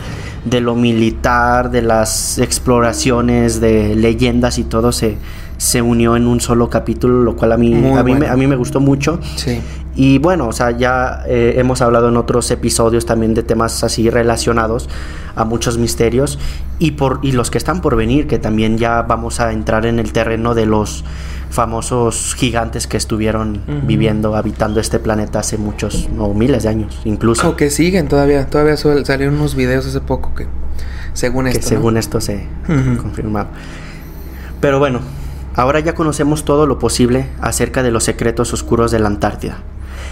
de 0.45 0.61
lo 0.61 0.75
militar, 0.75 1.71
de 1.71 1.83
las 1.83 2.39
exploraciones, 2.39 3.61
de 3.61 3.95
leyendas 3.95 4.59
y 4.59 4.65
todo 4.65 4.91
se, 4.91 5.19
se 5.59 5.83
unió 5.83 6.17
en 6.17 6.27
un 6.27 6.41
solo 6.41 6.71
capítulo, 6.71 7.23
lo 7.23 7.37
cual 7.37 7.53
a 7.53 7.57
mí, 7.59 7.75
a 7.75 8.03
mí, 8.03 8.15
me, 8.15 8.27
a 8.27 8.37
mí 8.37 8.47
me 8.47 8.57
gustó 8.57 8.81
mucho. 8.81 9.21
Sí. 9.37 9.61
Y 10.03 10.17
bueno, 10.17 10.49
o 10.49 10.53
sea, 10.53 10.71
ya 10.71 11.25
eh, 11.27 11.57
hemos 11.59 11.83
hablado 11.83 12.09
en 12.09 12.17
otros 12.17 12.51
episodios 12.51 13.05
también 13.05 13.35
de 13.35 13.43
temas 13.43 13.85
así 13.85 14.09
relacionados 14.09 14.89
a 15.37 15.45
muchos 15.45 15.77
misterios 15.77 16.39
y, 16.79 16.93
por, 16.93 17.21
y 17.21 17.33
los 17.33 17.51
que 17.51 17.59
están 17.59 17.83
por 17.83 17.97
venir, 17.97 18.27
que 18.27 18.39
también 18.39 18.79
ya 18.79 19.03
vamos 19.03 19.41
a 19.41 19.53
entrar 19.53 19.85
en 19.85 19.99
el 19.99 20.15
terreno 20.15 20.55
de 20.55 20.65
los 20.65 21.05
famosos 21.51 22.35
gigantes 22.35 22.87
que 22.87 22.97
estuvieron 22.97 23.61
viviendo, 23.87 24.37
habitando 24.37 24.81
este 24.81 25.01
planeta 25.01 25.41
hace 25.41 25.59
muchos, 25.59 26.09
o 26.19 26.33
miles 26.33 26.63
de 26.63 26.71
años 26.71 26.99
incluso. 27.05 27.51
O 27.51 27.57
que 27.57 27.69
siguen 27.69 28.09
todavía, 28.09 28.47
todavía 28.47 28.79
salieron 28.79 29.35
unos 29.35 29.55
videos 29.55 29.87
hace 29.87 30.01
poco 30.01 30.35
que 30.35 30.47
según 31.13 31.47
esto. 31.47 31.68
según 31.68 31.99
esto 31.99 32.22
se 32.22 32.47
confirmaba. 33.03 33.51
Pero 34.63 34.79
bueno, 34.79 35.01
ahora 35.57 35.79
ya 35.81 35.95
conocemos 35.95 36.47
todo 36.47 36.67
lo 36.67 36.79
posible 36.79 37.29
acerca 37.43 37.83
de 37.83 37.91
los 37.91 38.05
secretos 38.05 38.55
oscuros 38.55 38.93
de 38.93 38.99
la 38.99 39.09
Antártida. 39.09 39.59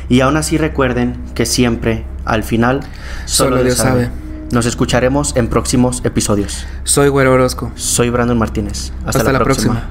Y 0.09 0.21
aún 0.21 0.37
así 0.37 0.57
recuerden 0.57 1.17
que 1.35 1.47
siempre, 1.47 2.05
al 2.25 2.43
final, 2.43 2.81
solo, 3.27 3.63
Dios 3.63 3.77
sabe. 3.77 4.11
Nos 4.51 4.65
escucharemos 4.65 5.37
en 5.37 5.49
próximos 5.49 6.03
episodios. 6.05 6.67
Soy 6.85 7.09
Güero 7.09 7.35
Orozco. 7.35 7.71
Soy 7.75 8.09
Brandon 8.09 8.39
Martínez. 8.39 8.93
Hasta, 9.05 9.31
la, 9.31 9.41
próxima. 9.41 9.91